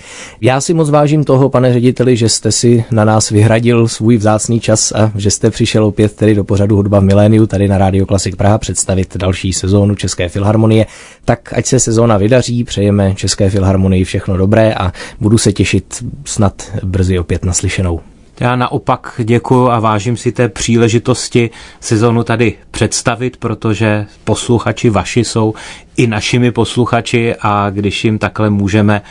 Já 0.42 0.62
si 0.62 0.74
moc 0.74 0.90
vážím 0.90 1.24
toho, 1.24 1.50
pane 1.50 1.74
řediteli, 1.74 2.16
že 2.16 2.30
jste 2.30 2.52
si 2.52 2.84
na 2.92 3.06
nás 3.06 3.30
vyhradil 3.30 3.88
svůj 3.88 4.18
vzácný 4.18 4.60
čas 4.60 4.92
a 4.92 5.12
že 5.16 5.32
jste 5.32 5.50
přišel 5.50 5.86
opět 5.86 6.16
tedy 6.16 6.36
do 6.36 6.44
pořadu 6.44 6.76
Hudba 6.76 7.00
v 7.00 7.04
miléniu 7.04 7.48
tady 7.48 7.68
na 7.68 7.78
Rádiu 7.78 8.06
Klasik 8.06 8.36
Praha 8.36 8.58
představit 8.58 9.18
další 9.18 9.54
sezónu 9.54 9.96
České 9.96 10.30
filharmonie. 10.30 10.86
Tak 11.26 11.54
ať 11.54 11.66
se 11.66 11.80
sezóna 11.80 12.18
vydaří, 12.18 12.64
přejeme 12.64 13.16
České 13.16 13.50
filharmonii 13.50 14.04
všechno 14.04 14.38
dobré 14.38 14.74
a 14.74 14.94
budu 15.20 15.38
se 15.38 15.54
těšit 15.54 16.06
snad 16.26 16.72
brzy 16.84 17.20
opět 17.20 17.46
naslyšenou. 17.46 18.00
Já 18.44 18.56
naopak 18.56 19.22
děkuji 19.24 19.70
a 19.70 19.80
vážím 19.80 20.18
si 20.18 20.32
té 20.32 20.50
příležitosti 20.50 21.50
sezonu 21.80 22.24
tady 22.24 22.54
představit, 22.72 23.38
protože 23.38 24.06
posluchači 24.24 24.90
vaši 24.90 25.24
jsou 25.24 25.54
i 25.98 26.08
našimi 26.08 26.52
posluchači 26.52 27.36
a 27.42 27.70
když 27.70 28.06
jim 28.06 28.20
takhle 28.20 28.50
můžeme 28.50 29.02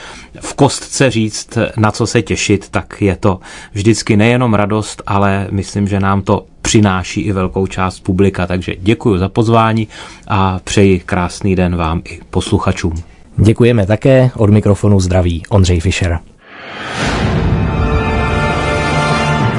v 0.41 0.55
kostce 0.55 1.11
říct, 1.11 1.59
na 1.76 1.91
co 1.91 2.07
se 2.07 2.22
těšit, 2.22 2.68
tak 2.68 3.03
je 3.03 3.16
to 3.16 3.41
vždycky 3.72 4.16
nejenom 4.16 4.55
radost, 4.55 5.03
ale 5.07 5.47
myslím, 5.51 5.89
že 5.89 6.01
nám 6.01 6.22
to 6.22 6.47
přináší 6.62 7.20
i 7.20 7.33
velkou 7.33 7.66
část 7.66 8.01
publika. 8.01 8.47
Takže 8.47 8.74
děkuji 8.78 9.18
za 9.18 9.28
pozvání 9.28 9.89
a 10.28 10.61
přeji 10.64 11.01
krásný 11.01 11.57
den 11.57 11.76
vám 11.76 12.03
i 12.05 12.20
posluchačům. 12.30 12.95
Děkujeme 13.37 13.87
také. 13.87 14.30
Od 14.37 14.51
mikrofonu 14.51 15.01
zdraví 15.01 15.43
Ondřej 15.49 15.80
Fischer. 15.80 16.18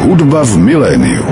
Hudba 0.04 0.44
v 0.44 0.60
miléniu. 0.60 1.24